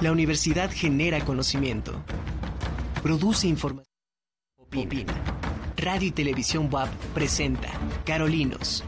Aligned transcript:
La 0.00 0.12
universidad 0.12 0.70
genera 0.70 1.24
conocimiento, 1.24 1.92
produce 3.02 3.48
información. 3.48 3.84
Radio 5.76 6.08
y 6.08 6.10
Televisión 6.12 6.68
WAP 6.70 6.88
presenta 7.14 7.68
Carolinos, 8.04 8.84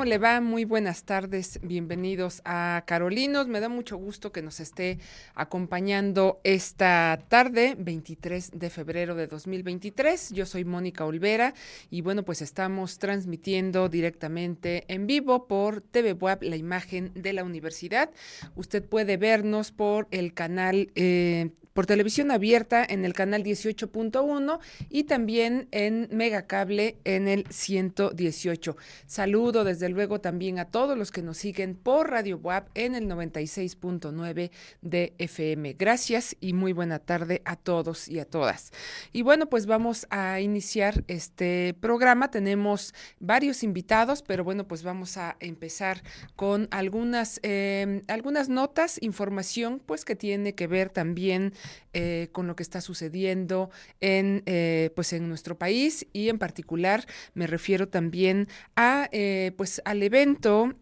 ¿Cómo 0.00 0.08
le 0.08 0.16
va? 0.16 0.40
Muy 0.40 0.64
buenas 0.64 1.04
tardes. 1.04 1.60
Bienvenidos 1.62 2.40
a 2.46 2.84
Carolinos. 2.86 3.48
Me 3.48 3.60
da 3.60 3.68
mucho 3.68 3.98
gusto 3.98 4.32
que 4.32 4.40
nos 4.40 4.58
esté 4.58 4.98
acompañando 5.34 6.40
esta 6.42 7.22
tarde, 7.28 7.76
23 7.78 8.52
de 8.54 8.70
febrero 8.70 9.14
de 9.14 9.26
2023. 9.26 10.30
Yo 10.32 10.46
soy 10.46 10.64
Mónica 10.64 11.04
Olvera 11.04 11.52
y 11.90 12.00
bueno, 12.00 12.22
pues 12.22 12.40
estamos 12.40 12.98
transmitiendo 12.98 13.90
directamente 13.90 14.84
en 14.88 15.06
vivo 15.06 15.46
por 15.46 15.82
TV 15.82 16.14
Web 16.14 16.44
la 16.44 16.56
imagen 16.56 17.12
de 17.14 17.34
la 17.34 17.44
universidad. 17.44 18.08
Usted 18.56 18.82
puede 18.82 19.18
vernos 19.18 19.70
por 19.70 20.08
el 20.12 20.32
canal 20.32 20.90
eh, 20.94 21.50
por 21.72 21.86
televisión 21.86 22.30
abierta 22.30 22.84
en 22.86 23.04
el 23.04 23.12
canal 23.12 23.44
18.1 23.44 24.58
y 24.88 25.04
también 25.04 25.68
en 25.70 26.08
Megacable 26.10 26.98
en 27.04 27.28
el 27.28 27.46
118. 27.48 28.76
Saludo 29.06 29.64
desde 29.64 29.86
luego 29.90 30.20
también 30.20 30.58
a 30.58 30.66
todos 30.66 30.96
los 30.96 31.10
que 31.10 31.22
nos 31.22 31.38
siguen 31.38 31.74
por 31.74 32.10
Radio 32.10 32.38
WAP 32.38 32.68
en 32.74 32.94
el 32.94 33.08
96.9 33.08 34.50
de 34.82 35.14
FM. 35.18 35.74
Gracias 35.74 36.36
y 36.40 36.52
muy 36.52 36.72
buena 36.72 36.98
tarde 36.98 37.42
a 37.44 37.56
todos 37.56 38.08
y 38.08 38.18
a 38.18 38.24
todas. 38.24 38.72
Y 39.12 39.22
bueno, 39.22 39.48
pues 39.48 39.66
vamos 39.66 40.06
a 40.10 40.40
iniciar 40.40 41.04
este 41.08 41.74
programa. 41.80 42.30
Tenemos 42.30 42.94
varios 43.18 43.62
invitados, 43.62 44.22
pero 44.22 44.44
bueno, 44.44 44.66
pues 44.66 44.82
vamos 44.82 45.16
a 45.16 45.36
empezar 45.40 46.02
con 46.36 46.68
algunas, 46.70 47.40
eh, 47.42 48.02
algunas 48.08 48.48
notas, 48.48 48.98
información, 49.02 49.82
pues 49.84 50.04
que 50.04 50.16
tiene 50.16 50.54
que 50.54 50.66
ver 50.66 50.90
también 50.90 51.52
eh, 51.92 52.28
con 52.30 52.46
lo 52.46 52.54
que 52.54 52.62
está 52.62 52.80
sucediendo 52.80 53.70
en, 54.00 54.44
eh, 54.46 54.92
pues 54.94 55.12
en 55.12 55.28
nuestro 55.28 55.58
país 55.58 56.06
y 56.12 56.28
en 56.28 56.38
particular 56.38 57.04
me 57.34 57.48
refiero 57.48 57.88
también 57.88 58.46
a, 58.76 59.08
eh, 59.10 59.52
al 59.84 60.02
evento, 60.02 60.74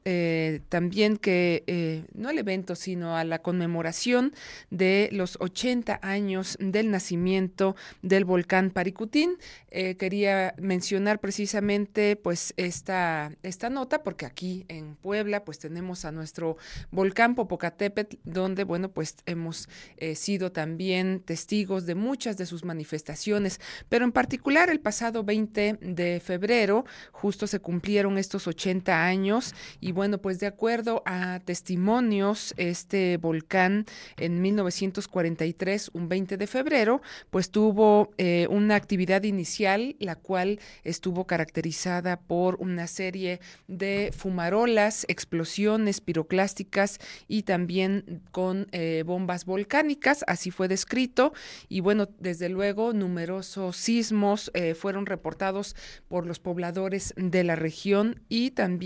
también 0.68 1.16
que, 1.16 2.04
no 2.14 2.28
al 2.28 2.38
evento, 2.38 2.74
sino 2.74 3.16
a 3.16 3.24
la 3.24 3.40
conmemoración 3.40 4.32
de 4.70 5.08
los 5.12 5.36
80 5.40 6.00
años 6.02 6.56
del 6.60 6.90
nacimiento 6.90 7.76
del 8.02 8.24
volcán 8.24 8.70
Paricutín. 8.70 9.36
quería 9.70 10.54
mencionar 10.58 11.20
precisamente 11.20 12.16
pues 12.16 12.54
esta, 12.56 13.32
esta 13.42 13.70
nota 13.70 14.02
porque 14.02 14.26
aquí 14.26 14.64
en 14.68 14.96
Puebla 14.96 15.44
pues 15.44 15.58
tenemos 15.58 16.04
a 16.04 16.12
nuestro 16.12 16.56
volcán 16.90 17.34
Popocatépetl 17.34 18.16
donde 18.24 18.64
bueno 18.64 18.90
pues 18.90 19.16
hemos 19.26 19.68
sido 20.14 20.52
también 20.52 21.20
testigos 21.20 21.86
de 21.86 21.94
muchas 21.94 22.36
de 22.36 22.46
sus 22.46 22.64
manifestaciones, 22.64 23.60
pero 23.88 24.04
en 24.04 24.12
particular 24.12 24.70
el 24.70 24.80
pasado 24.80 25.24
20 25.24 25.78
de 25.80 26.20
febrero 26.20 26.84
justo 27.12 27.46
se 27.46 27.60
cumplieron 27.60 28.18
estos 28.18 28.46
80 28.46 28.87
años 28.88 29.54
y 29.80 29.92
bueno, 29.92 30.18
pues 30.18 30.40
de 30.40 30.46
acuerdo 30.46 31.02
a 31.06 31.40
testimonios, 31.44 32.54
este 32.56 33.16
volcán 33.16 33.86
en 34.16 34.40
1943, 34.40 35.90
un 35.92 36.08
20 36.08 36.36
de 36.36 36.46
febrero, 36.46 37.02
pues 37.30 37.50
tuvo 37.50 38.10
eh, 38.18 38.46
una 38.50 38.74
actividad 38.74 39.22
inicial, 39.24 39.96
la 39.98 40.16
cual 40.16 40.60
estuvo 40.84 41.26
caracterizada 41.26 42.20
por 42.20 42.56
una 42.60 42.86
serie 42.86 43.40
de 43.66 44.12
fumarolas, 44.16 45.04
explosiones 45.08 46.00
piroclásticas 46.00 46.98
y 47.26 47.42
también 47.42 48.22
con 48.30 48.68
eh, 48.72 49.02
bombas 49.06 49.44
volcánicas, 49.44 50.24
así 50.26 50.50
fue 50.50 50.68
descrito. 50.68 51.32
Y 51.68 51.80
bueno, 51.80 52.08
desde 52.18 52.48
luego 52.48 52.92
numerosos 52.92 53.76
sismos 53.76 54.50
eh, 54.54 54.74
fueron 54.74 55.06
reportados 55.06 55.76
por 56.08 56.26
los 56.26 56.38
pobladores 56.38 57.14
de 57.16 57.44
la 57.44 57.56
región 57.56 58.22
y 58.28 58.50
también 58.52 58.77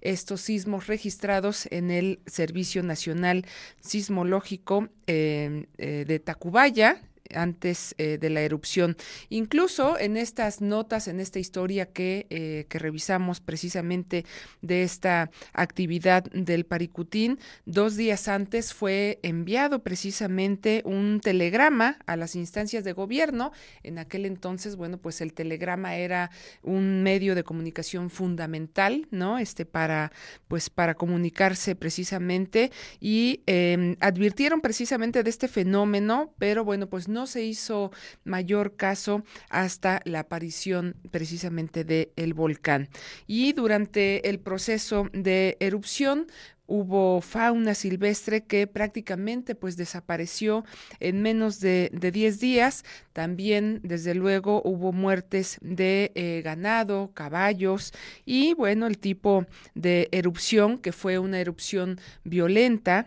estos 0.00 0.40
sismos 0.40 0.86
registrados 0.86 1.66
en 1.70 1.90
el 1.90 2.20
Servicio 2.26 2.82
Nacional 2.82 3.44
Sismológico 3.80 4.88
eh, 5.06 5.66
eh, 5.78 6.04
de 6.06 6.18
Tacubaya, 6.18 7.00
antes 7.34 7.94
eh, 7.98 8.18
de 8.18 8.30
la 8.30 8.40
erupción. 8.40 8.96
Incluso 9.28 9.98
en 9.98 10.16
estas 10.16 10.60
notas, 10.60 11.08
en 11.08 11.20
esta 11.20 11.38
historia 11.38 11.86
que, 11.86 12.26
eh, 12.30 12.66
que 12.68 12.78
revisamos 12.78 13.40
precisamente 13.40 14.24
de 14.62 14.82
esta 14.82 15.30
actividad 15.52 16.24
del 16.24 16.64
Paricutín, 16.64 17.38
dos 17.66 17.96
días 17.96 18.28
antes 18.28 18.74
fue 18.74 19.18
enviado 19.22 19.82
precisamente 19.82 20.82
un 20.84 21.20
telegrama 21.20 21.98
a 22.06 22.16
las 22.16 22.36
instancias 22.36 22.84
de 22.84 22.92
gobierno. 22.92 23.52
En 23.82 23.98
aquel 23.98 24.26
entonces, 24.26 24.76
bueno, 24.76 24.98
pues 24.98 25.20
el 25.20 25.32
telegrama 25.32 25.96
era 25.96 26.30
un 26.62 27.02
medio 27.02 27.34
de 27.34 27.44
comunicación 27.44 28.10
fundamental, 28.10 29.06
¿no? 29.10 29.38
Este 29.38 29.64
para, 29.64 30.12
pues 30.48 30.70
para 30.70 30.94
comunicarse 30.94 31.74
precisamente 31.74 32.70
y 33.00 33.42
em, 33.46 33.96
advirtieron 34.00 34.60
precisamente 34.60 35.22
de 35.22 35.30
este 35.30 35.48
fenómeno, 35.48 36.32
pero 36.38 36.64
bueno, 36.64 36.88
pues 36.88 37.08
no 37.08 37.23
se 37.26 37.44
hizo 37.44 37.90
mayor 38.24 38.76
caso 38.76 39.22
hasta 39.48 40.00
la 40.04 40.20
aparición 40.20 40.96
precisamente 41.10 41.84
del 41.84 42.10
el 42.16 42.34
volcán. 42.34 42.88
Y 43.26 43.52
durante 43.52 44.28
el 44.28 44.38
proceso 44.40 45.08
de 45.12 45.56
erupción, 45.60 46.26
hubo 46.66 47.20
fauna 47.20 47.74
silvestre 47.74 48.44
que 48.44 48.66
prácticamente 48.66 49.54
pues 49.54 49.76
desapareció 49.76 50.64
en 51.00 51.22
menos 51.22 51.60
de 51.60 51.90
10 51.92 52.40
días. 52.40 52.84
También, 53.12 53.80
desde 53.82 54.14
luego, 54.14 54.62
hubo 54.64 54.92
muertes 54.92 55.58
de 55.60 56.12
eh, 56.14 56.42
ganado, 56.42 57.10
caballos 57.14 57.92
y 58.24 58.54
bueno, 58.54 58.86
el 58.86 58.98
tipo 58.98 59.46
de 59.74 60.08
erupción 60.12 60.78
que 60.78 60.92
fue 60.92 61.18
una 61.18 61.40
erupción 61.40 62.00
violenta 62.24 63.06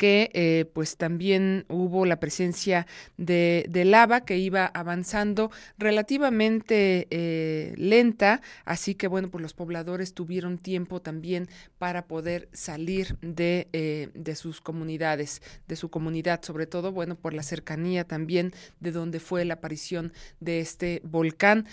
que 0.00 0.30
eh, 0.32 0.64
pues 0.72 0.96
también 0.96 1.66
hubo 1.68 2.06
la 2.06 2.20
presencia 2.20 2.86
de, 3.18 3.68
lava 3.84 4.22
que 4.22 4.38
iba 4.38 4.64
avanzando 4.64 5.50
relativamente 5.76 7.06
eh, 7.10 7.74
lenta, 7.76 8.40
así 8.64 8.94
que 8.94 9.08
bueno, 9.08 9.30
pues 9.30 9.42
los 9.42 9.52
pobladores 9.52 10.14
tuvieron 10.14 10.56
tiempo 10.56 11.02
también 11.02 11.50
para 11.76 12.06
poder 12.06 12.48
salir 12.54 13.18
de, 13.20 13.68
eh, 13.74 14.08
de 14.14 14.36
sus 14.36 14.62
comunidades, 14.62 15.42
de 15.68 15.76
su 15.76 15.90
comunidad, 15.90 16.40
sobre 16.42 16.66
todo, 16.66 16.92
bueno, 16.92 17.14
por 17.14 17.34
la 17.34 17.42
cercanía 17.42 18.04
también 18.04 18.54
de 18.80 18.92
donde 18.92 19.20
fue 19.20 19.44
la 19.44 19.54
aparición 19.54 20.14
de 20.40 20.60
este 20.60 21.02
volcán. 21.04 21.66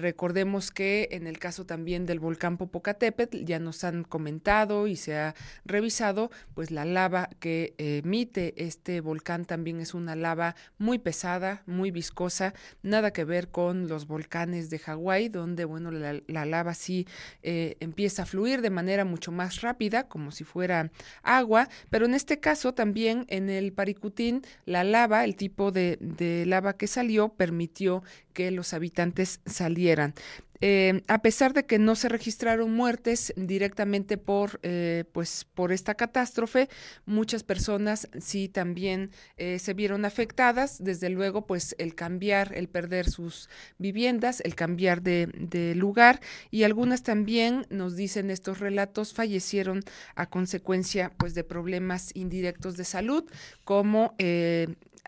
recordemos 0.00 0.70
que 0.70 1.08
en 1.10 1.26
el 1.26 1.38
caso 1.38 1.66
también 1.66 2.06
del 2.06 2.20
volcán 2.20 2.56
Popocatépetl 2.56 3.44
ya 3.44 3.58
nos 3.58 3.84
han 3.84 4.02
comentado 4.02 4.86
y 4.86 4.96
se 4.96 5.14
ha 5.14 5.34
revisado 5.66 6.30
pues 6.54 6.70
la 6.70 6.86
lava 6.86 7.28
que 7.38 7.65
emite 7.78 8.54
este 8.56 9.00
volcán 9.00 9.44
también 9.44 9.80
es 9.80 9.94
una 9.94 10.16
lava 10.16 10.54
muy 10.78 10.98
pesada, 10.98 11.62
muy 11.66 11.90
viscosa, 11.90 12.54
nada 12.82 13.12
que 13.12 13.24
ver 13.24 13.48
con 13.48 13.88
los 13.88 14.06
volcanes 14.06 14.70
de 14.70 14.78
Hawái, 14.78 15.28
donde, 15.28 15.64
bueno, 15.64 15.90
la, 15.90 16.44
lava 16.46 16.74
sí 16.74 17.06
eh, 17.42 17.76
empieza 17.80 18.22
a 18.22 18.26
fluir 18.26 18.60
de 18.62 18.70
manera 18.70 19.04
mucho 19.04 19.32
más 19.32 19.60
rápida, 19.60 20.08
como 20.08 20.30
si 20.30 20.44
fuera 20.44 20.90
agua, 21.22 21.68
pero 21.90 22.06
en 22.06 22.14
este 22.14 22.40
caso 22.40 22.74
también 22.74 23.24
en 23.28 23.50
el 23.50 23.72
Paricutín, 23.72 24.42
la 24.64 24.84
lava, 24.84 25.24
el 25.24 25.36
tipo 25.36 25.72
de 25.72 26.44
lava 26.46 26.76
que 26.76 26.86
salió, 26.86 27.30
permitió 27.30 28.02
que 28.36 28.50
los 28.50 28.74
habitantes 28.74 29.40
salieran. 29.46 30.12
Eh, 30.60 31.02
a 31.08 31.22
pesar 31.22 31.52
de 31.52 31.66
que 31.66 31.78
no 31.78 31.96
se 31.96 32.08
registraron 32.08 32.72
muertes 32.72 33.32
directamente 33.36 34.16
por, 34.16 34.60
eh, 34.62 35.04
pues, 35.12 35.44
por 35.44 35.72
esta 35.72 35.94
catástrofe, 35.94 36.68
muchas 37.04 37.42
personas 37.42 38.08
sí 38.20 38.48
también 38.48 39.10
eh, 39.36 39.58
se 39.58 39.74
vieron 39.74 40.04
afectadas. 40.04 40.82
Desde 40.82 41.10
luego, 41.10 41.46
pues 41.46 41.74
el 41.78 41.94
cambiar, 41.94 42.54
el 42.54 42.68
perder 42.68 43.10
sus 43.10 43.48
viviendas, 43.78 44.40
el 44.40 44.54
cambiar 44.54 45.02
de, 45.02 45.28
de 45.38 45.74
lugar 45.74 46.20
y 46.50 46.62
algunas 46.62 47.02
también 47.02 47.66
nos 47.70 47.96
dicen 47.96 48.30
estos 48.30 48.60
relatos 48.60 49.12
fallecieron 49.12 49.82
a 50.14 50.26
consecuencia 50.26 51.12
pues 51.16 51.34
de 51.34 51.44
problemas 51.44 52.10
indirectos 52.14 52.76
de 52.76 52.84
salud 52.84 53.24
como 53.64 54.14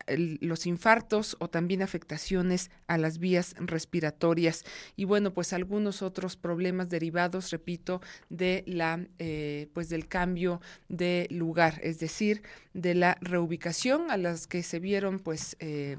los 0.07 0.67
infartos 0.67 1.37
o 1.41 1.49
también 1.49 1.83
afectaciones 1.83 2.71
a 2.87 2.99
las 2.99 3.19
vías 3.19 3.55
respiratorias. 3.59 4.65
Y 4.97 5.05
bueno 5.05 5.33
pues 5.33 5.53
algunos 5.53 6.03
otros 6.03 6.37
problemas 6.37 6.89
derivados 6.89 7.51
repito 7.51 8.01
de 8.29 8.65
la 8.67 9.07
eh, 9.19 9.69
pues 9.73 9.89
del 9.89 10.09
cambio 10.09 10.61
de 10.89 11.27
lugar 11.31 11.81
es 11.83 11.99
decir 11.99 12.43
de 12.75 12.95
la 12.95 13.19
reubicación 13.21 14.11
a 14.11 14.17
las 14.17 14.47
que 14.47 14.63
se 14.63 14.79
vieron 14.79 15.19
pues 15.19 15.57
eh, 15.61 15.97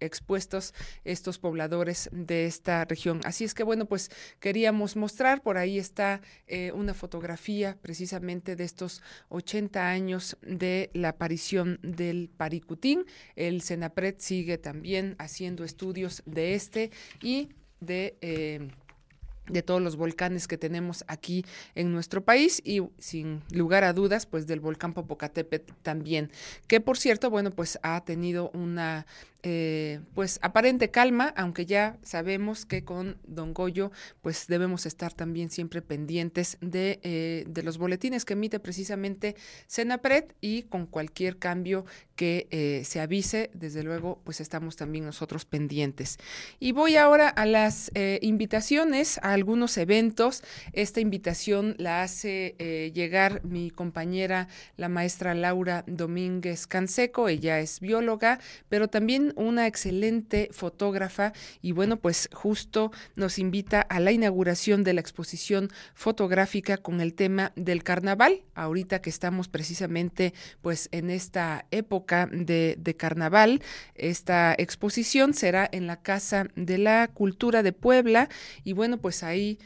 expuestos 0.00 0.74
estos 1.04 1.38
pobladores 1.38 2.08
de 2.12 2.46
esta 2.46 2.84
región. 2.84 3.20
Así 3.24 3.44
es 3.44 3.54
que 3.54 3.62
bueno, 3.62 3.86
pues 3.86 4.10
queríamos 4.40 4.96
mostrar, 4.96 5.42
por 5.42 5.58
ahí 5.58 5.78
está 5.78 6.20
eh, 6.46 6.72
una 6.72 6.94
fotografía 6.94 7.76
precisamente 7.80 8.56
de 8.56 8.64
estos 8.64 9.02
80 9.28 9.88
años 9.88 10.36
de 10.42 10.90
la 10.94 11.10
aparición 11.10 11.78
del 11.82 12.28
Paricutín. 12.36 13.04
El 13.36 13.62
Senapred 13.62 14.16
sigue 14.18 14.58
también 14.58 15.14
haciendo 15.18 15.64
estudios 15.64 16.22
de 16.26 16.54
este 16.54 16.90
y 17.22 17.50
de... 17.80 18.16
Eh, 18.20 18.68
de 19.48 19.62
todos 19.62 19.80
los 19.80 19.96
volcanes 19.96 20.46
que 20.46 20.58
tenemos 20.58 21.04
aquí 21.08 21.44
en 21.74 21.92
nuestro 21.92 22.24
país 22.24 22.60
y 22.64 22.82
sin 22.98 23.42
lugar 23.50 23.84
a 23.84 23.92
dudas, 23.92 24.26
pues 24.26 24.46
del 24.46 24.60
volcán 24.60 24.92
Popocatépetl 24.92 25.72
también, 25.82 26.30
que 26.66 26.80
por 26.80 26.98
cierto, 26.98 27.30
bueno, 27.30 27.50
pues 27.50 27.78
ha 27.82 28.04
tenido 28.04 28.50
una 28.50 29.06
eh, 29.44 30.00
pues 30.14 30.40
aparente 30.42 30.90
calma, 30.90 31.32
aunque 31.36 31.64
ya 31.64 31.96
sabemos 32.02 32.66
que 32.66 32.82
con 32.82 33.18
Don 33.24 33.54
Goyo 33.54 33.92
pues 34.20 34.48
debemos 34.48 34.84
estar 34.84 35.14
también 35.14 35.48
siempre 35.48 35.80
pendientes 35.80 36.58
de, 36.60 36.98
eh, 37.04 37.44
de 37.46 37.62
los 37.62 37.78
boletines 37.78 38.24
que 38.24 38.32
emite 38.32 38.58
precisamente 38.58 39.36
Senapred 39.68 40.24
y 40.40 40.62
con 40.64 40.86
cualquier 40.86 41.38
cambio 41.38 41.84
que 42.16 42.48
eh, 42.50 42.82
se 42.84 42.98
avise, 42.98 43.50
desde 43.54 43.84
luego 43.84 44.20
pues 44.24 44.40
estamos 44.40 44.74
también 44.74 45.04
nosotros 45.04 45.44
pendientes. 45.44 46.18
Y 46.58 46.72
voy 46.72 46.96
ahora 46.96 47.28
a 47.28 47.46
las 47.46 47.92
invitaciones, 48.20 49.18
a 49.18 49.32
algunos 49.32 49.76
eventos. 49.78 50.42
Esta 50.72 51.00
invitación 51.00 51.76
la 51.78 52.02
hace 52.02 52.56
llegar 52.92 53.44
mi 53.44 53.70
compañera, 53.70 54.48
la 54.76 54.88
maestra 54.88 55.34
Laura 55.34 55.84
Domínguez 55.86 56.66
Canseco, 56.66 57.28
ella 57.28 57.60
es 57.60 57.78
bióloga, 57.78 58.40
pero 58.68 58.88
también 58.88 59.27
una 59.36 59.66
excelente 59.66 60.48
fotógrafa 60.52 61.32
y 61.62 61.72
bueno, 61.72 61.96
pues 61.96 62.28
justo 62.32 62.92
nos 63.16 63.38
invita 63.38 63.80
a 63.80 64.00
la 64.00 64.12
inauguración 64.12 64.84
de 64.84 64.92
la 64.92 65.00
exposición 65.00 65.68
fotográfica 65.94 66.76
con 66.76 67.00
el 67.00 67.14
tema 67.14 67.52
del 67.56 67.82
carnaval, 67.82 68.42
ahorita 68.54 69.00
que 69.00 69.10
estamos 69.10 69.48
precisamente 69.48 70.34
pues 70.62 70.88
en 70.92 71.10
esta 71.10 71.66
época 71.70 72.28
de, 72.30 72.76
de 72.78 72.96
carnaval. 72.96 73.62
Esta 73.94 74.54
exposición 74.56 75.34
será 75.34 75.68
en 75.70 75.86
la 75.86 76.00
Casa 76.02 76.46
de 76.56 76.78
la 76.78 77.08
Cultura 77.08 77.62
de 77.62 77.72
Puebla 77.72 78.28
y 78.64 78.72
bueno, 78.72 78.98
pues 78.98 79.22
ahí 79.22 79.58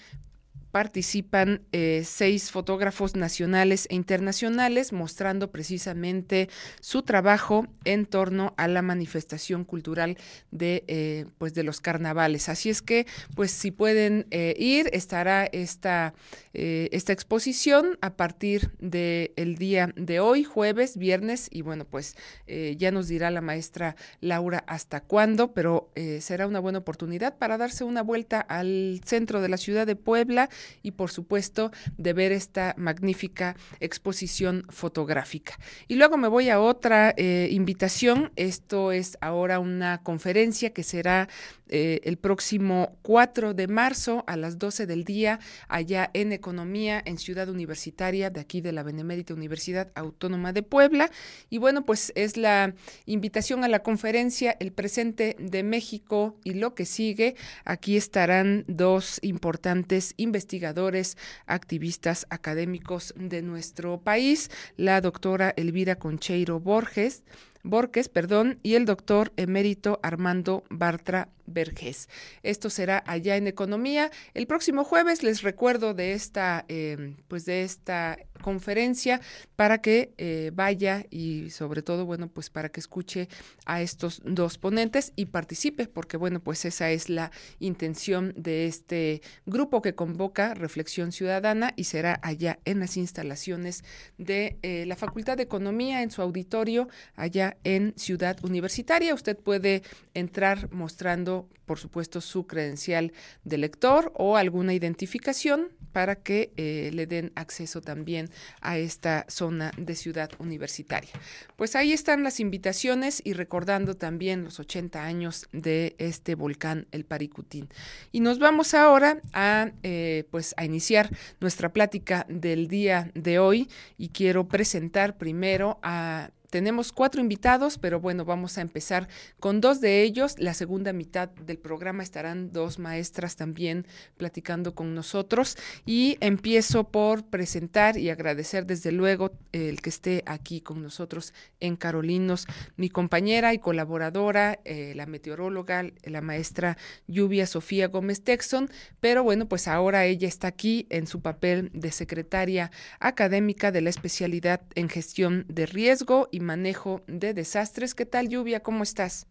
participan 0.72 1.60
eh, 1.72 2.02
seis 2.04 2.50
fotógrafos 2.50 3.14
nacionales 3.14 3.86
e 3.90 3.94
internacionales 3.94 4.92
mostrando 4.92 5.52
precisamente 5.52 6.48
su 6.80 7.02
trabajo 7.02 7.66
en 7.84 8.06
torno 8.06 8.54
a 8.56 8.66
la 8.69 8.80
manifestación 8.80 9.64
cultural 9.64 10.16
de 10.50 10.84
eh, 10.88 11.26
pues 11.36 11.52
de 11.52 11.62
los 11.62 11.80
carnavales. 11.80 12.48
Así 12.48 12.70
es 12.70 12.80
que 12.80 13.06
pues 13.36 13.50
si 13.50 13.70
pueden 13.70 14.26
eh, 14.30 14.54
ir 14.58 14.88
estará 14.92 15.44
esta 15.44 16.14
esta 16.54 17.14
exposición 17.14 17.96
a 18.02 18.14
partir 18.14 18.72
del 18.78 19.32
el 19.36 19.56
día 19.56 19.90
de 19.96 20.20
hoy 20.20 20.44
jueves 20.44 20.98
viernes 20.98 21.48
y 21.50 21.62
bueno 21.62 21.86
pues 21.86 22.14
ya 22.46 22.90
nos 22.90 23.08
dirá 23.08 23.30
la 23.30 23.40
maestra 23.40 23.96
Laura 24.20 24.62
hasta 24.66 25.00
cuándo 25.00 25.54
pero 25.54 25.90
será 26.20 26.46
una 26.46 26.60
buena 26.60 26.80
oportunidad 26.80 27.38
para 27.38 27.56
darse 27.56 27.84
una 27.84 28.02
vuelta 28.02 28.38
al 28.42 29.00
centro 29.02 29.40
de 29.40 29.48
la 29.48 29.56
ciudad 29.56 29.86
de 29.86 29.96
Puebla 29.96 30.50
y 30.82 30.93
por 30.93 31.11
supuesto 31.11 31.70
de 31.97 32.12
ver 32.12 32.32
esta 32.32 32.75
magnífica 32.76 33.56
exposición 33.81 34.64
fotográfica. 34.69 35.59
Y 35.88 35.97
luego 35.97 36.17
me 36.17 36.29
voy 36.29 36.50
a 36.50 36.61
otra 36.61 37.14
eh, 37.17 37.49
invitación. 37.50 38.32
Esto 38.37 38.93
es 38.93 39.19
ahora 39.20 39.59
una 39.59 40.03
conferencia 40.03 40.73
que 40.73 40.82
será 40.82 41.29
eh, 41.74 42.02
el 42.04 42.19
próximo 42.19 42.98
4 43.00 43.54
de 43.54 43.66
marzo 43.66 44.24
a 44.26 44.36
las 44.36 44.58
12 44.58 44.84
del 44.86 45.04
día 45.04 45.40
allá 45.69 46.10
en 46.12 46.32
Economía 46.32 47.00
en 47.02 47.16
Ciudad 47.16 47.48
Universitaria 47.48 48.28
de 48.28 48.40
aquí 48.40 48.60
de 48.60 48.72
la 48.72 48.82
Benemérita 48.82 49.32
Universidad 49.32 49.90
Autónoma 49.94 50.52
de 50.52 50.62
Puebla. 50.62 51.10
Y 51.48 51.56
bueno, 51.56 51.86
pues 51.86 52.12
es 52.14 52.36
la 52.36 52.74
invitación 53.06 53.64
a 53.64 53.69
la 53.69 53.82
conferencia 53.82 54.54
El 54.60 54.72
presente 54.72 55.34
de 55.38 55.62
México 55.62 56.36
y 56.44 56.52
lo 56.52 56.74
que 56.74 56.84
sigue. 56.84 57.36
Aquí 57.64 57.96
estarán 57.96 58.66
dos 58.69 59.19
importantes 59.22 60.12
investigadores, 60.19 61.16
activistas 61.46 62.26
académicos 62.28 63.14
de 63.16 63.40
nuestro 63.40 63.98
país, 63.98 64.50
la 64.76 65.00
doctora 65.00 65.54
Elvira 65.56 65.96
Concheiro 65.96 66.60
Borges, 66.60 67.22
Borges, 67.64 68.08
perdón, 68.08 68.58
y 68.62 68.74
el 68.74 68.86
doctor 68.86 69.32
emérito 69.36 70.00
Armando 70.02 70.64
Bartra 70.69 71.28
Vergés. 71.47 72.09
Esto 72.43 72.71
será 72.71 73.03
allá 73.06 73.37
en 73.37 73.47
Economía. 73.47 74.11
El 74.35 74.47
próximo 74.47 74.85
jueves 74.85 75.23
les 75.23 75.43
recuerdo 75.43 75.94
de 75.94 76.12
esta, 76.12 76.65
eh, 76.69 77.15
pues 77.29 77.44
de 77.44 77.62
esta 77.62 78.19
conferencia 78.43 79.21
para 79.56 79.79
que 79.79 80.12
eh, 80.19 80.50
vaya 80.53 81.05
y 81.11 81.50
sobre 81.50 81.83
todo, 81.83 82.05
bueno, 82.05 82.29
pues 82.29 82.50
para 82.50 82.69
que 82.69 82.81
escuche 82.81 83.29
a 83.65 83.81
estos 83.81 84.21
dos 84.25 84.59
ponentes 84.59 85.12
y 85.17 85.27
participe, 85.27 85.87
porque 85.87 86.17
bueno, 86.17 86.41
pues 86.41 86.65
esa 86.65 86.91
es 86.91 87.09
la 87.09 87.31
intención 87.61 88.35
de 88.37 88.67
este 88.67 89.23
grupo 89.47 89.81
que 89.81 89.94
convoca 89.94 90.55
Reflexión 90.55 91.12
Ciudadana 91.12 91.73
y 91.77 91.85
será 91.85 92.19
allá 92.23 92.59
en 92.65 92.81
las 92.81 92.97
instalaciones 92.97 93.85
de 94.19 94.59
eh, 94.62 94.85
la 94.87 94.97
Facultad 94.97 95.37
de 95.37 95.44
Economía 95.44 96.03
en 96.03 96.11
su 96.11 96.21
auditorio 96.23 96.89
allá 97.15 97.56
en 97.65 97.94
Ciudad 97.97 98.37
Universitaria. 98.44 99.15
Usted 99.15 99.37
puede 99.37 99.83
entrar 100.15 100.73
mostrando, 100.73 101.31
por 101.67 101.79
supuesto, 101.79 102.20
su 102.20 102.46
credencial 102.46 103.12
de 103.44 103.58
lector 103.58 104.12
o 104.17 104.37
alguna 104.37 104.75
identificación 104.75 105.69
para 105.93 106.17
que 106.17 106.52
eh, 106.56 106.90
le 106.93 107.06
den 107.06 107.32
acceso 107.34 107.81
también 107.81 108.31
a 108.61 108.79
esta 108.79 109.26
zona 109.29 109.73
de 109.76 109.94
ciudad 109.94 110.31
universitaria. 110.38 111.11
Pues 111.56 111.76
ahí 111.76 111.93
están 111.93 112.23
las 112.23 112.40
invitaciones 112.40 113.20
y 113.25 113.34
recordando 113.34 113.94
también 113.94 114.44
los 114.44 114.58
80 114.58 115.05
años 115.05 115.49
de 115.52 115.94
este 115.99 116.34
volcán, 116.34 116.87
el 116.93 117.05
Paricutín. 117.05 117.69
Y 118.11 118.20
nos 118.20 118.38
vamos 118.38 118.75
ahora 118.75 119.20
a, 119.32 119.70
eh, 119.82 120.25
pues 120.31 120.55
a 120.56 120.64
iniciar 120.64 121.11
nuestra 121.40 121.73
plática 121.73 122.26
del 122.29 122.69
día 122.69 123.11
de 123.14 123.38
hoy 123.38 123.69
y 123.99 124.08
quiero 124.08 124.49
presentar 124.49 125.17
primero 125.17 125.79
a 125.82 126.31
tenemos 126.52 126.93
cuatro 126.93 127.22
invitados, 127.22 127.78
pero 127.78 127.99
bueno, 127.99 128.26
vamos 128.26 128.58
a 128.58 128.60
empezar 128.60 129.08
con 129.40 129.62
dos 129.62 129.81
de 129.81 130.02
ellos. 130.02 130.38
La 130.38 130.52
segunda 130.52 130.93
mitad 130.93 131.31
del 131.31 131.56
programa 131.56 132.02
estarán 132.02 132.53
dos 132.53 132.79
maestras 132.79 133.36
también 133.36 133.86
platicando 134.19 134.74
con 134.74 134.94
nosotros. 134.94 135.56
Y 135.86 136.19
empiezo 136.20 136.84
por 136.84 137.24
presentar 137.24 137.96
y 137.96 138.10
agradecer 138.10 138.67
desde 138.67 138.93
luego 138.93 139.32
el 139.53 139.81
que 139.81 139.88
esté 139.88 140.24
aquí 140.27 140.60
con 140.60 140.82
nosotros 140.82 141.32
en 141.58 141.77
Carolinos, 141.77 142.46
mi 142.77 142.91
compañera 142.91 143.55
y 143.55 143.58
colaboradora, 143.58 144.58
eh, 144.67 144.93
la 144.94 145.06
meteoróloga, 145.06 145.86
la 146.05 146.20
maestra 146.20 146.77
Lluvia 147.06 147.46
Sofía 147.46 147.88
Gómez 147.88 148.24
Texon. 148.24 148.69
Pero 149.00 149.24
bueno, 149.24 149.48
pues 149.48 149.69
ahora 149.69 150.05
ella 150.05 150.29
está 150.29 150.48
aquí 150.48 150.86
en 150.91 151.06
su 151.06 151.22
papel 151.22 151.70
de 151.72 151.93
secretaria 151.93 152.70
académica 153.00 153.72
de 153.72 153.81
la 153.81 153.88
especialidad 153.88 154.60
en 154.74 154.91
gestión 154.91 155.46
de 155.48 155.65
riesgo 155.65 156.29
y 156.31 156.42
manejo 156.43 157.03
de 157.06 157.32
desastres. 157.32 157.94
¿Qué 157.94 158.05
tal, 158.05 158.29
Lluvia? 158.29 158.61
¿Cómo 158.61 158.82
estás? 158.82 159.27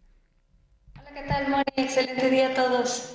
Hola, 0.98 1.12
¿qué 1.14 1.28
tal, 1.28 1.48
Moni? 1.48 1.62
Excelente 1.76 2.28
día 2.30 2.48
a 2.48 2.54
todos. 2.54 3.14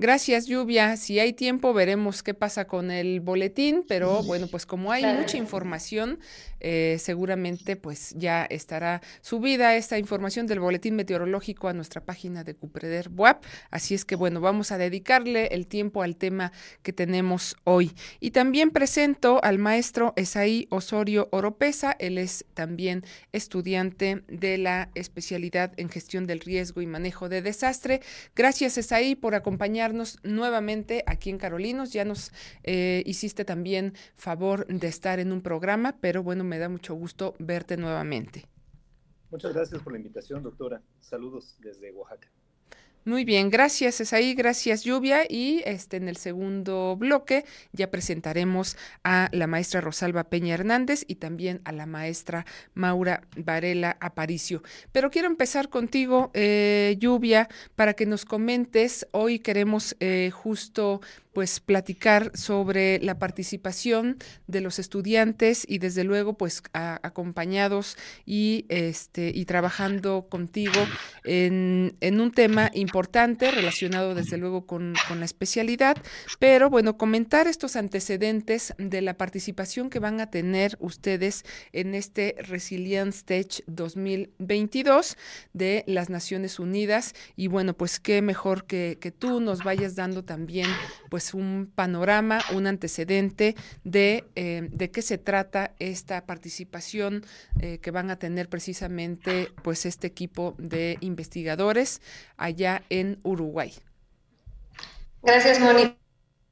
Gracias, 0.00 0.46
Lluvia. 0.46 0.96
Si 0.96 1.20
hay 1.20 1.32
tiempo, 1.32 1.72
veremos 1.72 2.24
qué 2.24 2.34
pasa 2.34 2.64
con 2.64 2.90
el 2.90 3.20
boletín, 3.20 3.84
pero 3.86 4.24
bueno, 4.24 4.48
pues 4.48 4.66
como 4.66 4.90
hay 4.90 5.04
mucha 5.06 5.36
información, 5.36 6.18
eh, 6.58 6.96
seguramente 6.98 7.76
pues 7.76 8.12
ya 8.16 8.44
estará 8.44 9.02
subida 9.20 9.76
esta 9.76 9.96
información 9.96 10.48
del 10.48 10.58
boletín 10.58 10.96
meteorológico 10.96 11.68
a 11.68 11.74
nuestra 11.74 12.00
página 12.00 12.42
de 12.42 12.56
Cupreder 12.56 13.08
WAP. 13.14 13.44
Así 13.70 13.94
es 13.94 14.04
que 14.04 14.16
bueno, 14.16 14.40
vamos 14.40 14.72
a 14.72 14.78
dedicarle 14.78 15.46
el 15.52 15.68
tiempo 15.68 16.02
al 16.02 16.16
tema 16.16 16.50
que 16.82 16.92
tenemos 16.92 17.54
hoy. 17.62 17.92
Y 18.18 18.32
también 18.32 18.72
presento 18.72 19.44
al 19.44 19.58
maestro 19.58 20.12
Esaí 20.16 20.66
Osorio 20.70 21.28
Oropesa. 21.30 21.94
Él 22.00 22.18
es 22.18 22.44
también 22.54 23.04
estudiante 23.30 24.24
de 24.26 24.58
la 24.58 24.90
especialidad 24.96 25.72
en 25.76 25.88
gestión 25.88 26.26
del 26.26 26.40
riesgo 26.40 26.82
y 26.82 26.86
manejo 26.86 27.28
de 27.28 27.42
desastre. 27.42 28.00
Gracias, 28.34 28.76
Esaí, 28.76 29.14
por 29.14 29.36
acompañarnos 29.36 29.83
nuevamente 30.22 31.04
aquí 31.06 31.30
en 31.30 31.38
Carolinos. 31.38 31.92
Ya 31.92 32.04
nos 32.04 32.32
eh, 32.62 33.02
hiciste 33.06 33.44
también 33.44 33.94
favor 34.16 34.66
de 34.66 34.86
estar 34.86 35.18
en 35.18 35.32
un 35.32 35.42
programa, 35.42 35.96
pero 36.00 36.22
bueno, 36.22 36.44
me 36.44 36.58
da 36.58 36.68
mucho 36.68 36.94
gusto 36.94 37.34
verte 37.38 37.76
nuevamente. 37.76 38.46
Muchas 39.30 39.52
gracias 39.52 39.82
por 39.82 39.92
la 39.92 39.98
invitación, 39.98 40.42
doctora. 40.42 40.80
Saludos 41.00 41.56
desde 41.58 41.90
Oaxaca. 41.92 42.28
Muy 43.06 43.26
bien, 43.26 43.50
gracias 43.50 44.00
Esaí, 44.00 44.32
gracias 44.32 44.82
Lluvia 44.82 45.24
y 45.28 45.62
este 45.66 45.98
en 45.98 46.08
el 46.08 46.16
segundo 46.16 46.96
bloque 46.96 47.44
ya 47.72 47.90
presentaremos 47.90 48.78
a 49.02 49.28
la 49.30 49.46
maestra 49.46 49.82
Rosalba 49.82 50.24
Peña 50.24 50.54
Hernández 50.54 51.04
y 51.06 51.16
también 51.16 51.60
a 51.66 51.72
la 51.72 51.84
maestra 51.84 52.46
Maura 52.72 53.24
Varela 53.36 53.98
Aparicio. 54.00 54.62
Pero 54.90 55.10
quiero 55.10 55.28
empezar 55.28 55.68
contigo, 55.68 56.30
eh, 56.32 56.96
Lluvia, 56.98 57.50
para 57.76 57.92
que 57.92 58.06
nos 58.06 58.24
comentes. 58.24 59.06
Hoy 59.10 59.38
queremos 59.38 59.96
eh, 60.00 60.30
justo 60.32 61.02
pues 61.34 61.60
platicar 61.60 62.30
sobre 62.34 63.00
la 63.00 63.18
participación 63.18 64.16
de 64.46 64.60
los 64.60 64.78
estudiantes 64.78 65.66
y 65.68 65.78
desde 65.78 66.04
luego 66.04 66.38
pues 66.38 66.62
acompañados 66.72 67.96
y 68.24 68.66
este 68.68 69.32
y 69.34 69.44
trabajando 69.44 70.28
contigo 70.30 70.80
en, 71.24 71.96
en, 72.00 72.20
un 72.20 72.30
tema 72.30 72.70
importante 72.72 73.50
relacionado 73.50 74.14
desde 74.14 74.38
luego 74.38 74.66
con, 74.66 74.94
con, 75.08 75.18
la 75.18 75.24
especialidad, 75.24 75.96
pero 76.38 76.70
bueno, 76.70 76.96
comentar 76.96 77.46
estos 77.46 77.76
antecedentes 77.76 78.74
de 78.78 79.02
la 79.02 79.16
participación 79.16 79.90
que 79.90 79.98
van 79.98 80.20
a 80.20 80.30
tener 80.30 80.76
ustedes 80.80 81.44
en 81.72 81.94
este 81.94 82.36
Resilience 82.38 83.18
Stage 83.18 83.64
2022 83.66 85.16
de 85.52 85.84
las 85.86 86.10
Naciones 86.10 86.58
Unidas. 86.58 87.14
Y 87.36 87.48
bueno, 87.48 87.74
pues 87.74 87.98
qué 87.98 88.22
mejor 88.22 88.64
que, 88.66 88.98
que 89.00 89.10
tú 89.10 89.40
nos 89.40 89.64
vayas 89.64 89.96
dando 89.96 90.24
también 90.24 90.68
pues 91.10 91.23
pues, 91.24 91.34
un 91.34 91.72
panorama, 91.74 92.40
un 92.52 92.66
antecedente 92.66 93.54
de, 93.82 94.24
eh, 94.34 94.68
de 94.70 94.90
qué 94.90 95.00
se 95.00 95.16
trata 95.16 95.72
esta 95.78 96.26
participación 96.26 97.24
eh, 97.60 97.78
que 97.78 97.90
van 97.90 98.10
a 98.10 98.18
tener 98.18 98.48
precisamente 98.50 99.50
pues 99.62 99.86
este 99.86 100.06
equipo 100.06 100.54
de 100.58 100.98
investigadores 101.00 102.02
allá 102.36 102.82
en 102.90 103.20
Uruguay. 103.22 103.72
Gracias, 105.22 105.60
Moni. 105.60 105.96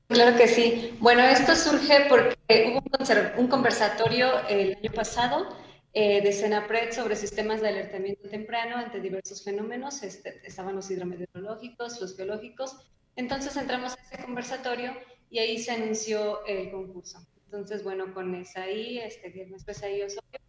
Claro 0.09 0.37
que 0.39 0.49
sí. 0.49 0.97
Bueno, 1.01 1.23
esto 1.23 1.55
surge 1.55 2.07
porque 2.09 2.73
hubo 2.75 3.41
un 3.41 3.49
conversatorio 3.49 4.47
el 4.49 4.77
año 4.77 4.93
pasado 4.93 5.49
eh, 5.93 6.23
de 6.23 6.33
Senapred 6.33 6.93
sobre 6.93 7.17
sistemas 7.17 7.61
de 7.61 7.69
alertamiento 7.69 8.27
temprano 8.31 8.77
ante 8.77 9.01
diversos 9.01 9.43
fenómenos. 9.45 10.03
Este, 10.03 10.41
estaban 10.45 10.75
los 10.75 10.91
hidrometeorológicos, 10.91 12.01
los 12.01 12.17
geológicos 12.17 12.79
entonces 13.17 13.57
entramos 13.57 13.93
a 13.93 14.03
ese 14.03 14.23
conversatorio 14.23 14.93
y 15.31 15.39
ahí 15.39 15.59
se 15.59 15.73
anunció 15.73 16.45
el 16.47 16.71
concurso. 16.71 17.19
Entonces, 17.45 17.83
bueno, 17.85 18.13
con 18.15 18.35
Esaí, 18.35 18.99
este, 18.99 19.33
que 19.33 19.43
es 19.43 19.69
Esaí 19.69 20.03
Osorio, 20.03 20.41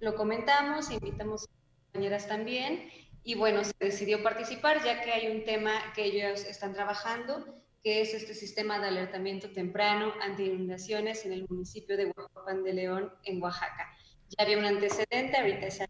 lo 0.00 0.14
comentamos, 0.14 0.90
invitamos 0.90 1.44
a 1.44 1.46
compañeras 1.86 2.26
también 2.28 2.88
y 3.22 3.34
bueno, 3.34 3.62
se 3.64 3.72
decidió 3.78 4.22
participar 4.22 4.82
ya 4.84 5.02
que 5.02 5.12
hay 5.12 5.28
un 5.28 5.44
tema 5.44 5.72
que 5.94 6.04
ellos 6.04 6.44
están 6.44 6.72
trabajando, 6.72 7.62
que 7.82 8.00
es 8.00 8.14
este 8.14 8.34
sistema 8.34 8.78
de 8.78 8.88
alertamiento 8.88 9.50
temprano 9.50 10.12
ante 10.22 10.44
inundaciones 10.44 11.24
en 11.26 11.32
el 11.32 11.46
municipio 11.48 11.96
de 11.96 12.06
Huajuapan 12.06 12.62
de 12.62 12.72
León, 12.74 13.12
en 13.24 13.42
Oaxaca. 13.42 13.92
Ya 14.30 14.44
había 14.44 14.58
un 14.58 14.64
antecedente, 14.64 15.36
ahorita 15.36 15.70
se 15.70 15.86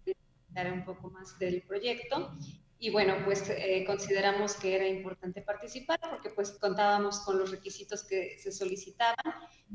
habla 0.55 0.73
un 0.73 0.85
poco 0.85 1.11
más 1.11 1.39
del 1.39 1.63
proyecto 1.63 2.35
y 2.81 2.91
bueno, 2.91 3.17
pues 3.25 3.49
eh, 3.51 3.85
consideramos 3.87 4.55
que 4.55 4.75
era 4.77 4.87
importante 4.87 5.43
participar 5.43 5.99
porque 6.01 6.31
pues 6.31 6.53
contábamos 6.53 7.21
con 7.21 7.39
los 7.39 7.51
requisitos 7.51 8.05
que 8.05 8.39
se 8.39 8.53
solicitaban 8.53 9.17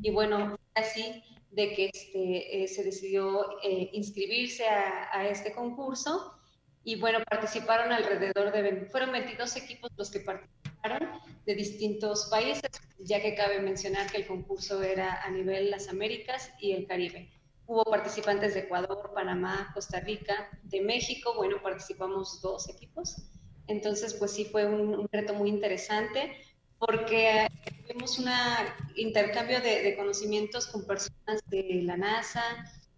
y 0.00 0.10
bueno, 0.10 0.56
así 0.74 1.22
de 1.50 1.74
que 1.74 1.90
este, 1.92 2.62
eh, 2.64 2.68
se 2.68 2.82
decidió 2.82 3.60
eh, 3.62 3.90
inscribirse 3.92 4.66
a, 4.66 5.10
a, 5.12 5.28
este 5.28 5.52
concurso 5.52 6.34
y 6.82 6.96
bueno, 6.96 7.18
participaron 7.28 7.92
alrededor 7.92 8.52
de, 8.52 8.86
fueron 8.86 9.12
22 9.12 9.56
equipos 9.56 9.90
los 9.96 10.10
que 10.10 10.20
participaron 10.20 11.20
de 11.44 11.54
distintos 11.54 12.28
países, 12.30 12.70
ya 12.98 13.20
que 13.20 13.34
cabe 13.34 13.60
mencionar 13.60 14.10
que 14.10 14.18
el 14.18 14.26
concurso 14.26 14.82
era 14.82 15.22
a 15.22 15.30
nivel 15.30 15.70
las 15.70 15.88
Américas 15.88 16.52
y 16.58 16.72
el 16.72 16.86
Caribe. 16.86 17.30
Hubo 17.66 17.84
participantes 17.84 18.54
de 18.54 18.60
Ecuador, 18.60 19.12
Panamá, 19.14 19.70
Costa 19.72 20.00
Rica, 20.00 20.50
de 20.64 20.82
México, 20.82 21.34
bueno, 21.34 21.62
participamos 21.62 22.42
dos 22.42 22.68
equipos. 22.68 23.16
Entonces, 23.66 24.12
pues 24.14 24.32
sí 24.32 24.44
fue 24.44 24.66
un, 24.66 25.08
reto 25.10 25.32
muy 25.32 25.48
interesante 25.48 26.32
porque 26.78 27.48
tuvimos 27.86 28.18
un 28.18 28.28
intercambio 28.96 29.60
de, 29.60 29.96
conocimientos 29.96 30.66
con 30.66 30.86
personas 30.86 31.40
de 31.46 31.80
la 31.84 31.96
NASA, 31.96 32.42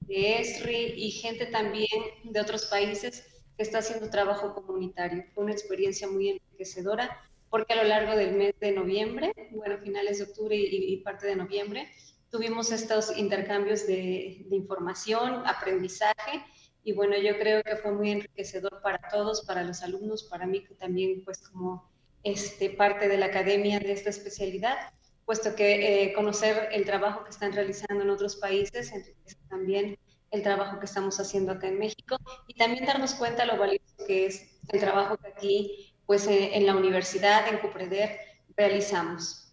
de 0.00 0.40
ESRI 0.40 0.94
y 0.96 1.10
gente 1.12 1.46
también 1.46 1.88
de 2.24 2.40
otros 2.40 2.66
países 2.66 3.24
que 3.56 3.62
está 3.62 3.78
haciendo 3.78 4.10
trabajo 4.10 4.52
comunitario. 4.54 5.24
Fue 5.32 5.44
una 5.44 5.52
experiencia 5.52 6.08
muy 6.08 6.30
enriquecedora 6.30 7.20
porque 7.50 7.74
a 7.74 7.82
lo 7.82 7.88
largo 7.88 8.16
del 8.16 8.34
mes 8.34 8.54
de 8.58 8.72
noviembre, 8.72 9.32
bueno, 9.52 9.78
finales 9.78 10.18
de 10.18 10.24
octubre 10.24 10.56
y 10.56 10.96
parte 10.98 11.28
de 11.28 11.36
noviembre, 11.36 11.88
tuvimos 12.30 12.72
estos 12.72 13.16
intercambios 13.16 13.86
de, 13.86 14.46
información, 14.50 15.46
aprendizaje, 15.46 16.44
y 16.82 16.92
bueno, 16.92 17.16
yo 17.16 17.36
creo 17.38 17.62
que 17.62 17.76
fue 17.76 17.92
muy 17.92 18.10
enriquecedor 18.12 18.80
para 18.82 19.00
todos, 19.10 19.44
para 19.44 19.64
los 19.64 19.82
alumnos, 19.82 20.24
para 20.24 20.46
mí 20.46 20.64
también, 20.78 21.24
pues 21.24 21.48
como 21.48 21.90
este, 22.22 22.70
parte 22.70 23.08
de 23.08 23.16
la 23.16 23.26
academia 23.26 23.80
de 23.80 23.92
esta 23.92 24.10
especialidad, 24.10 24.76
puesto 25.24 25.56
que 25.56 26.04
eh, 26.04 26.12
conocer 26.12 26.68
el 26.72 26.84
trabajo 26.84 27.24
que 27.24 27.30
están 27.30 27.52
realizando 27.52 28.04
en 28.04 28.10
otros 28.10 28.36
países 28.36 28.92
enriquece 28.92 29.36
también 29.48 29.98
el 30.30 30.42
trabajo 30.42 30.78
que 30.78 30.86
estamos 30.86 31.18
haciendo 31.18 31.52
acá 31.52 31.68
en 31.68 31.78
México 31.78 32.16
y 32.46 32.54
también 32.54 32.86
darnos 32.86 33.14
cuenta 33.14 33.44
lo 33.44 33.58
valioso 33.58 33.96
que 34.06 34.26
es 34.26 34.58
el 34.68 34.80
trabajo 34.80 35.16
que 35.16 35.28
aquí, 35.28 35.94
pues 36.06 36.26
eh, 36.26 36.56
en 36.56 36.66
la 36.66 36.76
universidad, 36.76 37.48
en 37.48 37.58
Cupreder, 37.58 38.18
realizamos. 38.56 39.45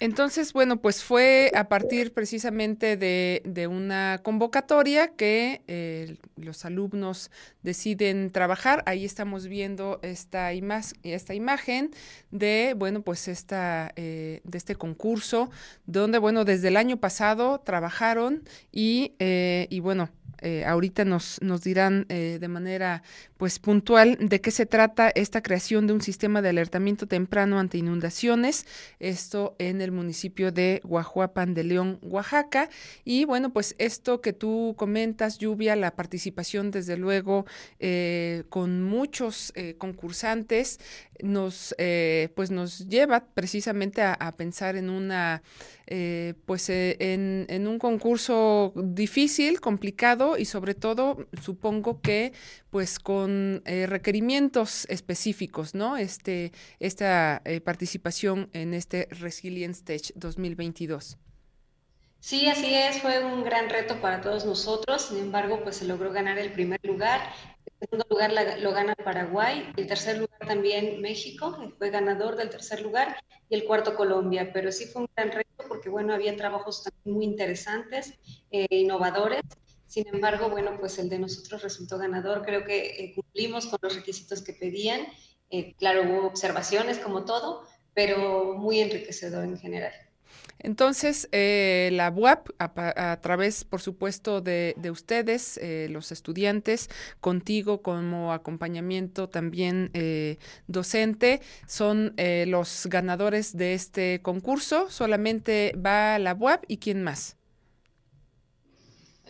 Entonces, 0.00 0.54
bueno, 0.54 0.80
pues 0.80 1.04
fue 1.04 1.52
a 1.54 1.68
partir 1.68 2.14
precisamente 2.14 2.96
de, 2.96 3.66
una 3.70 4.18
convocatoria 4.22 5.08
que 5.08 5.62
eh, 5.68 6.16
los 6.36 6.64
alumnos 6.64 7.30
deciden 7.62 8.30
trabajar. 8.30 8.82
Ahí 8.86 9.04
estamos 9.04 9.46
viendo 9.46 10.00
esta, 10.02 10.54
imagen 10.54 11.90
de, 12.30 12.74
bueno, 12.78 13.02
pues 13.02 13.28
esta, 13.28 13.92
eh, 13.96 14.40
de 14.42 14.56
este 14.58 14.74
concurso, 14.74 15.50
donde, 15.84 16.16
bueno, 16.16 16.46
desde 16.46 16.68
el 16.68 16.78
año 16.78 16.96
pasado 16.96 17.60
trabajaron 17.60 18.42
y, 18.72 19.16
eh, 19.18 19.66
y 19.68 19.80
bueno, 19.80 20.08
eh, 20.40 20.64
ahorita 20.64 21.04
nos, 21.04 21.42
nos 21.42 21.60
dirán 21.60 22.06
de 22.08 22.48
manera 22.48 23.02
pues 23.40 23.58
puntual 23.58 24.18
de 24.20 24.42
qué 24.42 24.50
se 24.50 24.66
trata 24.66 25.10
esta 25.14 25.42
creación 25.42 25.86
de 25.86 25.94
un 25.94 26.02
sistema 26.02 26.42
de 26.42 26.50
alertamiento 26.50 27.06
temprano 27.06 27.58
ante 27.58 27.78
inundaciones, 27.78 28.66
esto 28.98 29.56
en 29.58 29.80
el 29.80 29.92
municipio 29.92 30.52
de 30.52 30.82
Guajuapan 30.84 31.54
de 31.54 31.64
León, 31.64 31.98
Oaxaca. 32.02 32.68
Y 33.02 33.24
bueno, 33.24 33.50
pues 33.50 33.76
esto 33.78 34.20
que 34.20 34.34
tú 34.34 34.74
comentas, 34.76 35.38
lluvia, 35.38 35.74
la 35.74 35.96
participación 35.96 36.70
desde 36.70 36.98
luego 36.98 37.46
eh, 37.78 38.44
con 38.50 38.82
muchos 38.82 39.54
concursantes, 39.78 40.78
nos 41.22 41.74
pues 42.34 42.50
nos 42.50 42.88
lleva 42.88 43.24
precisamente 43.24 44.02
a, 44.02 44.12
a 44.12 44.32
pensar 44.32 44.76
en 44.76 44.90
una 44.90 45.42
eh, 45.92 46.34
pues 46.46 46.70
eh, 46.70 46.96
en, 47.00 47.66
un 47.66 47.80
concurso 47.80 48.72
difícil, 48.76 49.60
complicado 49.60 50.38
y 50.38 50.44
sobre 50.44 50.76
todo 50.76 51.26
supongo 51.42 52.00
que 52.00 52.32
pues 52.70 53.00
con 53.00 53.29
eh, 53.64 53.86
requerimientos 53.86 54.86
específicos, 54.88 55.74
¿no? 55.74 55.96
Este, 55.96 56.52
esta 56.78 57.42
participación 57.64 58.48
en 58.52 58.74
este 58.74 59.08
Resilience 59.10 59.80
Stage 59.80 60.12
2022. 60.16 61.18
Sí, 62.20 62.46
así 62.48 62.74
es, 62.74 63.00
fue 63.00 63.24
un 63.24 63.42
gran 63.42 63.70
reto 63.70 63.98
para 64.02 64.20
todos 64.20 64.44
nosotros, 64.44 65.06
sin 65.06 65.16
embargo, 65.18 65.60
pues 65.62 65.76
se 65.76 65.86
logró 65.86 66.12
ganar 66.12 66.38
el 66.38 66.52
primer 66.52 66.78
lugar, 66.82 67.18
el 67.64 67.72
segundo 67.88 68.06
lugar 68.10 68.60
lo 68.60 68.72
gana 68.72 68.94
Paraguay, 68.94 69.72
el 69.74 69.86
tercer 69.86 70.18
lugar 70.18 70.38
también 70.46 71.00
México, 71.00 71.72
fue 71.78 71.88
ganador 71.88 72.36
del 72.36 72.50
tercer 72.50 72.82
lugar, 72.82 73.16
y 73.48 73.54
el 73.54 73.64
cuarto 73.64 73.94
Colombia, 73.94 74.52
pero 74.52 74.70
sí 74.70 74.84
fue 74.84 75.02
un 75.02 75.08
gran 75.16 75.32
reto 75.32 75.64
porque, 75.66 75.88
bueno, 75.88 76.12
había 76.12 76.36
trabajos 76.36 76.84
también 76.84 77.16
muy 77.16 77.24
interesantes, 77.24 78.12
e 78.50 78.66
innovadores. 78.70 79.40
Sin 79.90 80.06
embargo, 80.06 80.48
bueno, 80.48 80.76
pues 80.78 80.98
el 81.00 81.08
de 81.08 81.18
nosotros 81.18 81.62
resultó 81.62 81.98
ganador. 81.98 82.42
Creo 82.44 82.64
que 82.64 83.04
eh, 83.04 83.12
cumplimos 83.14 83.66
con 83.66 83.80
los 83.82 83.96
requisitos 83.96 84.40
que 84.40 84.52
pedían. 84.52 85.00
Eh, 85.50 85.74
claro, 85.76 86.02
hubo 86.08 86.28
observaciones 86.28 86.98
como 86.98 87.24
todo, 87.24 87.64
pero 87.92 88.54
muy 88.54 88.78
enriquecedor 88.80 89.44
en 89.44 89.58
general. 89.58 89.92
Entonces, 90.60 91.28
eh, 91.32 91.88
la 91.92 92.10
UAP, 92.10 92.50
a, 92.58 93.18
través, 93.20 93.64
por 93.64 93.80
supuesto, 93.80 94.40
de, 94.40 94.74
ustedes, 94.92 95.58
eh, 95.58 95.88
los 95.90 96.12
estudiantes, 96.12 96.88
contigo 97.20 97.82
como 97.82 98.32
acompañamiento 98.32 99.28
también 99.28 99.90
eh, 99.94 100.38
docente, 100.68 101.40
son 101.66 102.14
los 102.46 102.86
ganadores 102.86 103.56
de 103.56 103.74
este 103.74 104.20
concurso. 104.22 104.88
Solamente 104.88 105.74
va 105.74 106.20
la 106.20 106.34
UAP 106.34 106.64
y 106.68 106.76
quién 106.76 107.02
más. 107.02 107.39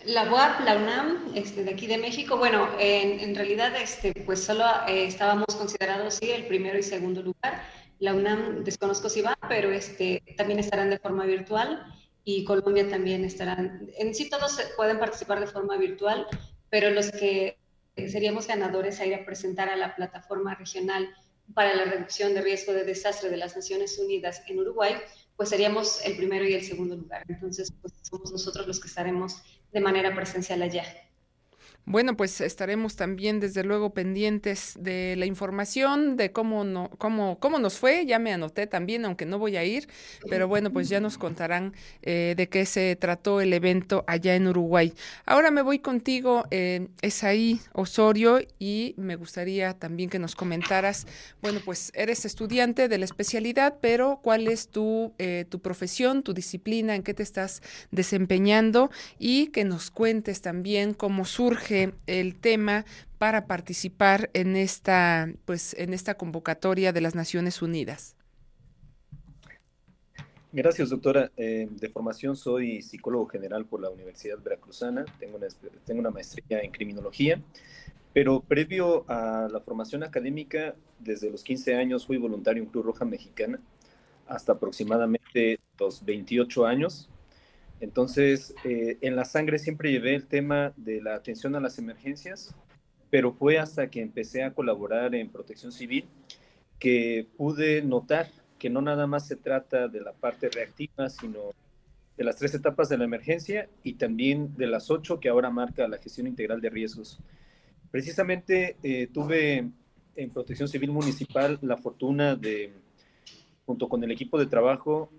La 0.07 0.33
UAP, 0.33 0.61
la 0.65 0.77
UNAM, 0.77 1.33
este, 1.35 1.63
de 1.65 1.73
aquí 1.73 1.87
de 1.87 1.99
México, 1.99 2.37
bueno, 2.37 2.69
en, 2.79 3.35
realidad, 3.35 3.75
este, 3.77 4.15
pues 4.25 4.43
solo 4.43 4.65
eh, 4.89 5.05
estábamos 5.05 5.55
considerados, 5.57 6.15
sí, 6.15 6.31
el 6.31 6.47
primero 6.47 6.79
y 6.79 6.83
segundo 6.83 7.23
lugar. 7.23 7.63
La 7.99 8.15
UNAM, 8.15 8.65
desconozco 8.65 9.11
si 9.11 9.21
va, 9.21 9.37
pero 9.49 9.71
este, 9.71 10.23
también 10.37 10.59
estarán 10.59 10.89
de 10.89 10.99
forma 10.99 11.27
virtual 11.27 11.85
y 12.25 12.45
Colombia 12.45 12.89
también 12.89 13.25
estarán. 13.25 13.91
En 13.99 14.15
sí 14.15 14.31
todos 14.31 14.59
pueden 14.77 14.99
participar 14.99 15.41
de 15.41 15.47
forma 15.47 15.77
virtual, 15.77 16.27
pero 16.71 16.91
los 16.91 17.11
que 17.11 17.59
seríamos 17.97 18.47
ganadores 18.47 19.01
a 19.01 19.07
ir 19.07 19.15
a 19.15 19.25
presentar 19.25 19.69
a 19.69 19.77
la 19.77 19.95
plataforma 19.97 20.55
regional 20.55 21.09
para 21.53 21.75
la 21.75 21.85
reducción 21.85 22.33
de 22.33 22.41
riesgo 22.41 22.73
de 22.73 22.85
desastre 22.85 23.29
de 23.29 23.37
las 23.37 23.57
Naciones 23.57 23.99
Unidas 23.99 24.43
en 24.47 24.61
Uruguay, 24.61 24.95
pues 25.37 25.49
seríamos 25.49 26.05
el 26.05 26.17
primero 26.17 26.47
y 26.47 26.55
el 26.55 26.65
segundo 26.65 26.97
lugar. 26.97 27.25
Entonces, 27.29 27.73
pues 27.81 27.93
somos 28.03 28.33
nosotros 28.33 28.67
los 28.67 28.81
que 28.81 28.89
estaremos 28.89 29.43
de 29.73 29.81
manera 29.81 30.15
presencial 30.15 30.63
allá. 30.63 30.85
Bueno, 31.91 32.17
pues 32.17 32.41
estaremos 32.41 32.95
también 32.95 33.41
desde 33.41 33.65
luego 33.65 33.91
pendientes 33.91 34.75
de 34.79 35.17
la 35.17 35.27
información, 35.27 36.17
de 36.17 36.31
cómo, 36.31 36.63
no, 36.63 36.89
cómo, 36.99 37.41
cómo 37.41 37.59
nos 37.59 37.79
fue. 37.79 38.07
Ya 38.07 38.21
me 38.21 38.33
anoté 38.33 38.69
también, 38.69 39.05
aunque 39.05 39.27
no 39.27 39.41
voy 39.41 39.57
a 39.57 39.65
ir, 39.65 39.89
pero 40.29 40.47
bueno, 40.47 40.73
pues 40.73 40.89
ya 40.89 41.01
nos 41.01 41.19
contarán 41.19 41.75
eh, 42.03 42.35
de 42.37 42.49
qué 42.49 42.65
se 42.65 42.95
trató 42.95 43.41
el 43.41 43.53
evento 43.53 44.05
allá 44.07 44.37
en 44.37 44.47
Uruguay. 44.47 44.95
Ahora 45.27 45.51
me 45.51 45.63
voy 45.63 45.81
contigo, 45.81 46.45
eh, 46.53 46.87
Esaí 47.03 47.61
Osorio, 47.73 48.39
y 48.61 48.95
me 48.97 49.17
gustaría 49.17 49.75
también 49.75 50.11
que 50.11 50.21
nos 50.21 50.37
comentaras, 50.37 51.09
bueno, 51.43 51.59
pues 51.65 51.91
eres 51.97 52.25
estudiante 52.25 52.87
de 52.87 52.99
la 52.99 53.05
especialidad, 53.05 53.79
pero 53.81 54.21
¿cuál 54.23 54.47
es 54.47 54.69
tu, 54.69 55.13
eh, 55.19 55.45
tu 55.49 55.59
profesión, 55.59 56.23
tu 56.23 56.35
disciplina, 56.35 56.95
en 56.95 57.03
qué 57.03 57.15
te 57.15 57.25
estás 57.25 57.63
desempeñando? 57.91 58.93
Y 59.19 59.49
que 59.49 59.65
nos 59.65 59.91
cuentes 59.91 60.41
también 60.41 60.95
cómo 60.95 61.25
surge 61.25 61.80
el 62.07 62.37
tema 62.37 62.85
para 63.19 63.47
participar 63.47 64.31
en 64.33 64.57
esta, 64.57 65.29
pues, 65.45 65.75
en 65.79 65.93
esta 65.93 66.15
convocatoria 66.15 66.93
de 66.93 67.01
las 67.01 67.15
Naciones 67.15 67.63
Unidas? 67.63 68.17
Gracias, 70.53 70.91
doctora. 70.91 71.31
Eh, 71.37 71.69
de 71.71 71.89
formación 71.91 72.35
soy 72.35 72.83
psicólogo 72.83 73.27
general 73.27 73.67
por 73.67 73.81
la 73.81 73.91
Universidad 73.91 74.39
Veracruzana. 74.39 75.05
Tengo 75.19 75.37
una, 75.37 75.47
tengo 75.85 76.01
una 76.01 76.11
maestría 76.11 76.61
en 76.61 76.73
criminología, 76.73 77.41
pero 78.13 78.41
previo 78.41 79.05
a 79.09 79.49
la 79.53 79.61
formación 79.61 80.03
académica, 80.03 80.75
desde 80.99 81.31
los 81.31 81.45
15 81.45 81.77
años 81.77 82.07
fui 82.07 82.17
voluntario 82.17 82.63
en 82.63 82.69
Cruz 82.69 82.85
Roja 82.85 83.05
Mexicana 83.05 83.61
hasta 84.31 84.53
aproximadamente 84.53 85.59
los 85.79 86.05
28 86.05 86.65
años 86.65 87.10
entonces, 87.81 88.55
eh, 88.65 88.99
en 89.01 89.17
la 89.17 89.25
sangre 89.25 89.59
siempre 89.59 89.91
llevé 89.91 90.15
el 90.15 90.27
tema 90.27 90.73
de 90.77 91.01
la 91.01 91.15
atención 91.15 91.57
a 91.57 91.61
las 91.61 91.79
emergencias, 91.79 92.55
pero 93.09 93.33
fue 93.33 93.59
hasta 93.59 93.89
que 93.91 94.03
empecé 94.03 94.43
a 94.45 94.53
colaborar 94.53 95.15
en 95.15 95.31
protección 95.31 95.73
civil 95.73 96.05
que 96.79 97.27
pude 97.37 97.83
notar 97.83 98.29
que 98.59 98.71
no 98.71 98.83
nada 98.83 99.07
más 99.07 99.27
se 99.27 99.37
trata 99.37 99.89
de 99.89 100.01
la 100.01 100.13
parte 100.13 100.51
reactiva, 100.51 101.09
sino 101.09 101.53
de 102.17 102.25
las 102.25 102.37
tres 102.37 102.55
etapas 102.55 102.91
de 102.91 102.99
la 102.99 103.05
emergencia 103.05 103.71
y 103.83 103.95
también 103.95 104.55
de 104.57 104.67
las 104.67 104.91
ocho 104.91 105.19
que 105.19 105.31
ahora 105.31 105.49
marca 105.49 105.89
la 105.89 105.97
gestión 105.97 106.27
integral 106.27 106.61
de 106.61 106.69
riesgos. 106.69 107.19
Precisamente 107.91 108.77
eh, 108.83 109.09
tuve 109.13 109.71
en 110.15 110.31
protección 110.31 110.69
civil 110.69 110.91
municipal 110.91 111.59
la 111.63 111.79
fortuna 111.79 112.37
de, 112.37 112.75
junto 113.65 113.89
con 113.89 114.05
el 114.05 114.11
equipo 114.11 114.39
de 114.39 114.45
trabajo, 114.45 115.11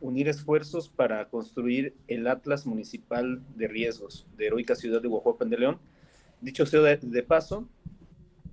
unir 0.00 0.28
esfuerzos 0.28 0.88
para 0.88 1.28
construir 1.28 1.94
el 2.08 2.26
Atlas 2.26 2.66
Municipal 2.66 3.42
de 3.56 3.68
Riesgos 3.68 4.26
de 4.36 4.46
Heroica 4.46 4.74
Ciudad 4.74 5.02
de 5.02 5.08
Guajuapan 5.08 5.50
de 5.50 5.58
León. 5.58 5.78
Dicho 6.40 6.64
sea 6.64 6.80
de, 6.80 7.22
paso, 7.22 7.68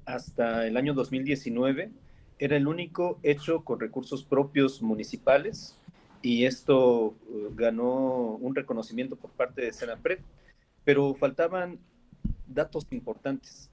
hasta 0.05 0.67
el 0.67 0.77
año 0.77 0.93
2019 0.93 1.91
era 2.39 2.57
el 2.57 2.67
único 2.67 3.19
hecho 3.23 3.63
con 3.63 3.79
recursos 3.79 4.23
propios 4.23 4.81
municipales 4.81 5.77
y 6.21 6.45
esto 6.45 7.15
uh, 7.29 7.55
ganó 7.55 8.35
un 8.35 8.53
reconocimiento 8.53 9.15
por 9.15 9.31
parte 9.31 9.61
de 9.61 9.73
Senapred, 9.73 10.19
pero 10.83 11.13
faltaban 11.15 11.79
datos 12.45 12.85
importantes. 12.91 13.69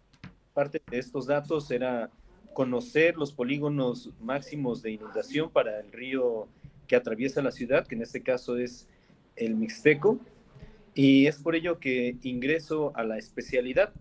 Parte 0.53 0.81
de 0.91 0.99
estos 0.99 1.27
datos 1.27 1.71
era 1.71 2.11
conocer 2.53 3.17
los 3.17 3.33
polígonos 3.33 4.11
máximos 4.21 4.81
de 4.81 4.93
inundación 4.93 5.51
para 5.51 5.81
el 5.81 5.91
río 5.91 6.47
que 6.87 6.97
atraviesa 6.97 7.43
la 7.43 7.51
ciudad, 7.51 7.87
que 7.87 7.95
en 7.95 8.03
este 8.03 8.23
caso 8.23 8.57
es 8.57 8.89
el 9.37 9.55
Mixteco, 9.55 10.19
y 10.95 11.27
es 11.27 11.39
por 11.39 11.55
ello 11.55 11.79
que 11.79 12.17
ingreso 12.23 12.93
a 12.95 13.05
la 13.05 13.19
especialidad. 13.19 13.93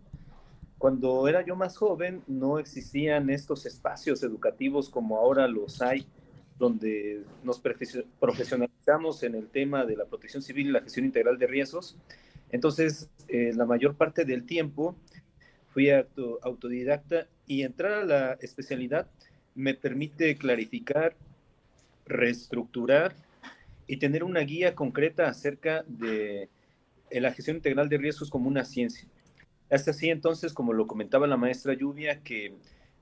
Cuando 0.78 1.28
era 1.28 1.46
yo 1.46 1.56
más 1.56 1.78
joven 1.78 2.24
no 2.28 2.60
existían 2.60 3.30
estos 3.30 3.66
espacios 3.66 4.22
educativos 4.22 4.90
como 4.90 5.18
ahora 5.18 5.48
los 5.48 5.82
hay, 5.82 6.06
donde 6.60 7.24
nos 7.44 7.62
profesionalizamos 8.20 9.24
en 9.24 9.36
el 9.36 9.48
tema 9.48 9.86
de 9.86 9.98
la 9.98 10.06
protección 10.06 10.44
civil 10.44 10.68
y 10.68 10.72
la 10.72 10.82
gestión 10.82 11.06
integral 11.06 11.38
de 11.38 11.48
riesgos. 11.48 11.98
Entonces, 12.52 13.10
eh, 13.28 13.54
la 13.56 13.66
mayor 13.66 13.96
parte 13.96 14.26
del 14.26 14.46
tiempo 14.46 14.96
fui 15.70 15.90
autodidacta 15.90 17.28
y 17.48 17.64
entrar 17.64 17.94
a 17.94 18.06
la 18.06 18.34
especialidad 18.34 19.08
me 19.56 19.74
permite 19.74 20.36
clarificar 20.36 21.16
reestructurar 22.06 23.16
y 23.88 23.98
tener 23.98 24.24
una 24.24 24.42
guía 24.42 24.76
concreta 24.76 25.28
acerca 25.28 25.84
de 25.88 26.50
la 27.12 27.32
gestión 27.32 27.58
integral 27.58 27.90
de 27.90 27.98
riesgos 27.98 28.30
como 28.30 28.48
una 28.48 28.66
ciencia. 28.66 29.08
Es 29.70 29.88
así 29.88 30.10
entonces, 30.10 30.54
como 30.54 30.74
lo 30.74 30.88
comentaba 30.88 31.28
la 31.28 31.38
maestra 31.38 31.74
Lluvia, 31.74 32.22
que 32.22 32.56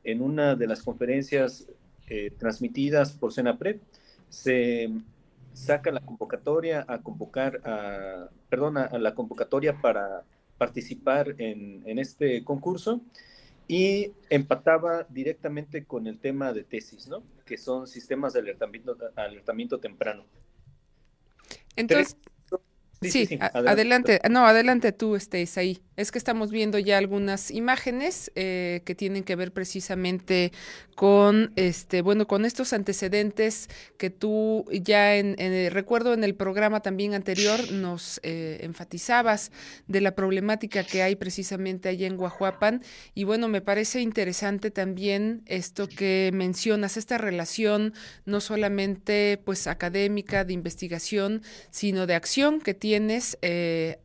en 0.03 0.21
una 0.21 0.55
de 0.55 0.67
las 0.67 0.81
conferencias 0.81 1.67
eh, 2.07 2.31
transmitidas 2.37 3.11
por 3.11 3.31
Senapred 3.31 3.77
se 4.29 4.89
saca 5.53 5.91
la 5.91 5.99
convocatoria 5.99 6.85
a 6.87 7.01
convocar 7.01 7.61
a, 7.65 8.29
perdón, 8.49 8.77
a, 8.77 8.97
la 8.97 9.13
convocatoria 9.13 9.81
para 9.81 10.23
participar 10.57 11.35
en 11.39 11.97
este 11.97 12.43
concurso 12.43 13.01
y 13.71 14.11
empataba 14.29 15.07
directamente 15.07 15.85
con 15.85 16.05
el 16.05 16.19
tema 16.19 16.51
de 16.51 16.65
tesis, 16.65 17.07
¿no? 17.07 17.23
Que 17.45 17.57
son 17.57 17.87
sistemas 17.87 18.33
de 18.33 18.41
alertamiento, 18.41 18.97
alertamiento 19.15 19.79
temprano. 19.79 20.25
Entonces, 21.77 22.17
Sí, 23.01 23.39
adelante. 23.41 24.19
No, 24.29 24.45
adelante 24.45 24.91
tú, 24.91 25.15
estés 25.15 25.57
ahí. 25.57 25.81
Es 26.01 26.11
que 26.11 26.17
estamos 26.17 26.51
viendo 26.51 26.77
ya 26.77 26.97
algunas 26.97 27.51
imágenes 27.51 28.31
eh, 28.35 28.81
que 28.85 28.95
tienen 28.95 29.23
que 29.23 29.35
ver 29.35 29.51
precisamente 29.51 30.51
con, 30.95 31.51
este, 31.55 32.01
bueno, 32.01 32.27
con 32.27 32.45
estos 32.45 32.73
antecedentes 32.73 33.69
que 33.97 34.09
tú 34.09 34.65
ya 34.71 35.15
en, 35.15 35.35
recuerdo 35.71 36.13
en 36.13 36.23
el 36.23 36.35
programa 36.35 36.81
también 36.81 37.13
anterior 37.13 37.71
nos 37.71 38.19
eh, 38.23 38.59
enfatizabas 38.61 39.51
de 39.87 40.01
la 40.01 40.13
problemática 40.13 40.83
que 40.83 41.01
hay 41.01 41.15
precisamente 41.15 41.89
allá 41.89 42.07
en 42.07 42.17
Guajuapan. 42.17 42.83
Y 43.15 43.23
bueno, 43.23 43.47
me 43.47 43.61
parece 43.61 44.01
interesante 44.01 44.69
también 44.69 45.41
esto 45.47 45.87
que 45.87 46.29
mencionas, 46.33 46.97
esta 46.97 47.17
relación 47.17 47.93
no 48.25 48.41
solamente 48.41 49.41
pues 49.43 49.67
académica 49.67 50.43
de 50.45 50.53
investigación, 50.53 51.41
sino 51.71 52.05
de 52.05 52.15
acción 52.15 52.61
que 52.61 52.73
tiene 52.73 52.91
tienes 52.91 53.37
eh, 53.41 53.99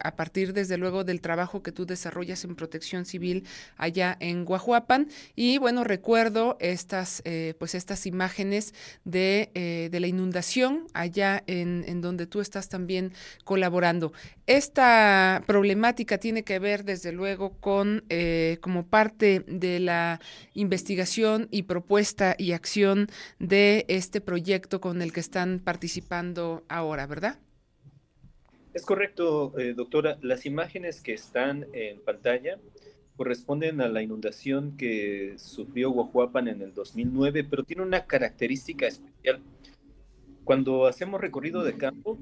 a 0.00 0.16
partir 0.16 0.52
desde 0.52 0.78
luego 0.78 1.04
del 1.04 1.20
trabajo 1.20 1.62
que 1.62 1.72
tú 1.72 1.86
desarrollas 1.86 2.44
en 2.44 2.56
protección 2.56 3.04
civil 3.04 3.46
allá 3.76 4.16
en 4.20 4.44
Guajuapan. 4.44 5.08
Y 5.34 5.58
bueno 5.58 5.84
recuerdo 5.84 6.56
estas 6.60 7.22
eh, 7.24 7.54
pues 7.58 7.74
estas 7.74 8.06
imágenes 8.06 8.74
de, 9.04 9.50
eh, 9.54 9.88
de 9.90 10.00
la 10.00 10.06
inundación 10.06 10.86
allá 10.94 11.42
en, 11.46 11.84
en, 11.86 12.00
donde 12.00 12.26
tú 12.26 12.40
estás 12.40 12.68
también 12.68 13.12
colaborando. 13.44 14.12
Esta 14.46 15.42
problemática 15.46 16.18
tiene 16.18 16.44
que 16.44 16.58
ver 16.58 16.84
desde 16.84 17.12
luego 17.12 17.58
con 17.60 18.04
como 18.60 18.86
parte 18.86 19.44
de 19.46 19.80
la 19.80 20.20
investigación 20.54 21.48
y 21.50 21.62
propuesta 21.62 22.34
y 22.38 22.52
acción 22.52 23.08
de 23.38 23.84
este 23.88 24.20
proyecto 24.20 24.80
con 24.80 25.02
el 25.02 25.12
que 25.12 25.20
están 25.20 25.60
participando 25.60 26.64
ahora 26.68 27.06
verdad 27.06 27.38
es 28.74 28.84
correcto, 28.84 29.56
eh, 29.58 29.72
doctora. 29.74 30.18
Las 30.20 30.46
imágenes 30.46 31.00
que 31.00 31.14
están 31.14 31.66
en 31.72 32.00
pantalla 32.00 32.58
corresponden 33.16 33.80
a 33.80 33.88
la 33.88 34.02
inundación 34.02 34.76
que 34.76 35.34
sufrió 35.38 35.90
Guajuapan 35.90 36.48
en 36.48 36.60
el 36.60 36.74
2009, 36.74 37.44
pero 37.44 37.62
tiene 37.62 37.82
una 37.82 38.04
característica 38.06 38.88
especial. 38.88 39.40
Cuando 40.42 40.86
hacemos 40.86 41.20
recorrido 41.20 41.62
de 41.62 41.76
campo, 41.76 42.18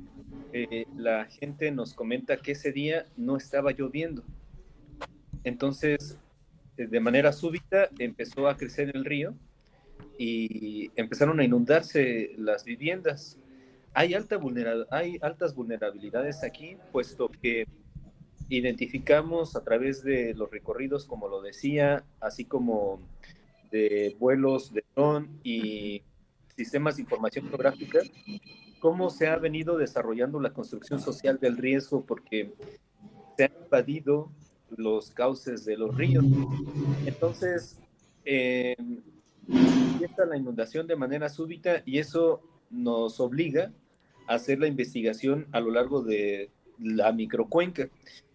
eh, 0.53 0.85
la 0.95 1.25
gente 1.25 1.71
nos 1.71 1.95
comenta 1.95 2.37
que 2.37 2.53
ese 2.53 2.71
día 2.71 3.07
no 3.17 3.39
estaba 3.39 3.73
lloviendo. 3.73 4.23
Entonces, 5.45 6.19
eh, 6.77 6.87
de 6.87 7.01
manera 7.01 7.33
súbita 7.33 7.89
empezó 7.99 8.47
a 8.47 8.59
crecer 8.59 8.93
el 8.95 9.07
río 9.07 9.35
y 10.19 10.91
empezaron 10.97 11.41
a 11.41 11.45
inundarse 11.45 12.33
las 12.37 12.65
viviendas 12.65 13.39
hay, 13.95 14.15
alta 14.15 14.41
hay 14.91 15.19
altas 15.21 15.55
vulnerabilidades 15.55 16.43
aquí, 16.43 16.77
puesto 16.93 17.29
que 17.29 17.67
identificamos 18.49 19.57
a 19.57 19.63
través 19.63 20.03
de 20.03 20.35
los 20.35 20.51
recorridos, 20.51 21.05
como 21.05 21.29
lo 21.29 21.41
decía, 21.41 22.05
así 22.21 22.45
como 22.45 23.01
de 23.71 24.17
vuelos 24.19 24.73
de 24.73 24.85
dron 24.95 25.41
y 25.43 26.03
sistemas 26.57 26.97
de 26.97 27.03
información 27.03 27.49
geográfica, 27.49 28.01
cómo 28.81 29.11
se 29.11 29.29
ha 29.29 29.37
venido 29.37 29.79
desarrollando 29.79 30.41
la 30.41 30.53
construcción 30.53 31.01
social 31.01 31.39
del 31.41 31.57
riesgo, 31.57 32.05
porque 32.05 32.53
se 33.37 33.45
han 33.45 33.53
invadido 33.65 34.31
los 34.77 35.11
cauces 35.11 35.65
de 35.65 35.77
los 35.77 35.97
ríos. 35.97 36.25
Entonces, 37.07 37.79
eh, 38.25 38.77
empieza 39.49 40.25
la 40.27 40.37
inundación 40.37 40.87
de 40.87 40.97
manera 40.97 41.29
súbita 41.29 41.83
y 41.87 41.99
eso 41.99 42.43
nos 42.71 43.21
obliga 43.21 43.73
hacer 44.27 44.59
la 44.59 44.67
investigación 44.67 45.47
a 45.53 45.61
lo 45.61 45.71
largo 45.71 46.03
de 46.03 46.51
la 46.79 47.13
microcuenca 47.13 47.89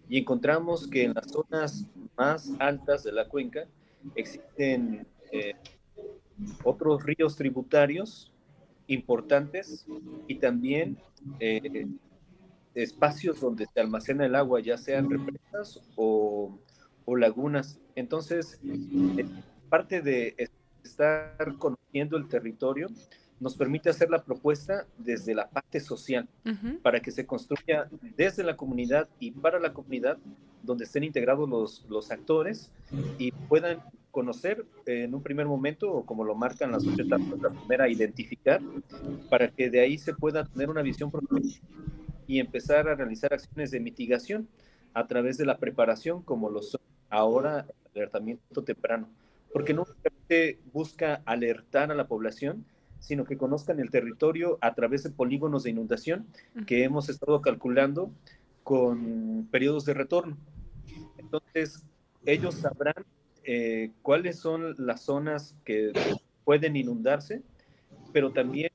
y 0.10 0.19
encontramos 0.19 0.88
que 0.88 1.04
en 1.04 1.13
las 1.13 1.32
zonas 1.32 1.86
más 2.17 2.52
altas 2.60 3.04
de 3.04 3.12
la 3.12 3.28
cuenca 3.28 3.65
existen 4.15 5.06
eh, 5.32 5.54
otros 6.63 7.04
ríos 7.04 7.36
tributarios 7.36 8.32
importantes 8.88 9.86
y 10.28 10.36
también 10.36 10.97
eh, 11.39 11.88
espacios 12.73 13.41
donde 13.41 13.65
se 13.65 13.80
almacena 13.80 14.26
el 14.26 14.36
agua, 14.36 14.62
ya 14.62 14.78
sean 14.78 15.10
represas 15.10 15.82
o, 15.95 16.58
lagunas. 17.08 17.80
Entonces, 17.95 18.60
eh, 19.17 19.26
parte 19.69 20.02
de 20.02 20.36
estar 20.84 21.58
conociendo 21.58 22.17
el 22.17 22.28
territorio 22.28 22.88
nos 23.39 23.56
permite 23.56 23.89
hacer 23.89 24.10
la 24.10 24.23
propuesta 24.23 24.86
desde 24.97 25.36
la 25.36 25.50
parte 25.50 25.80
social, 25.80 26.28
para 26.82 27.00
que 27.00 27.12
se 27.12 27.26
construya 27.26 27.88
desde 28.15 28.43
la 28.43 28.58
comunidad 28.58 29.08
y 29.19 29.32
para 29.32 29.60
la 29.60 29.73
comunidad, 29.73 30.17
donde 30.63 30.86
estén 30.86 31.04
integrados 31.04 31.47
los, 31.47 31.86
los 31.89 32.12
actores 32.12 32.71
y 33.17 33.32
puedan 33.32 33.82
conocer 34.12 34.65
en 34.88 35.13
un 35.13 35.21
primer 35.21 35.45
momento, 35.45 35.91
o 35.91 36.06
como 36.06 36.23
lo 36.23 36.34
marcan 36.34 36.71
las 36.71 36.86
ocho 36.86 37.04
etapas, 37.04 37.39
la 37.39 37.52
primera, 37.52 37.88
identificar, 37.88 38.62
para 39.30 39.50
que 39.50 39.69
de 39.69 39.80
ahí 39.82 39.97
se 39.97 40.13
pueda 40.15 40.45
tener 40.45 40.69
una 40.69 40.82
visión 40.82 41.12
y 42.26 42.39
empezar 42.39 42.89
a 42.89 42.95
realizar 42.95 43.34
acciones 43.34 43.71
de 43.71 43.80
mitigación 43.80 44.47
a 44.93 45.06
través 45.06 45.38
de 45.38 45.45
la 45.45 45.60
preparación, 45.60 46.23
como 46.23 46.50
lo 46.50 46.63
son 46.63 46.82
ahora 47.10 47.67
el 47.93 48.02
alertamiento 48.02 48.63
temprano, 48.63 49.08
porque 49.54 49.73
no 49.73 49.86
busca 50.73 51.21
alertar 51.26 51.91
a 51.91 51.95
la 51.95 52.08
población, 52.08 52.65
sino 52.99 53.25
que 53.25 53.38
conozcan 53.38 53.79
el 53.79 53.89
territorio 53.89 54.57
a 54.62 54.73
través 54.73 55.03
de 55.03 55.10
polígonos 55.10 55.63
de 55.63 55.69
inundación 55.69 56.27
que 56.65 56.83
hemos 56.83 57.10
estado 57.10 57.41
calculando 57.41 58.12
con 58.63 59.47
periodos 59.51 59.86
de 59.86 59.93
retorno. 59.93 60.38
Entonces, 61.17 61.83
ellos 62.25 62.55
sabrán 62.55 63.05
eh, 63.43 63.91
cuáles 64.01 64.39
son 64.39 64.75
las 64.77 65.01
zonas 65.01 65.55
que 65.63 65.93
pueden 66.43 66.75
inundarse, 66.75 67.41
pero 68.12 68.31
también 68.31 68.71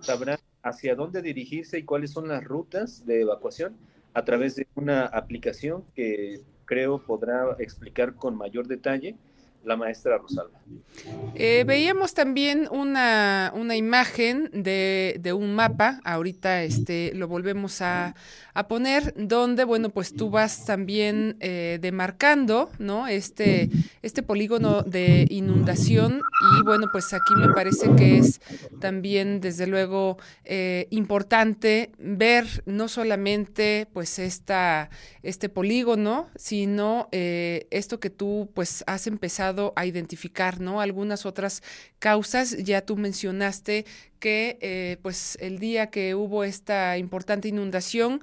sabrán 0.00 0.38
hacia 0.62 0.94
dónde 0.94 1.22
dirigirse 1.22 1.78
y 1.78 1.84
cuáles 1.84 2.12
son 2.12 2.28
las 2.28 2.44
rutas 2.44 3.04
de 3.04 3.22
evacuación 3.22 3.76
a 4.14 4.24
través 4.24 4.56
de 4.56 4.66
una 4.74 5.06
aplicación 5.06 5.84
que 5.94 6.42
creo 6.64 7.02
podrá 7.02 7.56
explicar 7.58 8.14
con 8.14 8.36
mayor 8.36 8.66
detalle 8.66 9.16
la 9.64 9.76
maestra 9.76 10.18
Rosalba. 10.18 10.60
Eh, 11.34 11.64
veíamos 11.66 12.14
también 12.14 12.68
una, 12.70 13.52
una 13.54 13.76
imagen 13.76 14.50
de, 14.52 15.16
de, 15.20 15.32
un 15.32 15.54
mapa, 15.54 16.00
ahorita 16.04 16.62
este, 16.62 17.12
lo 17.14 17.28
volvemos 17.28 17.80
a, 17.80 18.14
a, 18.54 18.68
poner, 18.68 19.14
donde, 19.16 19.64
bueno, 19.64 19.90
pues 19.90 20.14
tú 20.14 20.30
vas 20.30 20.64
también 20.64 21.36
eh, 21.40 21.78
demarcando, 21.80 22.70
¿no? 22.78 23.06
Este, 23.06 23.70
este 24.02 24.22
polígono 24.22 24.82
de 24.82 25.26
inundación 25.30 26.20
y, 26.58 26.62
bueno, 26.64 26.86
pues 26.92 27.12
aquí 27.12 27.34
me 27.36 27.52
parece 27.52 27.94
que 27.96 28.18
es 28.18 28.40
también, 28.80 29.40
desde 29.40 29.66
luego, 29.66 30.18
eh, 30.44 30.86
importante 30.90 31.92
ver 31.98 32.46
no 32.66 32.88
solamente, 32.88 33.88
pues, 33.92 34.18
esta, 34.18 34.90
este 35.22 35.48
polígono, 35.48 36.28
sino 36.36 37.08
esto 37.12 38.00
que 38.00 38.10
tú, 38.10 38.50
pues, 38.54 38.84
has 38.86 39.06
empezado 39.06 39.72
a 39.76 39.86
identificar, 39.86 40.60
¿no? 40.60 40.80
Algunas 40.80 41.26
otras 41.26 41.62
causas, 41.98 42.56
ya 42.58 42.82
tú 42.82 42.96
mencionaste 42.96 43.84
que 44.22 44.56
eh, 44.60 44.98
pues 45.02 45.36
el 45.40 45.58
día 45.58 45.88
que 45.88 46.14
hubo 46.14 46.44
esta 46.44 46.96
importante 46.96 47.48
inundación, 47.48 48.22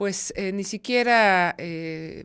pues 0.00 0.32
eh, 0.34 0.50
ni 0.52 0.64
siquiera 0.64 1.54
eh, 1.58 2.24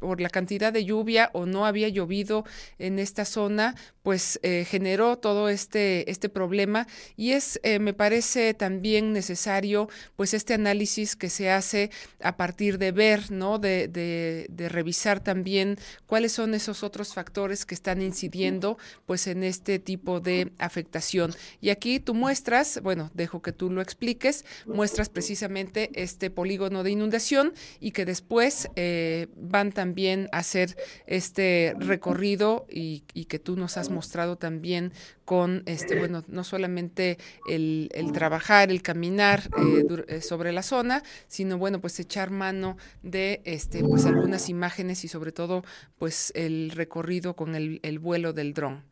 por 0.00 0.20
la 0.20 0.28
cantidad 0.28 0.72
de 0.72 0.84
lluvia 0.84 1.30
o 1.34 1.46
no 1.46 1.64
había 1.64 1.88
llovido 1.88 2.44
en 2.80 2.98
esta 2.98 3.24
zona, 3.24 3.76
pues 4.02 4.40
generó 4.42 5.16
todo 5.16 5.48
este, 5.48 6.08
este 6.10 6.28
problema 6.28 6.86
y 7.16 7.32
es, 7.32 7.60
me 7.80 7.92
parece 7.92 8.54
también 8.54 9.12
necesario 9.12 9.88
pues 10.14 10.32
este 10.32 10.54
análisis 10.54 11.16
que 11.16 11.28
se 11.28 11.50
hace 11.50 11.90
a 12.20 12.36
partir 12.36 12.78
de 12.78 12.92
ver, 12.92 13.32
¿no? 13.32 13.58
De, 13.58 13.88
de, 13.88 14.46
de 14.48 14.68
revisar 14.68 15.18
también 15.18 15.76
cuáles 16.06 16.32
son 16.32 16.54
esos 16.54 16.84
otros 16.84 17.14
factores 17.14 17.66
que 17.66 17.74
están 17.74 18.00
incidiendo 18.00 18.78
pues 19.06 19.26
en 19.26 19.42
este 19.42 19.80
tipo 19.80 20.20
de 20.20 20.52
afectación. 20.58 21.34
Y 21.60 21.70
aquí 21.70 21.98
tú 21.98 22.14
muestras 22.14 22.80
bueno, 22.82 23.10
dejo 23.14 23.42
que 23.42 23.52
tú 23.52 23.70
lo 23.70 23.80
expliques, 23.80 24.44
muestras 24.66 25.08
precisamente 25.08 25.90
este 25.94 26.30
polígono 26.30 26.82
de 26.82 26.95
inundación 26.96 27.52
y 27.80 27.92
que 27.92 28.04
después 28.04 28.68
eh, 28.76 29.28
van 29.36 29.72
también 29.72 30.28
a 30.32 30.38
hacer 30.38 30.76
este 31.06 31.74
recorrido 31.78 32.66
y, 32.68 33.02
que 33.26 33.38
tú 33.38 33.56
nos 33.56 33.76
has 33.76 33.90
mostrado 33.90 34.36
también 34.36 34.92
con, 35.24 35.62
este, 35.66 35.98
bueno, 35.98 36.22
no 36.28 36.44
solamente 36.44 37.18
el, 37.48 37.88
trabajar, 38.12 38.70
el 38.70 38.82
caminar 38.82 39.50
eh, 39.58 39.84
eh, 40.06 40.20
sobre 40.20 40.52
la 40.52 40.62
zona, 40.62 41.02
sino, 41.26 41.58
bueno, 41.58 41.80
pues 41.80 41.98
echar 41.98 42.30
mano 42.30 42.76
de, 43.02 43.40
este, 43.44 43.82
pues 43.82 44.06
algunas 44.06 44.48
imágenes 44.48 45.04
y 45.04 45.08
sobre 45.08 45.32
todo, 45.32 45.64
pues 45.98 46.32
el 46.36 46.70
recorrido 46.70 47.34
con 47.34 47.56
el, 47.56 47.80
el 47.82 47.98
vuelo 47.98 48.32
del 48.32 48.54
dron. 48.54 48.84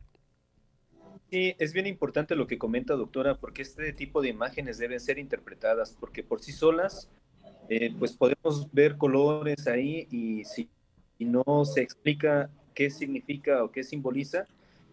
Sí, 1.31 1.55
es 1.57 1.73
bien 1.73 1.87
importante 1.87 2.35
lo 2.35 2.47
que 2.47 2.57
comenta 2.57 2.93
doctora, 2.93 3.37
porque 3.37 3.63
este 3.63 3.91
tipo 3.93 4.21
de 4.21 4.29
imágenes 4.29 4.77
deben 4.77 4.99
ser 4.99 5.17
interpretadas, 5.17 5.95
porque 5.99 6.23
por 6.23 6.41
sí 6.41 6.51
solas, 6.51 7.09
eh, 7.69 7.93
pues 7.97 8.15
podemos 8.15 8.71
ver 8.71 8.97
colores 8.97 9.67
ahí 9.67 10.07
y 10.11 10.43
si 10.45 10.69
no 11.19 11.65
se 11.65 11.81
explica 11.81 12.49
qué 12.73 12.89
significa 12.89 13.63
o 13.63 13.71
qué 13.71 13.83
simboliza, 13.83 14.45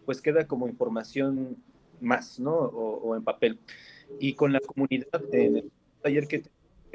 pues 0.05 0.21
queda 0.21 0.47
como 0.47 0.67
información 0.67 1.57
más, 2.01 2.39
¿no? 2.39 2.53
O, 2.53 3.15
en 3.15 3.23
papel. 3.23 3.59
Y 4.19 4.33
con 4.33 4.53
la 4.53 4.59
comunidad, 4.59 5.21
en 5.31 5.57
el 5.57 5.71
taller 6.01 6.27
que, 6.27 6.43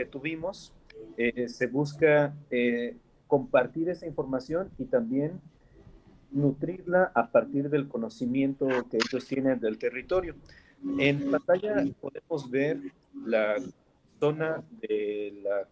tuvimos, 0.06 0.72
eh, 1.16 1.48
se 1.48 1.66
busca 1.66 2.34
eh, 2.50 2.96
compartir 3.26 3.88
esa 3.88 4.06
información 4.06 4.70
y 4.78 4.84
también 4.84 5.40
nutrirla 6.30 7.10
a 7.14 7.30
partir 7.30 7.68
del 7.68 7.88
conocimiento 7.88 8.68
que 8.90 8.98
ellos 8.98 9.26
tienen 9.26 9.58
del 9.58 9.78
territorio. 9.78 10.36
En 10.98 11.30
pantalla 11.30 11.84
podemos 12.00 12.48
ver 12.48 12.78
la 13.24 13.56
zona 14.18 14.62
de 14.80 15.40
la, 15.42 15.68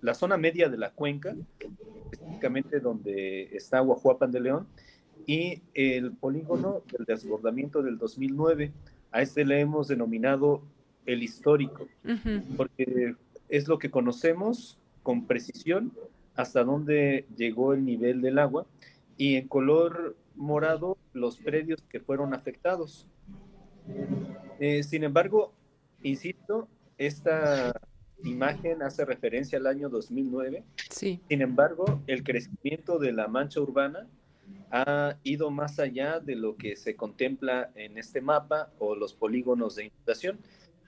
la 0.00 0.14
zona 0.14 0.36
media 0.36 0.68
de 0.68 0.78
la 0.78 0.90
cuenca, 0.90 1.34
específicamente 2.10 2.80
donde 2.80 3.44
está 3.52 3.80
Guajuapan 3.80 4.32
de 4.32 4.40
León, 4.40 4.66
y 5.26 5.62
el 5.74 6.12
polígono 6.12 6.82
del 6.92 7.04
desbordamiento 7.04 7.82
del 7.82 7.98
2009. 7.98 8.72
A 9.10 9.22
este 9.22 9.44
le 9.44 9.60
hemos 9.60 9.88
denominado 9.88 10.62
el 11.04 11.22
histórico, 11.22 11.88
porque 12.56 13.14
es 13.48 13.68
lo 13.68 13.78
que 13.78 13.90
conocemos 13.90 14.78
con 15.02 15.26
precisión 15.26 15.92
hasta 16.34 16.64
dónde 16.64 17.26
llegó 17.36 17.72
el 17.72 17.84
nivel 17.84 18.20
del 18.20 18.38
agua 18.38 18.66
y 19.16 19.36
en 19.36 19.48
color 19.48 20.16
morado 20.34 20.98
los 21.12 21.38
predios 21.38 21.82
que 21.88 22.00
fueron 22.00 22.34
afectados. 22.34 23.06
Eh, 24.58 24.82
sin 24.82 25.04
embargo, 25.04 25.52
insisto, 26.02 26.68
esta 26.98 27.72
imagen 28.24 28.82
hace 28.82 29.04
referencia 29.04 29.58
al 29.58 29.66
año 29.66 29.88
2009. 29.88 30.64
Sí. 30.90 31.20
Sin 31.28 31.42
embargo, 31.42 32.02
el 32.06 32.22
crecimiento 32.22 32.98
de 32.98 33.12
la 33.12 33.28
mancha 33.28 33.60
urbana 33.60 34.06
ha 34.70 35.16
ido 35.22 35.50
más 35.50 35.78
allá 35.78 36.20
de 36.20 36.36
lo 36.36 36.56
que 36.56 36.76
se 36.76 36.96
contempla 36.96 37.70
en 37.74 37.98
este 37.98 38.20
mapa 38.20 38.70
o 38.78 38.94
los 38.94 39.14
polígonos 39.14 39.76
de 39.76 39.86
inundación. 39.86 40.38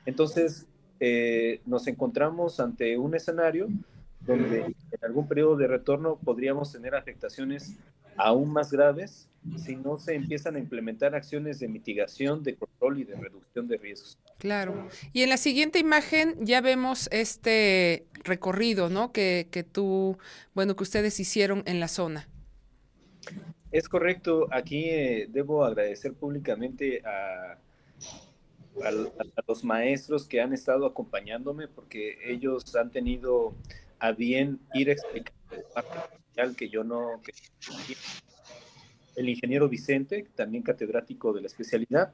Entonces, 0.07 0.66
eh, 1.01 1.61
nos 1.66 1.87
encontramos 1.87 2.61
ante 2.61 2.99
un 2.99 3.14
escenario 3.14 3.68
donde 4.21 4.64
en 4.64 5.05
algún 5.05 5.29
periodo 5.29 5.57
de 5.57 5.68
retorno 5.68 6.18
podríamos 6.18 6.73
tener 6.73 6.94
afectaciones 6.94 7.79
aún 8.18 8.52
más 8.52 8.70
graves 8.70 9.28
si 9.57 9.76
no 9.76 9.96
se 9.96 10.14
empiezan 10.14 10.57
a 10.57 10.59
implementar 10.59 11.14
acciones 11.14 11.59
de 11.61 11.68
mitigación, 11.68 12.42
de 12.42 12.57
control 12.57 13.00
y 13.00 13.04
de 13.04 13.16
reducción 13.16 13.66
de 13.66 13.78
riesgos. 13.78 14.18
Claro. 14.38 14.88
Y 15.12 15.22
en 15.22 15.31
la 15.31 15.37
siguiente 15.37 15.78
imagen 15.78 16.35
ya 16.40 16.61
vemos 16.61 17.09
este 17.12 18.07
recorrido, 18.24 18.90
¿no? 18.90 19.12
Que, 19.12 19.48
que 19.50 19.62
tú, 19.62 20.18
bueno, 20.54 20.76
que 20.76 20.83
ustedes 20.83 21.18
hicieron 21.18 21.62
en 21.66 21.81
la 21.81 21.88
zona. 21.88 22.28
Es 23.70 23.88
correcto. 23.88 24.48
Aquí 24.50 24.88
eh, 24.88 25.28
debo 25.31 25.64
agradecer 25.64 26.14
públicamente 26.14 27.02
a, 27.04 27.59
los 29.48 29.64
maestros 29.64 30.28
que 30.28 30.40
han 30.40 30.52
estado 30.52 30.87
acompañándome 30.87 31.66
porque 31.66 32.16
ellos 32.24 32.76
han 32.76 32.92
tenido 32.92 33.52
a 33.98 34.12
bien 34.12 34.61
ir 34.72 34.88
explicando 34.88 35.35
que 36.57 36.68
yo 36.68 36.85
no... 36.85 37.20
el 39.16 39.29
ingeniero 39.29 39.68
Vicente, 39.68 40.27
también 40.37 40.62
catedrático 40.62 41.33
de 41.33 41.40
la 41.40 41.48
especialidad, 41.48 42.12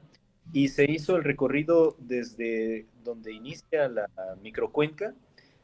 y 0.51 0.69
se 0.69 0.89
hizo 0.89 1.15
el 1.15 1.23
recorrido 1.23 1.95
desde 1.99 2.85
donde 3.03 3.33
inicia 3.33 3.87
la 3.87 4.09
microcuenca. 4.41 5.13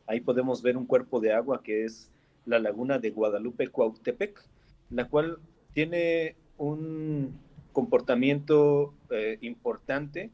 Ahí 0.05 0.21
podemos 0.21 0.61
ver 0.61 0.77
un 0.77 0.85
cuerpo 0.85 1.19
de 1.19 1.33
agua 1.33 1.61
que 1.63 1.85
es 1.85 2.09
la 2.45 2.59
laguna 2.59 2.99
de 2.99 3.11
Guadalupe 3.11 3.67
Cuautepec, 3.67 4.43
la 4.89 5.07
cual 5.07 5.39
tiene 5.73 6.35
un 6.57 7.39
comportamiento 7.71 8.93
eh, 9.09 9.37
importante 9.41 10.29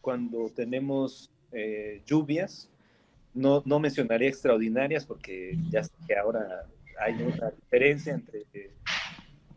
cuando 0.00 0.50
tenemos 0.54 1.30
eh, 1.52 2.02
lluvias. 2.06 2.68
No, 3.34 3.62
no 3.64 3.78
mencionaré 3.80 4.28
extraordinarias 4.28 5.06
porque 5.06 5.56
ya 5.70 5.82
sé 5.82 5.92
que 6.06 6.16
ahora 6.16 6.66
hay 7.02 7.14
una 7.22 7.50
diferencia 7.50 8.14
entre 8.14 8.46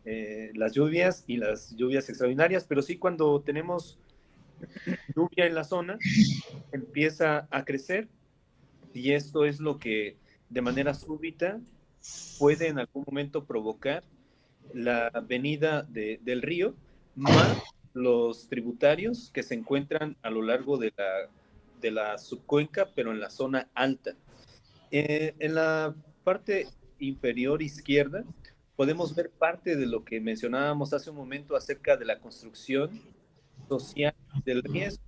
eh, 0.04 0.50
las 0.54 0.72
lluvias 0.72 1.24
y 1.26 1.36
las 1.36 1.74
lluvias 1.76 2.08
extraordinarias, 2.08 2.64
pero 2.64 2.82
sí 2.82 2.98
cuando 2.98 3.40
tenemos 3.40 3.98
lluvia 5.14 5.46
en 5.46 5.54
la 5.54 5.64
zona, 5.64 5.98
empieza 6.72 7.46
a 7.50 7.64
crecer 7.64 8.08
y 8.94 9.12
esto 9.12 9.44
es 9.44 9.60
lo 9.60 9.78
que 9.78 10.16
de 10.48 10.62
manera 10.62 10.94
súbita 10.94 11.60
puede 12.38 12.68
en 12.68 12.78
algún 12.78 13.04
momento 13.06 13.44
provocar 13.44 14.04
la 14.72 15.10
venida 15.26 15.82
del 15.82 16.42
río, 16.42 16.74
más 17.14 17.62
los 17.92 18.48
tributarios 18.48 19.30
que 19.32 19.42
se 19.42 19.54
encuentran 19.54 20.16
a 20.22 20.30
lo 20.30 20.42
largo 20.42 20.76
de 20.76 20.92
la, 20.96 21.30
de 21.80 21.90
la 21.90 22.18
subcuenca, 22.18 22.90
pero 22.94 23.10
en 23.10 23.20
la 23.20 23.30
zona 23.30 23.68
alta. 23.74 24.14
Eh, 24.90 25.34
en 25.38 25.54
la 25.54 25.94
parte 26.22 26.68
inferior 26.98 27.62
izquierda 27.62 28.24
podemos 28.76 29.14
ver 29.14 29.30
parte 29.30 29.74
de 29.74 29.86
lo 29.86 30.04
que 30.04 30.20
mencionábamos 30.20 30.92
hace 30.92 31.10
un 31.10 31.16
momento 31.16 31.56
acerca 31.56 31.96
de 31.96 32.04
la 32.04 32.20
construcción 32.20 33.00
social 33.68 34.14
del 34.44 34.62
riesgo, 34.62 35.02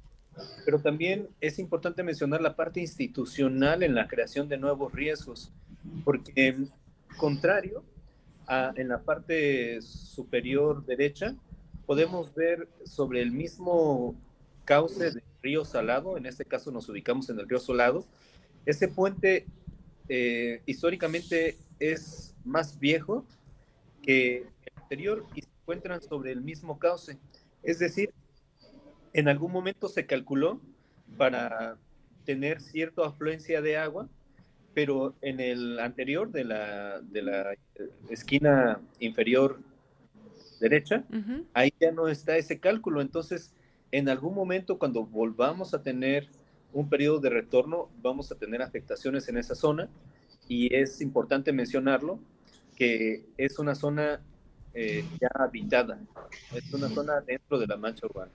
pero 0.65 0.81
también 0.81 1.29
es 1.41 1.59
importante 1.59 2.03
mencionar 2.03 2.41
la 2.41 2.57
parte 2.57 2.81
institucional 2.81 3.83
en 3.83 3.95
la 3.95 4.09
creación 4.09 4.49
de 4.49 4.57
nuevos 4.57 4.93
riesgos, 4.93 5.53
porque 6.05 6.57
contrario 7.19 7.85
en 8.77 8.89
la 8.89 9.03
parte 9.03 9.83
superior 9.83 10.85
derecha, 10.87 11.37
podemos 11.85 12.35
ver 12.35 12.69
sobre 12.85 13.21
el 13.21 13.31
mismo 13.31 14.15
cauce 14.65 15.11
del 15.11 15.23
río 15.43 15.65
Salado, 15.65 16.17
en 16.17 16.25
este 16.25 16.47
caso 16.47 16.71
nos 16.71 16.89
ubicamos 16.89 17.29
en 17.29 17.39
el 17.39 17.49
río 17.49 17.59
Salado, 17.59 18.07
ese 18.65 18.89
puente 18.89 19.47
eh, 20.09 20.63
históricamente 20.65 21.59
es 21.79 22.35
más 22.45 22.79
viejo 22.79 23.25
que 24.03 24.39
el 24.39 24.83
anterior 24.83 25.27
y 25.35 25.43
se 25.43 25.49
encuentran 25.63 26.01
sobre 26.03 26.33
el 26.33 26.43
mismo 26.43 26.79
cauce. 26.79 27.19
Es 27.63 27.79
decir, 27.79 28.13
en 29.13 29.29
algún 29.29 29.53
momento 29.53 29.89
se 29.89 30.07
calculó 30.07 30.61
para 31.17 31.77
tener 32.25 32.61
cierta 32.61 33.07
afluencia 33.07 33.61
de 33.61 33.77
agua 33.77 34.09
pero 34.79 35.17
en 35.23 35.41
el 35.41 35.81
anterior 35.81 36.31
de 36.31 36.45
la, 36.45 37.01
de 37.01 37.23
la 37.23 37.55
esquina 38.11 38.81
inferior 39.01 39.59
derecha, 40.61 41.03
ahí 41.53 41.73
ya 41.81 41.91
no 41.91 42.07
está 42.07 42.37
ese 42.37 42.61
cálculo. 42.61 43.01
Entonces, 43.01 43.53
en 43.91 44.09
algún 44.09 44.37
momento 44.37 44.79
cuando 44.79 45.05
volvamos 45.05 45.75
a 45.75 45.83
tener 45.83 46.29
un 46.73 46.89
periodo 46.89 47.19
de 47.19 47.31
retorno, 47.31 47.89
vamos 48.03 48.31
a 48.31 48.37
tener 48.37 48.63
afectaciones 48.63 49.29
en 49.29 49.39
esa 49.39 49.57
zona 49.57 49.89
y 50.49 50.75
es 50.75 51.01
importante 51.01 51.53
mencionarlo 51.53 52.19
que 52.75 53.27
es 53.37 53.59
una 53.59 53.75
zona 53.75 54.21
eh, 54.73 55.05
ya 55.21 55.29
habitada, 55.35 55.99
es 56.55 56.73
una 56.73 56.89
zona 56.89 57.21
dentro 57.21 57.59
de 57.59 57.67
la 57.67 57.77
mancha 57.77 58.07
urbana. 58.07 58.33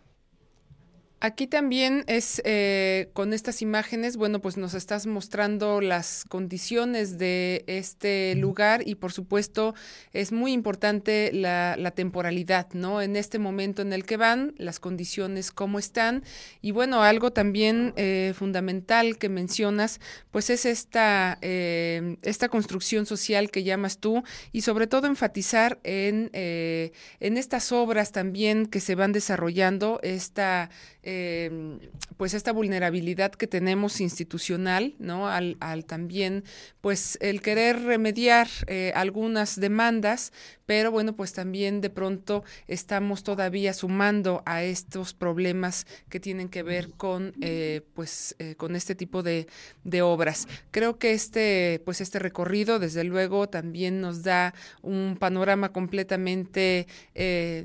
Aquí 1.26 1.48
también 1.48 2.04
es 2.08 2.42
eh, 2.44 3.10
con 3.14 3.32
estas 3.32 3.62
imágenes, 3.62 4.18
bueno, 4.18 4.42
pues 4.42 4.58
nos 4.58 4.74
estás 4.74 5.08
mostrando 5.08 5.80
las 5.80 6.26
condiciones 6.28 7.18
de 7.18 7.64
este 7.68 8.36
lugar 8.36 8.86
y 8.86 8.96
por 8.96 9.14
supuesto 9.14 9.74
es 10.12 10.34
muy 10.34 10.52
importante 10.52 11.32
la, 11.32 11.92
temporalidad, 11.96 12.68
¿no? 12.74 13.02
En 13.02 13.16
este 13.16 13.40
momento 13.40 13.82
en 13.82 13.94
el 13.94 14.04
que 14.04 14.18
van, 14.18 14.54
las 14.58 14.82
condiciones 14.82 15.54
cómo 15.54 15.80
están 15.80 16.26
y 16.62 16.72
bueno, 16.72 17.04
algo 17.04 17.32
también 17.32 17.94
eh, 17.96 18.34
fundamental 18.36 19.18
que 19.18 19.30
mencionas, 19.30 20.02
pues 20.30 20.50
es 20.50 20.66
esta, 20.66 21.38
eh, 21.42 22.18
esta 22.24 22.50
construcción 22.50 23.06
social 23.06 23.50
que 23.50 23.64
llamas 23.64 24.00
tú 24.00 24.24
y 24.52 24.60
sobre 24.60 24.88
todo 24.88 25.08
enfatizar 25.08 25.80
en, 25.86 26.30
en 26.34 27.38
estas 27.38 27.72
obras 27.72 28.12
también 28.12 28.66
que 28.66 28.82
se 28.82 28.96
van 28.96 29.14
desarrollando, 29.14 30.02
esta 30.04 30.70
Em, 31.14 31.80
pues 32.18 32.34
esta 32.34 32.52
vulnerabilidad 32.54 33.32
que 33.34 33.48
tenemos 33.48 34.00
institucional, 34.00 34.96
¿no? 34.98 35.28
Al, 35.28 35.58
también, 35.86 36.44
pues 36.80 37.18
el 37.22 37.42
querer 37.42 37.82
remediar 37.84 38.48
eh, 38.68 38.94
algunas 38.96 39.60
demandas, 39.60 40.32
pero 40.66 40.92
bueno, 40.92 41.16
pues 41.16 41.34
también 41.34 41.82
de 41.82 41.90
pronto 41.90 42.44
estamos 42.68 43.24
todavía 43.24 43.74
sumando 43.74 44.42
a 44.46 44.64
estos 44.64 45.14
problemas 45.14 45.86
que 46.08 46.20
tienen 46.20 46.48
que 46.50 46.64
ver 46.64 46.92
con, 46.92 47.34
eh, 47.42 47.82
pues, 47.94 48.36
eh, 48.40 48.56
con 48.56 48.76
este 48.76 48.96
tipo 48.96 49.22
de, 49.22 49.48
de, 49.84 50.02
obras. 50.02 50.48
Creo 50.72 50.98
que 50.98 51.12
este, 51.12 51.82
pues 51.84 52.00
este 52.00 52.20
recorrido, 52.20 52.80
desde 52.80 53.04
luego, 53.04 53.50
también 53.50 54.00
nos 54.00 54.24
da 54.24 54.54
un 54.82 55.18
panorama 55.20 55.74
completamente 55.74 56.88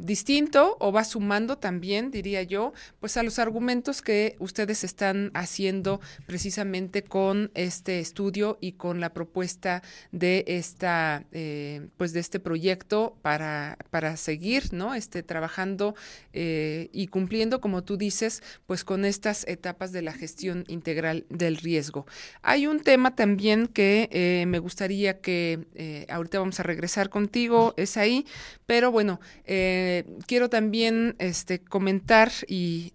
distinto 0.00 0.76
o 0.80 0.90
va 0.90 1.04
sumando 1.04 1.58
también, 1.58 2.10
diría 2.10 2.42
yo, 2.42 2.72
pues 3.00 3.16
a 3.16 3.22
los 3.22 3.37
argumentos 3.38 4.02
que 4.02 4.36
ustedes 4.38 4.84
están 4.84 5.30
haciendo 5.34 6.00
precisamente 6.26 7.02
con 7.02 7.50
este 7.54 8.00
estudio 8.00 8.58
y 8.60 8.72
con 8.72 9.00
la 9.00 9.12
propuesta 9.12 9.82
de 10.12 10.44
esta, 10.46 11.24
eh, 11.32 11.88
pues 11.96 12.12
de 12.12 12.20
este 12.20 12.40
proyecto 12.40 13.16
para, 13.22 13.78
para 13.90 14.16
seguir, 14.16 14.72
¿no? 14.72 14.94
Este, 14.94 15.22
trabajando 15.22 15.94
eh, 16.32 16.88
y 16.92 17.08
cumpliendo, 17.08 17.60
como 17.60 17.84
tú 17.84 17.96
dices, 17.96 18.42
pues 18.66 18.84
con 18.84 19.04
estas 19.04 19.46
etapas 19.46 19.92
de 19.92 20.02
la 20.02 20.12
gestión 20.12 20.64
integral 20.68 21.26
del 21.28 21.56
riesgo. 21.56 22.06
Hay 22.42 22.66
un 22.66 22.80
tema 22.80 23.14
también 23.14 23.66
que 23.66 24.08
eh, 24.12 24.44
me 24.46 24.58
gustaría 24.58 25.20
que 25.20 26.06
ahorita 26.08 26.38
vamos 26.38 26.60
a 26.60 26.62
regresar 26.62 27.08
contigo, 27.10 27.74
es 27.76 27.96
ahí, 27.96 28.26
pero 28.66 28.90
bueno, 28.90 29.20
quiero 29.44 30.48
también 30.50 31.16
este, 31.18 31.60
comentar 31.60 32.30
y 32.46 32.92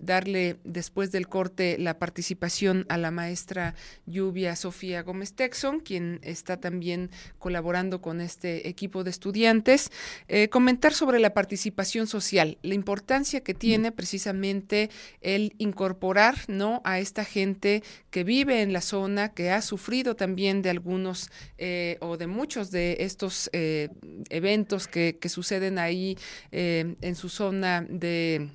después 0.64 1.12
del 1.12 1.28
corte 1.28 1.78
la 1.78 2.00
participación 2.00 2.86
a 2.90 2.98
la 2.98 3.12
maestra 3.12 3.76
Lluvia 4.06 4.56
Sofía 4.56 5.04
Gómez 5.04 5.34
Texon, 5.34 5.80
quien 5.80 6.20
está 6.24 6.58
también 6.58 7.10
colaborando 7.40 8.02
con 8.02 8.22
este 8.22 8.68
equipo 8.68 9.04
de 9.04 9.10
estudiantes, 9.10 9.92
eh, 10.28 10.50
comentar 10.50 10.94
sobre 10.94 11.20
la 11.20 11.34
participación 11.34 12.08
social, 12.08 12.58
la 12.62 12.74
importancia 12.74 13.42
que 13.42 13.54
tiene 13.54 13.92
precisamente 13.92 14.90
el 15.22 15.54
incorporar 15.58 16.36
¿no? 16.48 16.82
a 16.84 17.00
esta 17.00 17.26
gente 17.26 17.84
que 18.10 18.24
vive 18.24 18.62
en 18.62 18.74
la 18.74 18.82
zona, 18.82 19.34
que 19.34 19.52
ha 19.52 19.62
sufrido 19.62 20.16
también 20.16 20.62
de 20.62 20.70
algunos 20.70 21.30
eh, 21.58 21.98
o 22.02 22.18
de 22.18 22.28
muchos 22.28 22.72
de 22.72 22.98
estos 23.00 23.50
eh, 23.54 23.90
eventos 24.30 24.88
que, 24.88 25.18
que, 25.20 25.30
suceden 25.30 25.80
ahí 25.80 26.18
en 26.52 27.16
su 27.16 27.28
zona 27.28 27.86
de 27.90 28.50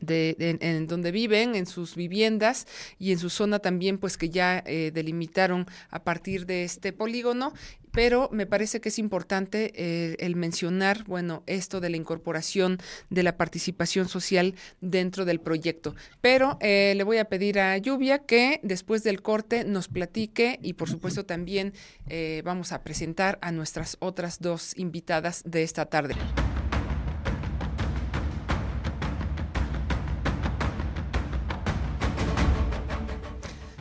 de, 0.00 0.36
en, 0.38 0.86
donde 0.86 1.12
viven, 1.12 1.54
en 1.54 1.66
sus 1.66 1.96
viviendas 1.96 2.66
y 2.98 3.12
en 3.12 3.18
su 3.18 3.30
zona 3.30 3.58
también, 3.58 3.98
pues 3.98 4.16
que 4.16 4.30
ya 4.30 4.62
eh, 4.66 4.90
delimitaron 4.92 5.66
a 5.90 6.02
partir 6.02 6.46
de 6.46 6.64
este 6.64 6.92
polígono 6.92 7.52
pero 7.92 8.28
me 8.32 8.46
parece 8.46 8.80
que 8.80 8.88
es 8.90 8.98
importante 8.98 9.72
eh, 9.74 10.16
el 10.20 10.36
mencionar, 10.36 11.04
bueno, 11.04 11.42
esto 11.46 11.80
de 11.80 11.90
la 11.90 11.96
incorporación 11.96 12.78
de 13.10 13.22
la 13.22 13.36
participación 13.36 14.08
social 14.08 14.54
dentro 14.80 15.24
del 15.24 15.40
proyecto. 15.40 15.94
Pero 16.20 16.58
eh, 16.60 16.94
le 16.96 17.04
voy 17.04 17.18
a 17.18 17.26
pedir 17.26 17.58
a 17.58 17.76
Lluvia 17.78 18.20
que 18.20 18.60
después 18.62 19.02
del 19.02 19.22
corte 19.22 19.64
nos 19.64 19.88
platique 19.88 20.58
y 20.62 20.74
por 20.74 20.88
supuesto 20.88 21.24
también 21.26 21.72
eh, 22.08 22.42
vamos 22.44 22.72
a 22.72 22.82
presentar 22.82 23.38
a 23.42 23.52
nuestras 23.52 23.96
otras 24.00 24.40
dos 24.40 24.76
invitadas 24.76 25.42
de 25.44 25.62
esta 25.62 25.86
tarde. 25.86 26.14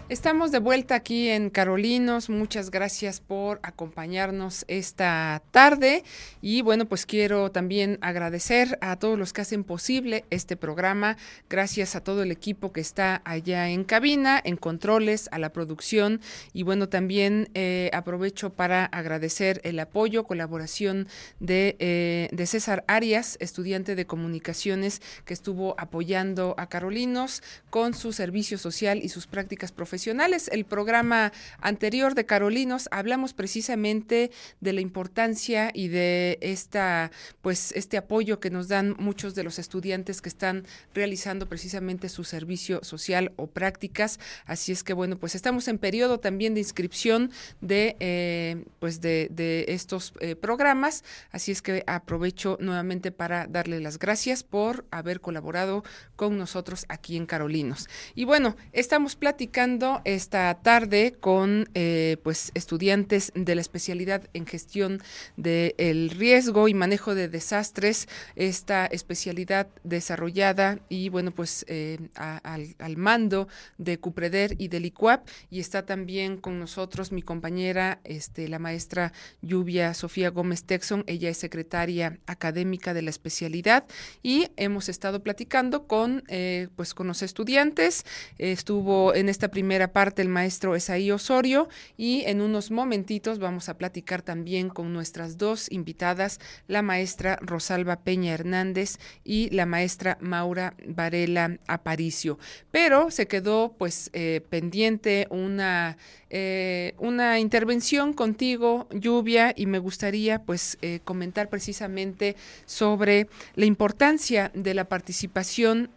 Estamos 0.10 0.52
de 0.52 0.58
vuelta 0.58 0.96
aquí 0.96 1.30
en 1.30 1.52
Carolinos. 1.52 2.32
Muchas 2.32 2.72
gracias 2.72 3.22
por 3.22 3.60
acompañarnos 3.62 4.66
esta 4.68 5.44
tarde. 5.52 6.04
Y 6.42 6.64
bueno, 6.64 6.88
pues 6.88 7.06
quiero 7.06 7.52
también 7.52 8.00
agradecer 8.02 8.80
a 8.82 8.96
todos 8.96 9.20
los 9.20 9.34
que 9.34 9.42
hacen 9.42 9.64
posible 9.64 10.26
este 10.32 10.58
programa. 10.58 11.16
Gracias 11.48 11.96
a 11.96 12.04
todo 12.04 12.24
el 12.24 12.32
equipo 12.32 12.72
que 12.72 12.82
está 12.82 13.22
allá 13.24 13.70
en 13.70 13.84
cabina, 13.84 14.42
en 14.44 14.58
controles, 14.58 15.30
a 15.32 15.38
la 15.38 15.54
producción. 15.54 16.22
Y 16.54 16.64
bueno, 16.64 16.90
también 16.90 17.52
eh, 17.54 17.92
aprovecho 17.94 18.50
para 18.50 18.86
agradecer 18.86 19.62
el 19.64 19.80
apoyo, 19.80 20.24
colaboración 20.24 21.08
eh, 21.48 22.30
de 22.32 22.46
César 22.48 22.84
Arias, 22.88 23.38
estudiante 23.40 23.94
de 23.94 24.08
comunicaciones, 24.08 25.04
que 25.26 25.36
estuvo 25.36 25.76
apoyando 25.78 26.56
a 26.58 26.68
Carolinos 26.68 27.44
con 27.70 27.94
su 27.94 28.12
servicio 28.12 28.58
social 28.58 29.02
y 29.04 29.10
sus 29.10 29.28
prácticas 29.28 29.72
profesionales 29.72 29.99
el 30.08 30.66
programa 30.66 31.34
anterior 31.60 32.16
de 32.16 32.26
Carolinos 32.26 32.88
hablamos 32.92 33.34
precisamente 33.34 34.32
de 34.62 34.74
la 34.74 34.82
importancia 34.82 35.72
y 35.74 35.90
de 35.90 36.38
esta, 36.42 37.12
pues, 37.42 37.74
este 37.74 37.98
apoyo 37.98 38.40
que 38.40 38.50
nos 38.50 38.68
dan 38.68 38.96
muchos 38.98 39.36
de 39.36 39.44
los 39.44 39.60
estudiantes 39.60 40.22
que 40.22 40.30
están 40.30 40.66
realizando 40.94 41.48
precisamente 41.48 42.08
su 42.08 42.24
servicio 42.24 42.80
social 42.84 43.34
o 43.36 43.48
prácticas. 43.48 44.20
Así 44.46 44.72
es 44.72 44.84
que 44.84 44.94
bueno, 44.94 45.18
pues 45.18 45.36
estamos 45.36 45.68
en 45.68 45.78
periodo 45.78 46.20
también 46.20 46.54
de 46.54 46.62
inscripción 46.62 47.32
de, 47.60 47.98
eh, 48.00 48.64
pues, 48.80 49.02
de, 49.02 49.66
estos 49.68 50.14
eh, 50.22 50.36
programas. 50.36 51.04
Así 51.32 51.52
es 51.52 51.62
que 51.62 51.84
aprovecho 51.88 52.58
nuevamente 52.62 53.12
para 53.12 53.48
darle 53.48 53.80
las 53.80 54.00
gracias 54.00 54.44
por 54.44 54.86
haber 54.92 55.20
colaborado 55.20 55.84
con 56.16 56.38
nosotros 56.38 56.86
aquí 56.88 57.18
en 57.18 57.26
Carolinos. 57.26 57.90
Y 58.16 58.26
bueno, 58.26 58.56
estamos 58.72 59.16
platicando 59.16 59.89
esta 60.06 60.54
tarde 60.62 61.16
con 61.20 61.70
eh, 61.74 62.18
pues 62.24 62.52
estudiantes 62.54 63.32
de 63.36 63.56
la 63.56 63.62
especialidad 63.62 64.30
en 64.34 64.46
gestión 64.46 65.02
del 65.38 66.10
riesgo 66.12 66.68
y 66.68 66.74
manejo 66.74 67.16
de 67.16 67.28
desastres, 67.28 68.08
esta 68.36 68.86
especialidad 68.86 69.68
desarrollada 69.84 70.80
y 70.90 71.10
bueno 71.10 71.32
pues 71.32 71.66
eh, 71.68 71.98
al, 72.16 72.98
mando 72.98 73.48
de 73.78 74.00
Cupreder 74.00 74.56
y 74.58 74.68
del 74.68 74.86
ICUAP 74.86 75.28
y 75.50 75.60
está 75.60 75.86
también 75.86 76.38
con 76.38 76.60
nosotros 76.60 77.12
mi 77.12 77.22
compañera 77.22 78.00
este 78.04 78.48
la 78.48 78.60
maestra 78.60 79.14
Lluvia 79.42 79.94
Sofía 79.94 80.30
Gómez 80.30 80.64
Texon, 80.64 81.04
ella 81.08 81.30
es 81.30 81.38
secretaria 81.38 82.20
académica 82.26 82.94
de 82.94 83.02
la 83.02 83.10
especialidad 83.10 83.86
y 84.22 84.48
hemos 84.58 84.90
estado 84.90 85.24
platicando 85.24 85.88
con 85.88 86.24
eh, 86.28 86.68
pues 86.76 86.94
con 86.94 87.08
los 87.08 87.22
estudiantes, 87.22 88.06
estuvo 88.38 89.14
en 89.14 89.30
esta 89.30 89.50
primera 89.50 89.79
parte 89.88 90.22
el 90.22 90.30
maestro 90.30 90.76
Esaí 90.76 91.10
Osorio 91.10 91.70
y 91.98 92.24
en 92.26 92.42
unos 92.42 92.70
momentitos 92.70 93.40
vamos 93.40 93.70
a 93.70 93.78
platicar 93.78 94.22
también 94.22 94.70
con 94.70 94.94
nuestras 94.94 95.38
dos 95.38 95.72
invitadas, 95.72 96.40
la 96.68 96.82
maestra 96.82 97.40
Rosalba 97.42 98.02
Peña 98.02 98.34
Hernández 98.34 98.98
y 99.24 99.50
la 99.50 99.66
maestra 99.66 100.18
Maura 100.22 100.76
Varela 100.86 101.58
Aparicio. 101.68 102.38
Pero 102.72 103.12
se 103.12 103.28
quedó 103.28 103.76
pues 103.78 104.10
eh, 104.14 104.42
pendiente 104.50 105.28
una 105.30 105.98
eh, 106.32 106.94
una 107.00 107.40
intervención 107.40 108.14
contigo, 108.14 108.88
Lluvia, 108.92 109.52
y 109.56 109.66
me 109.66 109.80
gustaría 109.80 110.44
pues 110.44 110.78
eh, 110.84 111.00
comentar 111.04 111.50
precisamente 111.50 112.36
sobre 112.68 113.28
la 113.56 113.66
importancia 113.66 114.52
de 114.54 114.76
la 114.76 114.86
participación 114.86 115.90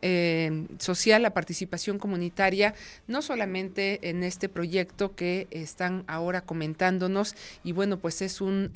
social, 0.78 1.22
la 1.22 1.34
participación 1.34 1.98
comunitaria, 1.98 2.74
no 3.06 3.20
solamente 3.20 3.71
en 3.76 4.22
este 4.22 4.48
proyecto 4.48 5.14
que 5.14 5.46
están 5.50 6.04
ahora 6.06 6.42
comentándonos, 6.42 7.35
y 7.64 7.72
bueno, 7.72 7.98
pues 7.98 8.22
es 8.22 8.40
un, 8.40 8.70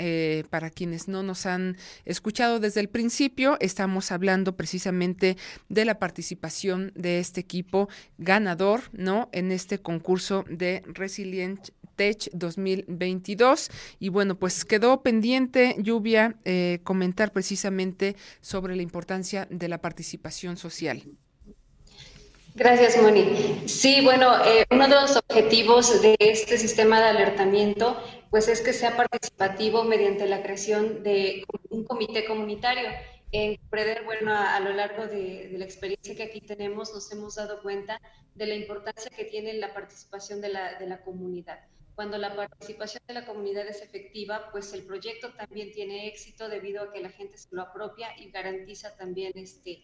para 0.51 0.71
quienes 0.71 1.09
no 1.09 1.23
nos 1.23 1.47
han 1.47 1.77
escuchado 2.05 2.61
desde 2.61 2.81
el 2.81 2.89
principio, 2.89 3.57
estamos 3.61 4.13
hablando 4.13 4.57
precisamente 4.57 5.37
de 5.69 5.85
la 5.85 5.99
participación 5.99 6.93
de 6.95 7.19
este 7.19 7.41
equipo 7.41 7.89
ganador, 8.19 8.83
¿no? 8.93 9.29
En 9.33 9.53
este 9.53 9.79
concurso 9.79 10.45
de 10.49 10.83
resiliencia 10.87 11.75
Tech 11.97 12.31
2022. 12.33 13.71
Y 13.99 14.11
bueno, 14.11 14.39
pues 14.39 14.65
quedó 14.65 15.03
pendiente, 15.03 15.77
Lluvia, 15.79 16.37
eh, 16.45 16.81
comentar 16.85 17.33
precisamente 17.33 18.17
sobre 18.41 18.77
la 18.77 18.83
importancia 18.83 19.49
de 19.51 19.69
la 19.69 19.81
participación 19.81 20.57
social. 20.57 21.03
Gracias, 22.57 22.97
Moni. 23.03 23.69
Sí, 23.69 24.01
bueno, 24.03 24.43
eh, 24.47 24.65
uno 24.71 24.89
de 24.89 24.95
los 24.95 25.15
objetivos 25.15 26.01
de 26.01 26.17
este 26.19 26.57
sistema 26.57 26.99
de 27.01 27.09
alertamiento, 27.09 28.03
pues 28.31 28.49
es 28.49 28.63
que 28.63 28.73
sea 28.73 28.97
participativo 28.97 29.85
mediante 29.85 30.27
la 30.27 30.43
creación 30.43 31.03
de 31.03 31.45
un 31.69 31.85
comité 31.85 32.25
comunitario. 32.25 32.89
En 33.31 33.59
Preder, 33.69 34.05
bueno, 34.05 34.33
a, 34.35 34.59
lo 34.61 34.73
largo 34.73 35.07
de, 35.07 35.51
la 35.59 35.67
experiencia 35.67 36.17
que 36.17 36.23
aquí 36.23 36.41
tenemos, 36.41 36.95
nos 36.95 37.13
hemos 37.13 37.35
dado 37.35 37.61
cuenta 37.61 38.01
de 38.35 38.47
la 38.47 38.55
importancia 38.55 39.11
que 39.15 39.27
tiene 39.27 39.53
la 39.53 39.75
participación 39.75 40.41
de 40.41 40.49
la, 40.49 40.79
de 40.79 40.87
la 40.87 41.03
comunidad. 41.03 41.59
Cuando 41.95 42.17
la 42.17 42.35
participación 42.35 43.03
de 43.07 43.13
la 43.13 43.27
comunidad 43.27 43.69
es 43.69 43.83
efectiva, 43.83 44.49
pues 44.51 44.73
el 44.73 44.85
proyecto 44.85 45.31
también 45.35 45.73
tiene 45.73 46.09
éxito 46.09 46.49
debido 46.49 46.85
a 46.85 46.91
que 46.91 47.03
la 47.03 47.11
gente 47.11 47.37
se 47.37 47.49
lo 47.51 47.61
apropia 47.61 48.19
y 48.19 48.31
garantiza 48.31 48.97
también 48.97 49.33
este, 49.35 49.83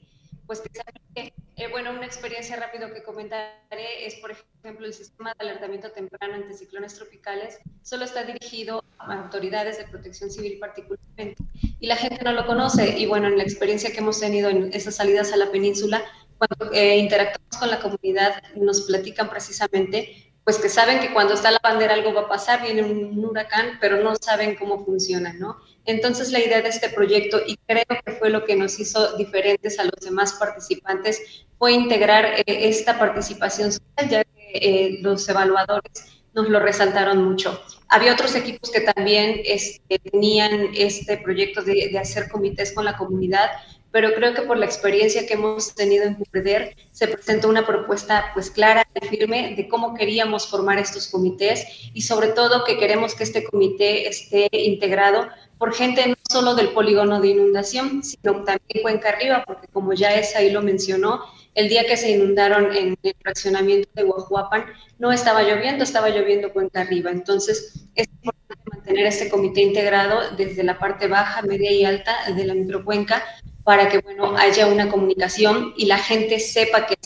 pues 0.53 0.69
que 1.15 1.33
eh, 1.57 1.69
bueno, 1.71 1.93
una 1.93 2.05
experiencia 2.05 2.57
rápido 2.57 2.93
que 2.93 3.03
comentaré 3.03 4.05
es, 4.05 4.17
por 4.17 4.33
ejemplo, 4.33 4.87
el 4.87 4.93
sistema 4.93 5.33
de 5.33 5.49
alertamiento 5.49 5.91
temprano 5.93 6.35
ante 6.35 6.53
ciclones 6.53 6.95
tropicales 6.95 7.59
solo 7.83 8.05
está 8.05 8.25
dirigido 8.25 8.85
a 8.99 9.23
autoridades 9.23 9.79
de 9.79 9.85
protección 9.85 10.31
civil 10.31 10.59
particularmente 10.59 11.43
y 11.81 11.87
la 11.87 11.97
gente 11.97 12.23
no 12.23 12.33
lo 12.33 12.47
conoce. 12.47 12.99
Y 12.99 13.07
bueno, 13.07 13.29
en 13.29 13.38
la 13.38 13.45
experiencia 13.45 13.93
que 13.93 13.99
hemos 14.01 14.21
tenido 14.21 14.51
en 14.51 14.71
esas 14.75 14.97
salidas 14.97 15.33
a 15.33 15.37
la 15.37 15.51
península, 15.51 16.03
cuando 16.37 16.75
eh, 16.75 16.99
interactuamos 16.99 17.57
con 17.59 17.71
la 17.71 17.81
comunidad, 17.81 18.43
nos 18.55 18.83
platican 18.83 19.31
precisamente 19.31 20.33
pues 20.45 20.59
que 20.59 20.69
saben 20.69 21.01
que 21.01 21.12
cuando 21.12 21.35
está 21.35 21.51
la 21.51 21.61
bandera 21.62 21.95
algo 21.95 22.12
va 22.12 22.23
a 22.23 22.29
pasar, 22.29 22.62
viene 22.62 22.83
un 22.83 23.25
huracán, 23.25 23.79
pero 23.81 24.03
no 24.03 24.17
saben 24.17 24.57
cómo 24.57 24.85
funciona, 24.85 25.33
¿no? 25.33 25.57
Entonces 25.85 26.31
la 26.31 26.40
idea 26.40 26.62
de 26.62 26.68
este 26.68 26.88
proyecto, 26.88 27.40
y 27.47 27.57
creo 27.66 27.85
que 28.05 28.12
fue 28.12 28.31
lo 28.31 28.45
que 28.45 28.57
nos 28.57 28.79
hizo 28.79 29.16
diferentes 29.16 29.79
a 29.79 29.85
los 29.85 30.01
demás 30.01 30.35
participantes, 30.35 31.45
fue 31.59 31.73
integrar 31.73 32.25
eh, 32.25 32.45
esta 32.47 32.99
participación 32.99 33.73
social, 33.73 34.09
ya 34.09 34.25
que 34.25 34.51
eh, 34.55 34.99
los 35.01 35.29
evaluadores 35.29 36.23
nos 36.35 36.49
lo 36.49 36.61
resaltaron 36.61 37.23
mucho. 37.23 37.61
Había 37.88 38.12
otros 38.12 38.35
equipos 38.35 38.71
que 38.71 38.81
también 38.81 39.40
este, 39.45 39.99
tenían 39.99 40.71
este 40.75 41.18
proyecto 41.18 41.62
de, 41.62 41.99
hacer 41.99 42.29
comités 42.31 42.73
con 42.73 42.85
la 42.85 42.97
comunidad, 42.97 43.51
pero 43.90 44.14
creo 44.14 44.33
que 44.33 44.42
por 44.42 44.57
la 44.57 44.64
experiencia 44.64 45.27
que 45.27 45.35
hemos 45.35 45.75
tenido 45.75 46.05
en 46.05 46.14
Cupreder, 46.14 46.75
se 46.92 47.09
presentó 47.09 47.51
una 47.51 47.66
propuesta 47.66 48.31
pues 48.33 48.51
clara 48.51 48.87
y 49.01 49.07
firme 49.07 49.55
de 49.55 49.68
cómo 49.68 49.95
queríamos 49.95 50.49
formar 50.49 50.79
estos 50.79 51.09
comités 51.09 51.66
y 51.92 52.01
sobre 52.01 52.29
todo 52.29 52.64
que 52.64 52.79
queremos 52.79 53.14
que 53.14 53.25
este 53.25 53.45
comité 53.45 54.09
esté 54.09 54.49
integrado 54.53 55.29
por 55.62 55.72
gente 55.72 56.09
no 56.09 56.16
solo 56.29 56.57
del 56.57 56.70
polígono 56.70 57.20
de 57.20 57.29
inundación, 57.29 58.03
sino 58.03 58.42
también 58.42 58.83
Cuenca 58.83 59.11
Arriba, 59.11 59.44
porque 59.46 59.68
como 59.68 59.92
ya 59.92 60.12
es 60.16 60.35
ahí 60.35 60.51
lo 60.51 60.61
mencionó, 60.61 61.22
el 61.55 61.68
día 61.68 61.87
que 61.87 61.96
se 61.96 62.11
inundaron 62.11 62.75
en 62.75 62.98
el 63.01 63.14
fraccionamiento 63.22 63.88
de 63.94 64.03
Guajuapan, 64.03 64.64
no 64.98 65.12
estaba 65.12 65.44
lloviendo, 65.44 65.85
estaba 65.85 66.09
lloviendo 66.09 66.53
Cuenca 66.53 66.81
Arriba. 66.81 67.12
Entonces, 67.12 67.87
es 67.94 68.09
importante 68.09 68.70
mantener 68.72 69.07
este 69.07 69.29
comité 69.29 69.61
integrado 69.61 70.35
desde 70.37 70.64
la 70.64 70.81
parte 70.81 71.07
baja, 71.07 71.42
media 71.42 71.70
y 71.70 71.85
alta 71.85 72.12
de 72.35 72.44
la 72.44 72.55
microcuenca 72.55 73.22
para 73.62 73.88
que 73.88 73.98
bueno, 73.98 74.37
haya 74.37 74.66
una 74.66 74.88
comunicación 74.88 75.75
y 75.77 75.87
la 75.87 75.98
gente 75.98 76.40
sepa 76.40 76.88
que, 76.88 76.96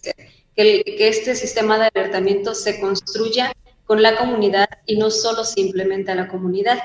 que 0.54 1.08
este 1.08 1.34
sistema 1.34 1.78
de 1.78 1.90
alertamiento 1.94 2.54
se 2.54 2.80
construya 2.80 3.52
con 3.84 4.00
la 4.00 4.16
comunidad 4.16 4.70
y 4.86 4.96
no 4.96 5.10
solo 5.10 5.44
simplemente 5.44 6.10
a 6.10 6.14
la 6.14 6.26
comunidad. 6.26 6.78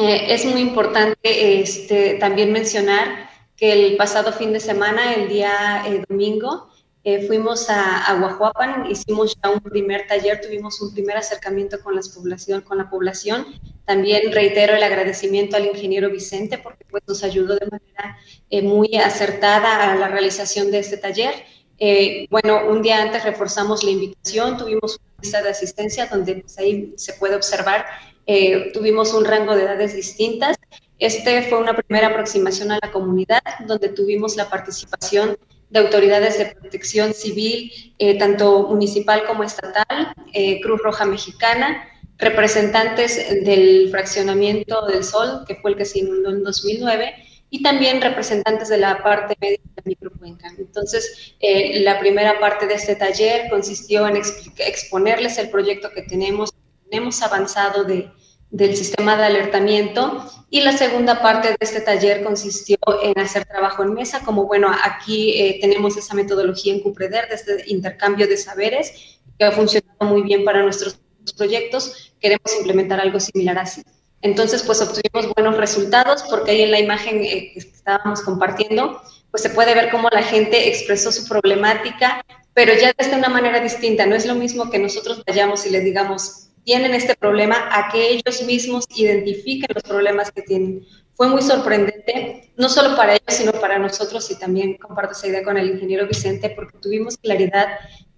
Eh, 0.00 0.34
es 0.34 0.44
muy 0.44 0.60
importante 0.60 1.60
este, 1.60 2.14
también 2.14 2.52
mencionar 2.52 3.30
que 3.56 3.72
el 3.72 3.96
pasado 3.96 4.32
fin 4.32 4.52
de 4.52 4.60
semana, 4.60 5.14
el 5.14 5.28
día 5.28 5.84
eh, 5.86 6.02
domingo, 6.08 6.70
eh, 7.02 7.26
fuimos 7.26 7.70
a, 7.70 8.04
a 8.04 8.18
Guajuapan, 8.20 8.90
hicimos 8.90 9.34
ya 9.42 9.48
un 9.48 9.60
primer 9.60 10.06
taller, 10.06 10.38
tuvimos 10.42 10.82
un 10.82 10.92
primer 10.92 11.16
acercamiento 11.16 11.80
con, 11.80 11.94
las 11.94 12.10
población, 12.10 12.60
con 12.60 12.76
la 12.76 12.90
población, 12.90 13.46
También 13.86 14.30
reitero 14.32 14.74
el 14.74 14.82
agradecimiento 14.82 15.56
al 15.56 15.66
ingeniero 15.66 16.10
Vicente 16.10 16.58
porque 16.58 16.84
pues, 16.90 17.02
nos 17.06 17.24
ayudó 17.24 17.56
de 17.56 17.66
manera 17.66 18.18
eh, 18.50 18.60
muy 18.60 18.96
acertada 18.96 19.92
a 19.92 19.96
la 19.96 20.08
realización 20.08 20.70
de 20.70 20.80
este 20.80 20.98
taller. 20.98 21.32
Eh, 21.78 22.26
bueno, 22.28 22.68
un 22.68 22.82
día 22.82 23.00
antes 23.00 23.24
reforzamos 23.24 23.82
la 23.82 23.90
invitación, 23.90 24.58
tuvimos 24.58 24.98
una 24.98 25.22
lista 25.22 25.42
de 25.42 25.48
asistencia 25.48 26.06
donde 26.06 26.36
pues, 26.36 26.58
ahí 26.58 26.92
se 26.96 27.14
puede 27.14 27.34
observar, 27.34 27.86
eh, 28.32 28.70
tuvimos 28.72 29.12
un 29.12 29.24
rango 29.24 29.56
de 29.56 29.64
edades 29.64 29.96
distintas. 29.96 30.56
Este 30.98 31.42
fue 31.42 31.58
una 31.58 31.74
primera 31.74 32.08
aproximación 32.08 32.70
a 32.70 32.78
la 32.80 32.92
comunidad 32.92 33.42
donde 33.66 33.88
tuvimos 33.88 34.36
la 34.36 34.48
participación 34.48 35.36
de 35.70 35.80
autoridades 35.80 36.38
de 36.38 36.46
protección 36.46 37.14
civil, 37.14 37.72
tanto 38.18 38.68
municipal 38.68 39.24
como 39.24 39.44
estatal, 39.44 40.12
Cruz 40.62 40.80
Roja 40.82 41.06
Mexicana, 41.06 41.88
representantes 42.18 43.44
del 43.44 43.88
fraccionamiento 43.90 44.86
del 44.86 45.04
Sol, 45.04 45.44
que 45.46 45.56
fue 45.56 45.72
el 45.72 45.76
que 45.76 45.84
se 45.84 46.00
inundó 46.00 46.30
en 46.30 46.42
2009, 46.42 47.14
y 47.50 47.62
también 47.62 48.00
representantes 48.00 48.68
de 48.68 48.78
la 48.78 49.02
parte 49.02 49.36
médica 49.40 49.64
de 49.76 49.82
microcuenca. 49.84 50.48
Entonces, 50.56 51.34
eh, 51.40 51.80
la 51.80 51.98
primera 51.98 52.38
parte 52.38 52.66
de 52.66 52.74
este 52.74 52.94
taller 52.94 53.50
consistió 53.50 54.06
en 54.06 54.16
exponerles 54.58 55.36
el 55.38 55.50
proyecto 55.50 55.90
que 55.90 56.02
tenemos, 56.02 56.50
tenemos 56.90 57.22
avanzado 57.22 57.84
de, 57.84 58.10
del 58.50 58.76
sistema 58.76 59.16
de 59.16 59.24
alertamiento 59.24 60.24
y 60.50 60.60
la 60.62 60.76
segunda 60.76 61.22
parte 61.22 61.48
de 61.48 61.56
este 61.60 61.80
taller 61.80 62.24
consistió 62.24 62.76
en 63.02 63.18
hacer 63.18 63.44
trabajo 63.44 63.84
en 63.84 63.94
mesa, 63.94 64.20
como 64.24 64.46
bueno, 64.46 64.70
aquí 64.84 65.40
eh, 65.40 65.58
tenemos 65.60 65.96
esa 65.96 66.14
metodología 66.14 66.74
en 66.74 66.80
Cupreder 66.80 67.28
de 67.28 67.36
este 67.36 67.64
intercambio 67.68 68.26
de 68.26 68.36
saberes 68.36 69.18
que 69.38 69.44
ha 69.44 69.52
funcionado 69.52 70.04
muy 70.04 70.22
bien 70.22 70.44
para 70.44 70.62
nuestros 70.62 70.98
proyectos, 71.36 72.12
queremos 72.20 72.52
implementar 72.58 73.00
algo 73.00 73.20
similar 73.20 73.58
así. 73.58 73.82
Entonces, 74.22 74.62
pues 74.62 74.82
obtuvimos 74.82 75.32
buenos 75.34 75.56
resultados 75.56 76.24
porque 76.28 76.50
ahí 76.50 76.62
en 76.62 76.72
la 76.72 76.80
imagen 76.80 77.24
eh, 77.24 77.52
que 77.54 77.58
estábamos 77.58 78.20
compartiendo, 78.20 79.00
pues 79.30 79.42
se 79.42 79.50
puede 79.50 79.74
ver 79.74 79.90
cómo 79.90 80.08
la 80.10 80.22
gente 80.22 80.68
expresó 80.68 81.10
su 81.12 81.26
problemática, 81.26 82.24
pero 82.52 82.74
ya 82.74 82.92
desde 82.98 83.16
una 83.16 83.28
manera 83.28 83.60
distinta. 83.60 84.04
No 84.06 84.14
es 84.14 84.26
lo 84.26 84.34
mismo 84.34 84.70
que 84.70 84.78
nosotros 84.78 85.22
vayamos 85.26 85.64
y 85.66 85.70
les 85.70 85.84
digamos, 85.84 86.49
tienen 86.64 86.94
este 86.94 87.14
problema, 87.14 87.68
a 87.70 87.90
que 87.90 88.10
ellos 88.10 88.42
mismos 88.42 88.84
identifiquen 88.94 89.68
los 89.74 89.82
problemas 89.82 90.30
que 90.30 90.42
tienen. 90.42 90.84
Fue 91.14 91.28
muy 91.28 91.42
sorprendente, 91.42 92.52
no 92.56 92.68
solo 92.68 92.96
para 92.96 93.12
ellos, 93.12 93.24
sino 93.28 93.52
para 93.52 93.78
nosotros, 93.78 94.30
y 94.30 94.38
también 94.38 94.78
comparto 94.78 95.12
esa 95.12 95.28
idea 95.28 95.42
con 95.42 95.56
el 95.56 95.70
ingeniero 95.70 96.06
Vicente, 96.06 96.50
porque 96.50 96.78
tuvimos 96.78 97.16
claridad 97.18 97.68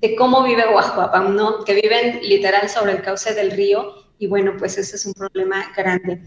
de 0.00 0.16
cómo 0.16 0.42
vive 0.42 0.64
Guajuapam, 0.70 1.34
¿no? 1.34 1.64
Que 1.64 1.74
viven 1.74 2.20
literal 2.22 2.68
sobre 2.68 2.92
el 2.92 3.02
cauce 3.02 3.34
del 3.34 3.52
río 3.52 3.94
y 4.18 4.26
bueno, 4.26 4.54
pues 4.58 4.78
ese 4.78 4.96
es 4.96 5.06
un 5.06 5.14
problema 5.14 5.72
grande. 5.76 6.22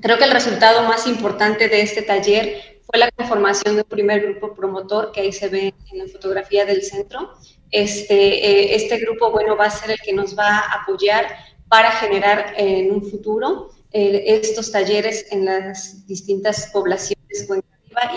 Creo 0.00 0.18
que 0.18 0.24
el 0.24 0.30
resultado 0.30 0.82
más 0.82 1.06
importante 1.06 1.68
de 1.68 1.80
este 1.80 2.02
taller 2.02 2.80
fue 2.86 2.98
la 2.98 3.10
conformación 3.10 3.76
de 3.76 3.82
un 3.82 3.88
primer 3.88 4.22
grupo 4.22 4.54
promotor 4.54 5.12
que 5.12 5.22
ahí 5.22 5.32
se 5.32 5.48
ve 5.48 5.74
en 5.90 5.98
la 5.98 6.06
fotografía 6.06 6.66
del 6.66 6.82
centro. 6.82 7.32
Este, 7.70 8.14
eh, 8.14 8.74
este 8.76 8.98
grupo, 8.98 9.30
bueno, 9.30 9.56
va 9.56 9.66
a 9.66 9.70
ser 9.70 9.90
el 9.90 9.98
que 9.98 10.12
nos 10.12 10.38
va 10.38 10.58
a 10.58 10.82
apoyar 10.82 11.26
para 11.68 11.90
generar 11.92 12.54
en 12.56 12.92
un 12.92 13.02
futuro 13.02 13.70
eh, 13.92 14.22
estos 14.26 14.70
talleres 14.70 15.26
en 15.32 15.44
las 15.44 16.06
distintas 16.06 16.70
poblaciones 16.72 17.16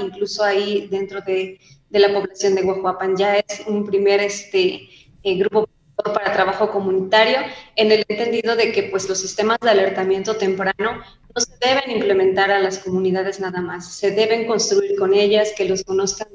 incluso 0.02 0.44
ahí 0.44 0.88
dentro 0.92 1.22
de 1.22 1.58
de 1.90 2.00
la 2.00 2.14
población 2.14 2.56
de 2.56 2.62
Guajuapan. 2.62 3.18
Ya 3.18 3.38
es 3.38 3.64
un 3.68 3.86
primer 3.86 4.22
este, 4.22 4.90
eh, 5.24 5.38
grupo 5.38 5.70
para 5.96 6.32
trabajo 6.32 6.72
comunitario 6.72 7.40
en 7.76 7.92
el 7.92 8.06
entendido 8.08 8.56
de 8.56 8.72
que 8.72 8.84
pues, 8.84 9.10
los 9.10 9.20
sistemas 9.20 9.60
de 9.60 9.70
alertamiento 9.70 10.38
temprano 10.38 10.74
no 10.80 11.42
se 11.42 11.54
deben 11.60 11.92
implementar 11.92 12.52
a 12.52 12.60
las 12.60 12.80
comunidades 12.80 13.40
nada 13.42 13.62
más, 13.62 13.94
se 13.94 14.12
deben 14.12 14.48
construir 14.48 14.98
con 14.98 15.14
ellas, 15.14 15.52
que 15.58 15.66
los 15.66 15.84
conozcan 15.84 16.30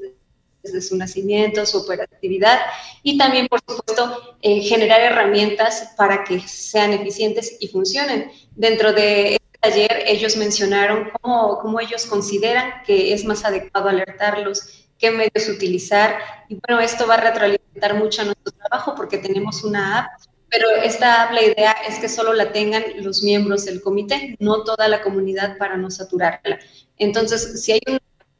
su 0.81 0.97
nacimiento, 0.97 1.65
su 1.65 1.77
operatividad 1.79 2.59
y 3.03 3.17
también, 3.17 3.47
por 3.47 3.59
supuesto, 3.59 4.37
eh, 4.41 4.61
generar 4.61 5.01
herramientas 5.01 5.93
para 5.97 6.23
que 6.23 6.39
sean 6.41 6.93
eficientes 6.93 7.57
y 7.59 7.67
funcionen. 7.67 8.31
Dentro 8.55 8.93
de 8.93 9.33
este 9.35 9.59
taller 9.59 10.03
ellos 10.05 10.37
mencionaron 10.37 11.09
cómo, 11.21 11.59
cómo 11.59 11.79
ellos 11.79 12.05
consideran 12.05 12.83
que 12.85 13.13
es 13.13 13.25
más 13.25 13.45
adecuado 13.45 13.89
alertarlos 13.89 14.85
qué 14.97 15.11
medios 15.11 15.49
utilizar. 15.49 16.17
Y 16.49 16.59
bueno, 16.65 16.81
esto 16.81 17.07
va 17.07 17.15
a 17.15 17.21
retroalimentar 17.21 17.95
mucho 17.95 18.21
a 18.21 18.25
nuestro 18.25 18.51
trabajo 18.53 18.95
porque 18.95 19.17
tenemos 19.17 19.63
una 19.63 19.99
app, 19.99 20.21
pero 20.49 20.69
esta 20.69 21.23
app 21.23 21.33
la 21.33 21.43
idea 21.43 21.75
es 21.87 21.99
que 21.99 22.09
solo 22.09 22.33
la 22.33 22.51
tengan 22.51 22.83
los 22.97 23.23
miembros 23.23 23.65
del 23.65 23.81
comité, 23.81 24.35
no 24.39 24.63
toda 24.63 24.87
la 24.87 25.01
comunidad 25.01 25.57
para 25.57 25.77
no 25.77 25.89
saturarla. 25.91 26.59
Entonces, 26.97 27.63
si 27.63 27.73
hay 27.73 27.81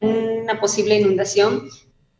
una, 0.00 0.60
posible 0.60 0.98
inundación, 1.00 1.68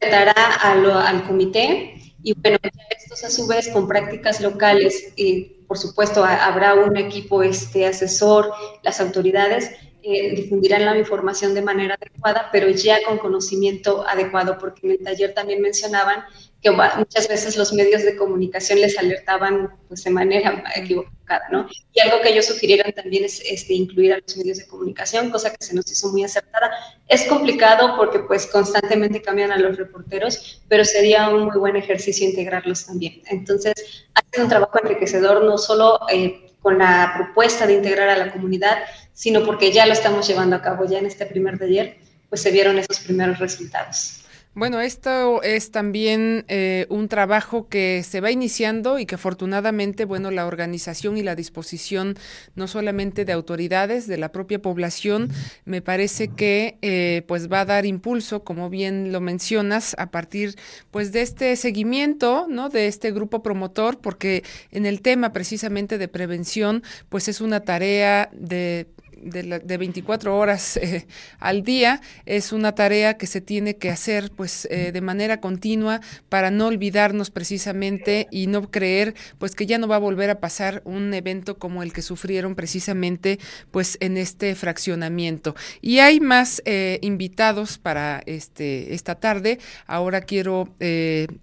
se 0.01 0.09
dará 0.11 0.33
al 0.33 1.25
comité. 1.27 1.95
Y 2.23 2.35
bueno, 2.35 2.59
estos 2.91 3.25
a 3.25 3.31
su 3.31 3.47
vez 3.47 3.69
con 3.69 3.87
prácticas 3.87 4.41
locales, 4.41 5.13
y 5.17 5.43
por 5.69 5.79
supuesto 5.79 6.25
habrá 6.25 6.75
un 6.75 6.97
equipo 6.97 7.43
este, 7.43 7.87
asesor, 7.87 8.53
las 8.83 9.01
autoridades, 9.01 9.71
difundirán 10.03 10.85
la 10.85 10.97
información 10.97 11.55
de 11.55 11.63
manera 11.63 11.97
adecuada, 12.01 12.49
pero 12.53 12.69
ya 12.71 13.03
con 13.05 13.19
conocimiento 13.19 14.07
adecuado, 14.07 14.57
porque 14.59 14.87
en 14.87 14.93
el 14.93 14.99
taller 15.03 15.35
también 15.35 15.61
mencionaban 15.61 16.25
muchas 16.73 17.29
veces 17.29 17.57
los 17.57 17.73
medios 17.73 18.03
de 18.03 18.17
comunicación 18.17 18.81
les 18.81 18.99
alertaban 18.99 19.71
pues, 19.89 20.05
de 20.05 20.11
manera 20.11 20.65
equivocada, 20.77 21.43
¿no? 21.51 21.69
Y 21.93 22.01
algo 22.01 22.21
que 22.21 22.31
ellos 22.31 22.47
sugirieron 22.47 22.93
también 22.93 23.25
es 23.25 23.43
este, 23.49 23.75
incluir 23.75 24.13
a 24.13 24.19
los 24.19 24.37
medios 24.37 24.59
de 24.59 24.67
comunicación, 24.67 25.31
cosa 25.31 25.51
que 25.51 25.65
se 25.65 25.75
nos 25.75 25.91
hizo 25.91 26.09
muy 26.09 26.25
acertada. 26.25 26.71
Es 27.09 27.25
complicado 27.25 27.97
porque 27.97 28.21
pues 28.21 28.47
constantemente 28.47 29.23
cambian 29.23 29.53
a 29.53 29.59
los 29.59 29.77
reporteros, 29.77 30.63
pero 30.69 30.85
sería 30.85 31.29
un 31.29 31.47
muy 31.47 31.59
buen 31.59 31.77
ejercicio 31.77 32.29
integrarlos 32.29 32.87
también. 32.87 33.23
Entonces, 33.27 33.75
ha 34.15 34.21
sido 34.31 34.45
un 34.45 34.51
trabajo 34.51 34.79
enriquecedor, 34.83 35.45
no 35.45 35.59
solo 35.59 36.01
eh, 36.13 36.53
con 36.61 36.79
la 36.79 37.13
propuesta 37.17 37.67
de 37.67 37.75
integrar 37.75 38.09
a 38.09 38.17
la 38.17 38.33
comunidad, 38.33 38.79
sino 39.13 39.45
porque 39.45 39.73
ya 39.73 39.87
lo 39.87 39.93
estamos 39.93 40.27
llevando 40.27 40.57
a 40.57 40.63
cabo 40.63 40.85
ya 40.85 40.99
en 40.99 41.07
este 41.07 41.25
primer 41.27 41.59
taller, 41.59 41.99
pues 42.29 42.43
se 42.43 42.51
vieron 42.51 42.79
esos 42.79 43.01
primeros 43.01 43.39
resultados. 43.39 44.26
Bueno, 44.57 44.81
esto 44.81 45.43
es 45.43 45.71
también 45.71 46.47
eh, 46.49 46.87
un 46.89 47.09
trabajo 47.09 47.69
que 47.69 48.03
se 48.03 48.23
va 48.23 48.31
iniciando 48.31 48.99
y 48.99 49.05
que 49.05 49.17
afortunadamente, 49.17 50.07
bueno, 50.07 50.31
la 50.31 50.47
organización 50.47 51.19
y 51.19 51.23
la 51.23 51.35
disposición 51.35 52.15
no 52.55 52.67
solamente 52.67 53.27
de 53.27 53.35
autoridades, 53.35 54.07
de 54.07 54.17
la 54.17 54.33
propia 54.33 54.63
población, 54.63 55.31
me 55.67 55.83
parece 55.83 56.29
que 56.29 56.79
eh, 56.81 57.23
pues 57.29 57.53
va 57.53 57.61
a 57.61 57.65
dar 57.67 57.85
impulso, 57.85 58.45
como 58.45 58.71
bien 58.71 59.13
lo 59.13 59.21
mencionas, 59.21 59.95
a 59.99 60.11
partir 60.11 60.55
pues 60.91 61.13
de 61.13 61.21
este 61.21 61.55
seguimiento, 61.57 62.47
¿no? 62.49 62.71
De 62.71 62.87
este 62.87 63.13
grupo 63.13 63.43
promotor, 63.43 63.99
porque 63.99 64.43
en 64.71 64.87
el 64.87 65.03
tema 65.03 65.35
precisamente 65.35 65.99
de 65.99 66.09
prevención, 66.09 66.83
pues 67.11 67.29
es 67.29 67.43
una 67.43 67.61
tarea 67.61 68.31
de 68.33 68.87
de, 69.31 69.61
de 69.61 69.77
24 69.77 70.37
horas 70.37 70.77
eh, 70.83 71.07
al 71.39 71.63
día 71.63 72.01
es 72.25 72.53
una 72.53 72.75
tarea 72.75 73.15
que 73.15 73.27
se 73.27 73.41
tiene 73.41 73.77
que 73.77 73.91
hacer 73.91 74.31
pues 74.31 74.67
eh, 74.71 74.93
de 74.93 75.01
manera 75.01 75.41
continua 75.41 76.01
para 76.29 76.51
no 76.51 76.67
olvidarnos 76.67 77.31
precisamente 77.31 78.29
y 78.31 78.47
no 78.47 78.71
creer 78.71 79.15
pues 79.39 79.55
que 79.55 79.67
ya 79.67 79.79
no 79.79 79.89
va 79.89 79.97
a 79.97 80.01
volver 80.01 80.31
a 80.31 80.41
pasar 80.41 80.83
un 80.85 81.13
evento 81.15 81.59
como 81.59 81.83
el 81.83 81.93
que 81.93 82.03
sufrieron 82.03 82.55
precisamente 82.55 83.39
pues 83.71 83.99
en 84.01 84.17
este 84.17 84.55
fraccionamiento. 84.55 85.55
Y 85.81 85.99
hay 85.99 86.21
más 86.21 86.63
eh, 86.65 86.99
invitados 87.03 87.79
para 87.79 88.23
este 88.27 88.95
esta 88.95 89.17
tarde. 89.17 89.59
Ahora 89.87 90.21
quiero 90.21 90.69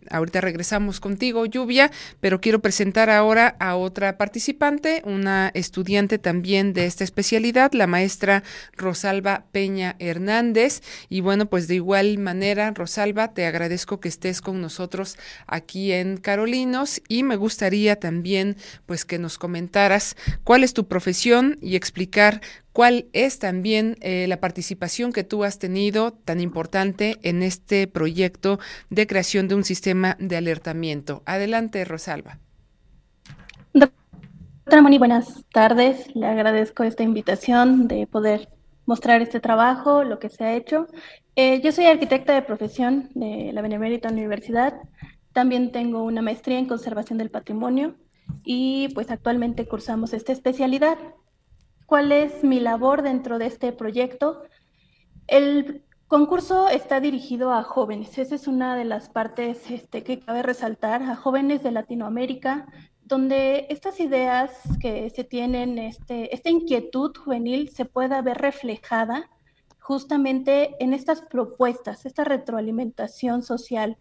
ahorita 0.09 0.41
regresamos 0.41 0.99
contigo 0.99 1.45
lluvia 1.45 1.91
pero 2.19 2.39
quiero 2.39 2.61
presentar 2.61 3.09
ahora 3.09 3.55
a 3.59 3.75
otra 3.75 4.17
participante 4.17 5.01
una 5.05 5.51
estudiante 5.53 6.17
también 6.17 6.73
de 6.73 6.85
esta 6.85 7.03
especialidad 7.03 7.72
la 7.73 7.87
maestra 7.87 8.43
Rosalba 8.77 9.45
Peña 9.51 9.95
Hernández. 9.99 10.81
Y 11.09 11.21
bueno, 11.21 11.47
pues 11.47 11.67
de 11.67 11.75
igual 11.75 12.17
manera, 12.17 12.71
Rosalba, 12.71 13.33
te 13.33 13.45
agradezco 13.45 13.99
que 13.99 14.09
estés 14.09 14.41
con 14.41 14.61
nosotros 14.61 15.17
aquí 15.47 15.91
en 15.91 16.17
Carolinos 16.17 17.01
y 17.07 17.23
me 17.23 17.35
gustaría 17.35 17.99
también 17.99 18.57
pues 18.85 19.05
que 19.05 19.19
nos 19.19 19.37
comentaras 19.37 20.15
cuál 20.43 20.63
es 20.63 20.73
tu 20.73 20.87
profesión 20.87 21.57
y 21.61 21.75
explicar 21.75 22.41
cuál 22.73 23.05
es 23.13 23.39
también 23.39 23.97
eh, 24.01 24.25
la 24.27 24.39
participación 24.39 25.13
que 25.13 25.23
tú 25.23 25.43
has 25.43 25.59
tenido 25.59 26.11
tan 26.11 26.41
importante 26.41 27.19
en 27.21 27.43
este 27.43 27.87
proyecto 27.87 28.59
de 28.89 29.07
creación 29.07 29.47
de 29.47 29.55
un 29.55 29.63
sistema 29.63 30.17
de 30.19 30.35
alertamiento. 30.35 31.23
Adelante, 31.25 31.85
Rosalba. 31.85 32.39
Doctora 34.65 34.81
Moni, 34.81 34.97
buenas 34.97 35.43
tardes. 35.51 36.15
Le 36.15 36.25
agradezco 36.25 36.83
esta 36.83 37.03
invitación 37.03 37.89
de 37.89 38.07
poder 38.07 38.47
mostrar 38.85 39.21
este 39.21 39.41
trabajo, 39.41 40.05
lo 40.05 40.19
que 40.19 40.29
se 40.29 40.45
ha 40.45 40.53
hecho. 40.53 40.87
Eh, 41.35 41.59
yo 41.61 41.73
soy 41.73 41.87
arquitecta 41.87 42.33
de 42.33 42.43
profesión 42.43 43.09
de 43.13 43.51
la 43.51 43.61
Benemérita 43.61 44.07
Universidad. 44.07 44.73
También 45.33 45.73
tengo 45.73 46.03
una 46.03 46.21
maestría 46.21 46.59
en 46.59 46.67
conservación 46.67 47.17
del 47.17 47.29
patrimonio 47.29 47.95
y 48.45 48.87
pues 48.93 49.11
actualmente 49.11 49.67
cursamos 49.67 50.13
esta 50.13 50.31
especialidad. 50.31 50.97
¿Cuál 51.85 52.13
es 52.13 52.45
mi 52.45 52.61
labor 52.61 53.01
dentro 53.01 53.39
de 53.39 53.47
este 53.47 53.73
proyecto? 53.73 54.43
El 55.27 55.83
concurso 56.07 56.69
está 56.69 57.01
dirigido 57.01 57.51
a 57.51 57.63
jóvenes. 57.63 58.17
Esa 58.17 58.35
es 58.35 58.47
una 58.47 58.77
de 58.77 58.85
las 58.85 59.09
partes 59.09 59.69
este, 59.69 60.05
que 60.05 60.21
cabe 60.21 60.41
resaltar, 60.41 61.03
a 61.03 61.17
jóvenes 61.17 61.63
de 61.63 61.71
Latinoamérica, 61.71 62.65
donde 63.05 63.67
estas 63.69 63.99
ideas 63.99 64.51
que 64.79 65.09
se 65.09 65.23
tienen, 65.23 65.77
este, 65.77 66.33
esta 66.33 66.49
inquietud 66.49 67.15
juvenil 67.15 67.69
se 67.69 67.85
pueda 67.85 68.21
ver 68.21 68.37
reflejada 68.37 69.29
justamente 69.79 70.75
en 70.79 70.93
estas 70.93 71.21
propuestas, 71.21 72.05
esta 72.05 72.23
retroalimentación 72.23 73.43
social. 73.43 73.97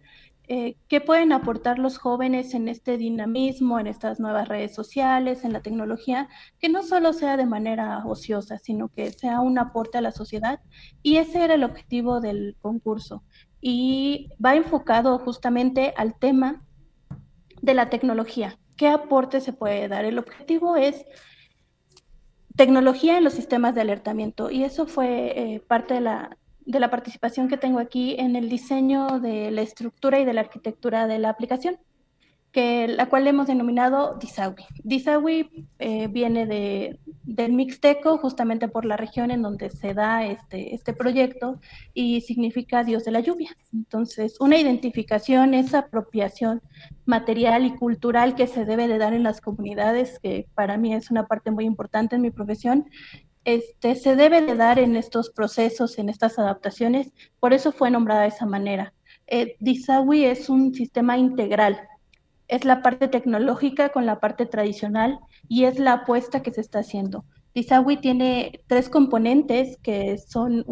Eh, 0.48 0.76
¿Qué 0.88 1.00
pueden 1.00 1.32
aportar 1.32 1.78
los 1.78 1.98
jóvenes 1.98 2.54
en 2.54 2.68
este 2.68 2.96
dinamismo, 2.96 3.80
en 3.80 3.88
estas 3.88 4.20
nuevas 4.20 4.48
redes 4.48 4.74
sociales, 4.74 5.44
en 5.44 5.52
la 5.52 5.60
tecnología? 5.60 6.28
Que 6.60 6.68
no 6.68 6.82
solo 6.84 7.12
sea 7.12 7.36
de 7.36 7.46
manera 7.46 8.04
ociosa, 8.06 8.58
sino 8.58 8.88
que 8.88 9.10
sea 9.10 9.40
un 9.40 9.58
aporte 9.58 9.98
a 9.98 10.02
la 10.02 10.12
sociedad. 10.12 10.60
Y 11.02 11.16
ese 11.16 11.42
era 11.42 11.54
el 11.54 11.64
objetivo 11.64 12.20
del 12.20 12.56
concurso. 12.60 13.24
Y 13.60 14.30
va 14.44 14.54
enfocado 14.54 15.18
justamente 15.18 15.94
al 15.96 16.16
tema 16.18 16.64
de 17.60 17.74
la 17.74 17.90
tecnología. 17.90 18.58
¿Qué 18.76 18.88
aporte 18.88 19.40
se 19.40 19.52
puede 19.52 19.88
dar? 19.88 20.04
El 20.04 20.18
objetivo 20.18 20.76
es 20.76 21.04
tecnología 22.56 23.16
en 23.16 23.24
los 23.24 23.32
sistemas 23.32 23.74
de 23.74 23.80
alertamiento 23.80 24.50
y 24.50 24.64
eso 24.64 24.86
fue 24.86 25.54
eh, 25.54 25.60
parte 25.60 25.94
de 25.94 26.00
la, 26.00 26.36
de 26.60 26.80
la 26.80 26.90
participación 26.90 27.48
que 27.48 27.56
tengo 27.56 27.78
aquí 27.78 28.16
en 28.18 28.36
el 28.36 28.48
diseño 28.48 29.20
de 29.20 29.50
la 29.50 29.62
estructura 29.62 30.20
y 30.20 30.24
de 30.24 30.32
la 30.32 30.42
arquitectura 30.42 31.06
de 31.06 31.18
la 31.18 31.30
aplicación 31.30 31.78
que 32.52 32.86
la 32.86 33.08
cual 33.08 33.26
hemos 33.26 33.46
denominado 33.46 34.18
Disawi. 34.20 34.64
Disawi 34.84 35.66
eh, 35.78 36.06
viene 36.08 36.46
de, 36.46 36.98
del 37.24 37.54
Mixteco, 37.54 38.18
justamente 38.18 38.68
por 38.68 38.84
la 38.84 38.98
región 38.98 39.30
en 39.30 39.40
donde 39.40 39.70
se 39.70 39.94
da 39.94 40.26
este, 40.26 40.74
este 40.74 40.92
proyecto, 40.92 41.58
y 41.94 42.20
significa 42.20 42.84
Dios 42.84 43.04
de 43.04 43.10
la 43.10 43.20
lluvia. 43.20 43.56
Entonces, 43.72 44.38
una 44.38 44.58
identificación, 44.58 45.54
esa 45.54 45.78
apropiación 45.78 46.60
material 47.06 47.64
y 47.64 47.74
cultural 47.74 48.34
que 48.34 48.46
se 48.46 48.66
debe 48.66 48.86
de 48.86 48.98
dar 48.98 49.14
en 49.14 49.22
las 49.22 49.40
comunidades, 49.40 50.18
que 50.20 50.46
para 50.54 50.76
mí 50.76 50.94
es 50.94 51.10
una 51.10 51.26
parte 51.26 51.50
muy 51.50 51.64
importante 51.64 52.16
en 52.16 52.22
mi 52.22 52.30
profesión, 52.30 52.86
este, 53.44 53.94
se 53.96 54.14
debe 54.14 54.42
de 54.42 54.54
dar 54.54 54.78
en 54.78 54.94
estos 54.94 55.30
procesos, 55.30 55.98
en 55.98 56.10
estas 56.10 56.38
adaptaciones, 56.38 57.12
por 57.40 57.54
eso 57.54 57.72
fue 57.72 57.90
nombrada 57.90 58.22
de 58.22 58.28
esa 58.28 58.46
manera. 58.46 58.92
Eh, 59.26 59.56
Disawi 59.58 60.26
es 60.26 60.48
un 60.48 60.74
sistema 60.74 61.16
integral, 61.16 61.88
es 62.48 62.64
la 62.64 62.82
parte 62.82 63.08
tecnológica 63.08 63.90
con 63.90 64.06
la 64.06 64.20
parte 64.20 64.46
tradicional 64.46 65.18
y 65.48 65.64
es 65.64 65.78
la 65.78 65.92
apuesta 65.92 66.42
que 66.42 66.50
se 66.50 66.60
está 66.60 66.80
haciendo. 66.80 67.24
Disawi 67.54 67.98
tiene 67.98 68.60
tres 68.66 68.88
componentes 68.88 69.76
que 69.82 70.16
son 70.18 70.64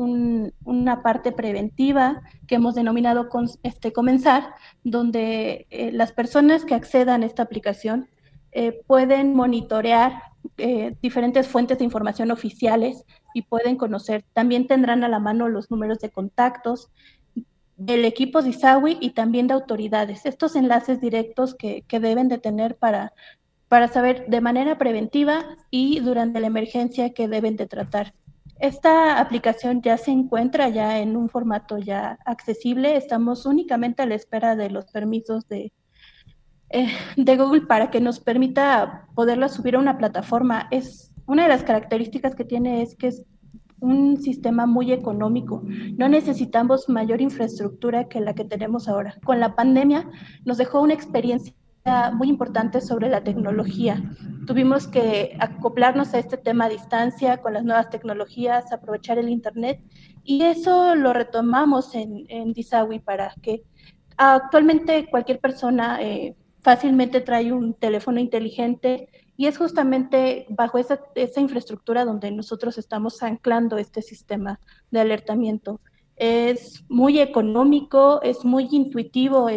una 0.64 1.03
parte 1.03 1.31
preventiva 1.31 2.23
que 2.47 2.55
hemos 2.55 2.75
denominado 2.75 3.29
con, 3.29 3.49
este, 3.62 3.93
comenzar, 3.93 4.55
donde 4.83 5.66
eh, 5.71 5.93
las 5.93 6.12
personas 6.12 6.64
que 6.64 6.75
accedan 6.75 7.23
a 7.23 7.27
esta 7.27 7.43
aplicación 7.43 8.09
eh, 8.53 8.83
pueden 8.87 9.35
monitorear 9.35 10.23
eh, 10.57 10.97
diferentes 11.03 11.47
fuentes 11.49 11.79
de 11.79 11.85
información 11.85 12.31
oficiales 12.31 13.05
y 13.35 13.43
pueden 13.43 13.77
conocer, 13.77 14.25
también 14.33 14.66
tendrán 14.66 15.05
a 15.05 15.09
la 15.09 15.18
mano 15.18 15.49
los 15.49 15.71
números 15.71 15.99
de 16.01 16.11
contactos, 16.11 16.91
del 17.81 18.05
equipo 18.05 18.43
de 18.43 18.51
ISAWI 18.51 18.99
y 19.01 19.11
también 19.11 19.47
de 19.47 19.55
autoridades. 19.55 20.26
Estos 20.26 20.55
enlaces 20.55 21.01
directos 21.01 21.55
que, 21.55 21.83
deben 21.89 22.28
de 22.28 22.37
tener 22.37 22.76
para, 22.76 23.14
para 23.68 23.89
saber 23.89 24.26
de 24.28 24.43
manera 24.43 24.76
preventiva 24.76 25.57
y 25.70 26.01
durante 26.01 26.41
la 26.41 26.49
emergencia 26.49 27.14
que 27.14 27.26
deben 27.26 27.57
de 27.57 27.66
tratar. 27.66 28.12
Esta 28.59 29.18
aplicación 29.18 29.81
ya 29.81 29.97
se 29.97 30.11
encuentra 30.11 30.68
ya 30.68 30.99
en 30.99 31.16
un 31.16 31.31
formato 31.31 31.78
ya 31.78 32.18
accesible. 32.26 32.97
Estamos 32.97 33.47
únicamente 33.47 34.03
a 34.03 34.07
la 34.07 34.14
espera 34.14 34.57
de 34.57 34.68
los 34.68 34.85
permisos 34.91 35.49
de, 35.49 35.72
eh, 36.68 36.93
de 37.16 37.37
Google 37.39 37.62
para 37.62 37.91
que 37.91 38.03
nos 38.03 38.20
permita 38.20 39.07
poderla 39.14 39.49
subir 39.49 39.76
a 39.76 39.78
una 39.78 39.97
plataforma. 39.97 40.68
Es 40.70 41.12
una 41.24 41.45
de 41.45 41.49
las 41.49 41.62
características 41.62 42.35
que 42.35 42.45
tiene 42.45 42.83
es 42.83 42.95
que 42.95 43.07
es 43.07 43.24
un 43.81 44.20
sistema 44.20 44.66
muy 44.66 44.93
económico. 44.93 45.62
No 45.97 46.09
necesitamos 46.09 46.89
mayor 46.89 47.20
infraestructura 47.20 48.09
que 48.09 48.20
la 48.20 48.35
que 48.35 48.45
tenemos 48.45 48.89
ahora. 48.89 49.16
Con 49.24 49.41
la 49.41 49.55
pandemia 49.55 50.09
nos 50.45 50.59
dejó 50.59 50.81
una 50.81 50.95
experiencia 50.95 51.55
muy 52.12 52.28
importante 52.28 52.81
sobre 52.81 53.09
la 53.09 53.24
tecnología. 53.24 54.03
Tuvimos 54.47 54.87
que 54.87 55.37
acoplarnos 55.41 56.12
a 56.12 56.18
este 56.18 56.37
tema 56.37 56.66
a 56.66 56.68
distancia 56.68 57.39
con 57.39 57.55
las 57.55 57.64
nuevas 57.64 57.91
tecnologías, 57.91 58.72
aprovechar 58.72 59.18
el 59.18 59.28
Internet 59.28 59.81
y 60.22 60.43
eso 60.43 60.95
lo 60.95 61.12
retomamos 61.12 61.95
en, 61.95 62.26
en 62.28 62.53
Disawi 62.53 62.99
para 62.99 63.35
que 63.43 63.62
actualmente 64.16 65.09
cualquier 65.11 65.41
persona 65.41 66.03
eh, 66.03 66.37
fácilmente 66.61 67.20
trae 67.22 67.53
un 67.53 67.74
teléfono 67.74 68.20
inteligente 68.20 69.09
y 69.41 69.47
es 69.47 69.57
justamente 69.57 70.45
bajo 70.51 70.76
esa, 70.76 71.01
esa, 71.14 71.41
infraestructura 71.41 72.05
donde 72.05 72.30
nosotros 72.30 72.76
estamos 72.76 73.22
anclando 73.22 73.78
este 73.78 74.03
sistema 74.03 74.61
de 74.91 75.01
alertamiento. 75.01 75.80
Es 76.16 76.84
muy 76.91 77.20
económico, 77.20 78.20
es 78.20 78.45
muy 78.45 78.68
intuitivo, 78.70 79.49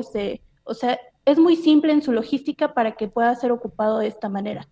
o 0.63 0.73
sea, 0.73 0.97
es 1.25 1.37
muy 1.37 1.57
simple 1.57 1.91
en 1.91 2.01
su 2.01 2.13
logística 2.13 2.73
para 2.73 2.93
que 2.93 3.09
pueda 3.09 3.35
ser 3.35 3.51
ocupado 3.51 3.99
de 3.99 4.07
esta 4.07 4.29
manera. 4.29 4.69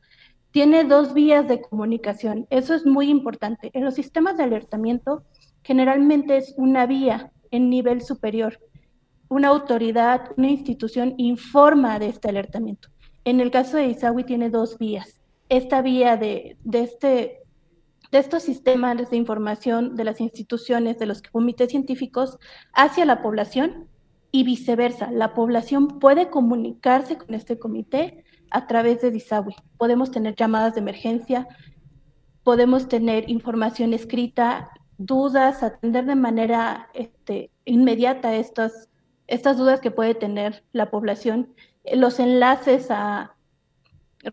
Tiene 0.52 0.86
dos 0.86 1.14
vías 1.14 1.46
de 1.46 1.60
comunicación, 1.60 2.48
eso 2.50 2.74
es 2.74 2.86
muy 2.86 3.10
importante. 3.10 3.70
En 3.74 3.84
los 3.84 3.96
sistemas 3.96 4.38
de 4.38 4.44
alertamiento 4.44 5.26
generalmente 5.62 6.38
es 6.38 6.54
una 6.56 6.86
vía 6.86 7.34
en 7.52 7.70
nivel 7.70 8.02
superior. 8.02 8.62
Una 9.28 9.50
autoridad, 9.50 10.30
una 10.38 10.52
institución 10.52 11.16
informa 11.18 12.00
de 12.00 12.08
este 12.08 12.30
alertamiento. 12.30 12.91
En 13.24 13.40
el 13.40 13.52
caso 13.52 13.78
de 13.78 13.88
Isawi 13.88 14.24
tiene 14.24 14.50
dos 14.50 14.78
vías. 14.78 15.22
Esta 15.50 15.82
vía 15.82 16.18
de, 16.18 16.58
este, 16.72 17.42
de 18.12 18.18
estos 18.18 18.44
sistemas 18.44 19.10
de 19.10 19.18
información 19.18 19.96
de 19.96 20.04
las 20.04 20.22
instituciones, 20.22 20.98
de 20.98 21.06
los 21.06 21.22
comités 21.22 21.70
científicos, 21.70 22.40
hacia 22.74 23.06
la 23.06 23.22
población 23.22 23.88
y 24.32 24.44
viceversa. 24.44 25.12
La 25.12 25.34
población 25.34 26.00
puede 26.00 26.30
comunicarse 26.30 27.18
con 27.18 27.36
este 27.36 27.60
comité 27.60 28.24
a 28.50 28.66
través 28.66 29.02
de 29.02 29.12
Disawi. 29.12 29.56
Podemos 29.78 30.10
tener 30.12 30.36
llamadas 30.36 30.74
de 30.74 30.82
emergencia, 30.82 31.48
podemos 32.44 32.88
tener 32.88 33.30
información 33.30 33.94
escrita, 33.94 34.70
dudas, 34.98 35.64
atender 35.64 36.06
de 36.06 36.16
manera 36.16 36.90
este, 36.94 37.52
inmediata 37.66 38.36
estas, 38.36 38.90
estas 39.28 39.58
dudas 39.58 39.80
que 39.80 39.92
puede 39.92 40.16
tener 40.16 40.64
la 40.72 40.90
población 40.90 41.54
los 41.84 42.20
enlaces 42.20 42.88
a 42.90 43.36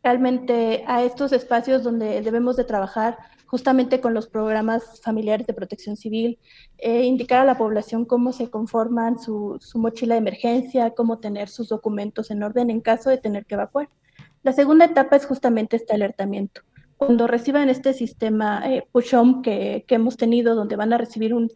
realmente 0.02 0.84
a 0.86 1.02
estos 1.02 1.32
espacios 1.32 1.82
donde 1.82 2.20
debemos 2.20 2.56
de 2.56 2.64
trabajar 2.64 3.16
justamente 3.46 4.02
con 4.02 4.12
los 4.12 4.28
programas 4.28 5.00
familiares 5.00 5.46
de 5.46 5.54
protección 5.54 5.96
civil, 5.96 6.38
eh, 6.76 7.04
indicar 7.04 7.40
a 7.40 7.44
la 7.46 7.56
población 7.56 8.04
cómo 8.04 8.32
se 8.32 8.50
conforman 8.50 9.18
su, 9.18 9.58
mochila 9.76 10.16
de 10.16 10.18
emergencia, 10.18 10.90
cómo 10.90 11.18
tener 11.18 11.48
sus 11.48 11.70
documentos 11.70 12.30
en 12.30 12.42
orden 12.42 12.68
en 12.68 12.82
caso 12.82 13.08
de 13.08 13.16
tener 13.16 13.46
que 13.46 13.54
evacuar. 13.54 13.88
La 14.42 14.52
segunda 14.52 14.84
etapa 14.84 15.16
es 15.16 15.24
justamente 15.24 15.76
este 15.76 15.94
alertamiento. 15.94 16.60
Cuando 16.98 17.26
reciban 17.26 17.70
este 17.70 17.94
sistema 17.94 18.62
eh, 18.66 18.86
push-home 18.92 19.40
que, 19.42 19.84
hemos 19.88 20.18
tenido, 20.18 20.54
donde 20.54 20.76
van 20.76 20.92
a 20.92 20.98
recibir 20.98 21.32
un, 21.32 21.50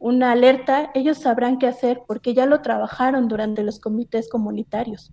una 0.00 0.32
alerta, 0.32 0.90
ellos 0.94 1.18
sabrán 1.18 1.58
qué 1.58 1.68
hacer 1.68 2.00
porque 2.08 2.34
ya 2.34 2.46
lo 2.46 2.60
trabajaron 2.60 3.28
durante 3.28 3.62
los 3.62 3.78
comités 3.78 4.28
comunitarios 4.28 5.12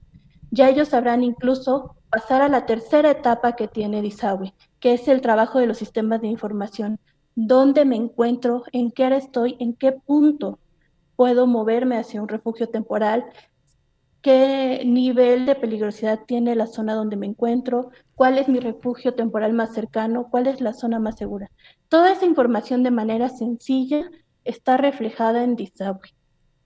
ya 0.54 0.70
ellos 0.70 0.90
sabrán 0.90 1.24
incluso 1.24 1.96
pasar 2.12 2.44
a 2.44 2.48
la 2.48 2.68
tercera 2.68 3.10
etapa 3.10 3.56
que 3.56 3.68
tiene 3.68 4.04
Disawi, 4.04 4.54
que 4.80 4.94
es 4.94 5.08
el 5.08 5.20
trabajo 5.20 5.58
de 5.58 5.66
los 5.66 5.80
sistemas 5.80 6.22
de 6.22 6.28
información. 6.28 7.00
¿Dónde 7.34 7.86
me 7.86 7.96
encuentro? 7.96 8.64
¿En 8.72 8.92
qué 8.92 9.06
área 9.06 9.18
estoy? 9.18 9.58
¿En 9.60 9.74
qué 9.74 9.94
punto 9.94 10.60
puedo 11.16 11.48
moverme 11.48 11.98
hacia 11.98 12.22
un 12.22 12.28
refugio 12.28 12.70
temporal? 12.70 13.26
¿Qué 14.22 14.84
nivel 14.86 15.48
de 15.48 15.56
peligrosidad 15.56 16.20
tiene 16.28 16.56
la 16.56 16.68
zona 16.68 16.94
donde 16.94 17.16
me 17.16 17.26
encuentro? 17.26 17.90
¿Cuál 18.14 18.38
es 18.38 18.48
mi 18.48 18.60
refugio 18.60 19.16
temporal 19.16 19.54
más 19.54 19.74
cercano? 19.74 20.28
¿Cuál 20.30 20.46
es 20.46 20.62
la 20.62 20.74
zona 20.74 21.00
más 21.00 21.18
segura? 21.18 21.50
Toda 21.90 22.12
esa 22.12 22.28
información 22.28 22.84
de 22.84 22.92
manera 22.92 23.30
sencilla 23.30 24.08
está 24.44 24.78
reflejada 24.78 25.44
en 25.44 25.56
Disawi, 25.56 26.12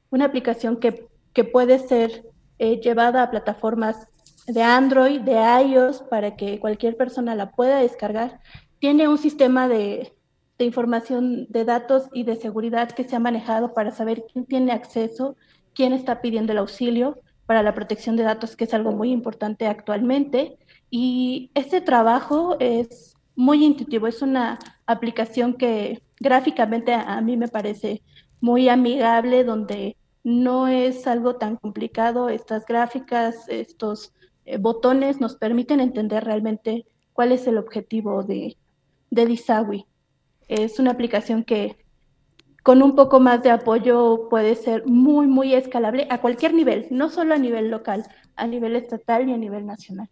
una 0.09 0.25
aplicación 0.25 0.75
que, 0.75 1.07
que 1.31 1.45
puede 1.45 1.79
ser 1.79 2.25
eh, 2.59 2.79
llevada 2.79 3.23
a 3.23 3.31
plataformas 3.31 4.07
de 4.47 4.63
Android, 4.63 5.21
de 5.21 5.33
iOS, 5.33 6.03
para 6.09 6.35
que 6.35 6.59
cualquier 6.59 6.95
persona 6.95 7.35
la 7.35 7.51
pueda 7.51 7.79
descargar. 7.79 8.39
Tiene 8.79 9.07
un 9.07 9.17
sistema 9.17 9.67
de, 9.67 10.13
de 10.57 10.65
información 10.65 11.47
de 11.49 11.65
datos 11.65 12.09
y 12.13 12.23
de 12.23 12.35
seguridad 12.35 12.91
que 12.91 13.03
se 13.03 13.15
ha 13.15 13.19
manejado 13.19 13.73
para 13.73 13.91
saber 13.91 14.25
quién 14.31 14.45
tiene 14.45 14.71
acceso, 14.71 15.35
quién 15.73 15.93
está 15.93 16.21
pidiendo 16.21 16.53
el 16.53 16.59
auxilio 16.59 17.19
para 17.45 17.63
la 17.63 17.73
protección 17.73 18.15
de 18.15 18.23
datos, 18.23 18.55
que 18.55 18.65
es 18.65 18.73
algo 18.73 18.91
muy 18.91 19.11
importante 19.11 19.67
actualmente. 19.67 20.57
Y 20.89 21.51
este 21.53 21.81
trabajo 21.81 22.57
es 22.59 23.15
muy 23.35 23.65
intuitivo. 23.65 24.07
Es 24.07 24.21
una 24.21 24.59
aplicación 24.85 25.53
que 25.53 26.01
gráficamente 26.19 26.93
a, 26.93 27.19
mí 27.21 27.37
me 27.37 27.47
parece 27.47 28.01
muy 28.41 28.69
amigable, 28.69 29.43
donde 29.43 29.96
no 30.27 30.67
es 30.67 31.07
algo 31.07 31.37
tan 31.37 31.55
complicado. 31.55 32.27
Estas 32.27 32.65
gráficas, 32.65 33.47
estos 33.47 34.13
eh, 34.43 34.57
botones 34.57 35.21
nos 35.21 35.37
permiten 35.37 35.79
entender 35.79 36.25
realmente 36.25 36.85
cuál 37.13 37.31
es 37.31 37.47
el 37.47 37.57
objetivo 37.57 38.23
de, 38.23 38.57
de 39.09 39.25
Disawi. 39.25 39.85
Es 40.49 40.79
una 40.79 40.91
aplicación 40.91 41.45
que 41.45 41.77
con 42.61 42.83
un 42.83 42.93
poco 42.93 43.21
más 43.21 43.41
de 43.41 43.51
apoyo 43.51 44.27
puede 44.29 44.55
ser 44.55 44.85
muy, 44.85 45.27
muy 45.27 45.53
escalable 45.53 46.07
a 46.09 46.19
cualquier 46.19 46.53
nivel, 46.53 46.87
no 46.91 47.07
solo 47.07 47.33
a 47.33 47.37
nivel 47.37 47.69
local, 47.69 48.03
a 48.35 48.47
nivel 48.47 48.75
estatal 48.75 49.29
y 49.29 49.33
a 49.33 49.37
nivel 49.37 49.65
nacional. 49.65 50.09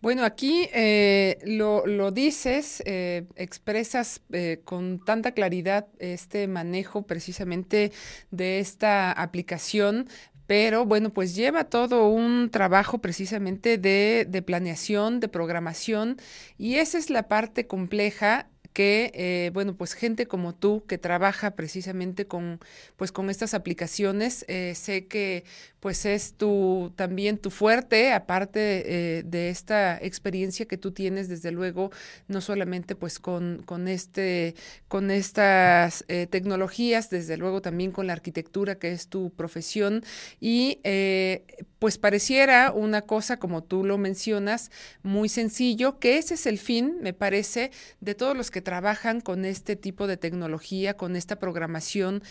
Bueno, 0.00 0.24
aquí 0.24 0.66
eh, 0.72 1.38
lo, 1.44 2.10
dices, 2.10 2.82
eh, 2.86 3.26
expresas 3.36 4.22
eh, 4.32 4.62
con 4.64 5.04
tanta 5.04 5.32
claridad 5.32 5.88
este 5.98 6.48
manejo 6.48 7.02
precisamente 7.02 7.92
de 8.30 8.60
esta 8.60 9.12
aplicación, 9.12 10.08
pero 10.46 10.86
bueno, 10.86 11.10
pues 11.10 11.34
lleva 11.34 11.64
todo 11.64 12.08
un 12.08 12.48
trabajo 12.50 12.98
precisamente 12.98 13.76
de, 13.76 14.26
de, 14.26 14.42
planeación, 14.42 15.20
de 15.20 15.28
programación, 15.28 16.16
y 16.56 16.76
esa 16.76 16.96
es 16.96 17.10
la 17.10 17.28
parte 17.28 17.66
compleja 17.66 18.48
que, 18.72 19.10
eh, 19.14 19.50
bueno, 19.52 19.74
pues 19.76 19.94
gente 19.94 20.26
como 20.26 20.54
tú 20.54 20.84
que 20.86 20.98
trabaja 20.98 21.52
precisamente 21.52 22.26
con, 22.26 22.60
pues 22.96 23.12
con 23.12 23.30
estas 23.30 23.54
aplicaciones, 23.54 24.44
eh, 24.48 24.74
sé 24.76 25.06
que 25.06 25.44
pues 25.80 26.04
es 26.04 26.34
tu, 26.34 26.92
también 26.94 27.38
tu 27.38 27.50
fuerte, 27.50 28.12
aparte 28.12 29.18
eh, 29.18 29.22
de 29.24 29.48
esta 29.48 29.96
experiencia 29.98 30.66
que 30.66 30.76
tú 30.76 30.92
tienes, 30.92 31.28
desde 31.28 31.50
luego, 31.52 31.90
no 32.28 32.40
solamente 32.40 32.94
pues 32.94 33.18
con, 33.18 33.62
con, 33.64 33.88
este, 33.88 34.54
con 34.88 35.10
estas 35.10 36.04
tecnologías, 36.30 37.08
desde 37.08 37.36
luego 37.38 37.62
también 37.62 37.92
con 37.92 38.06
la 38.06 38.12
arquitectura 38.12 38.74
que 38.78 38.92
es 38.92 39.08
tu 39.08 39.30
profesión. 39.30 40.04
Y 40.38 40.80
pues 41.78 41.96
pareciera 41.96 42.72
una 42.72 43.02
cosa, 43.02 43.38
como 43.38 43.62
tú 43.62 43.84
lo 43.84 43.96
mencionas, 43.96 44.70
muy 45.02 45.30
sencillo, 45.30 45.98
que 45.98 46.18
ese 46.18 46.34
es 46.34 46.46
el 46.46 46.58
fin, 46.58 46.98
me 47.00 47.14
parece, 47.14 47.70
de 48.00 48.14
todos 48.14 48.36
los 48.36 48.50
que 48.50 48.59
trabajan 48.60 49.20
con 49.20 49.44
este 49.44 49.76
tipo 49.76 50.06
de 50.06 50.16
tecnología, 50.16 50.96
con 50.96 51.16
esta 51.16 51.38
programación 51.38 52.22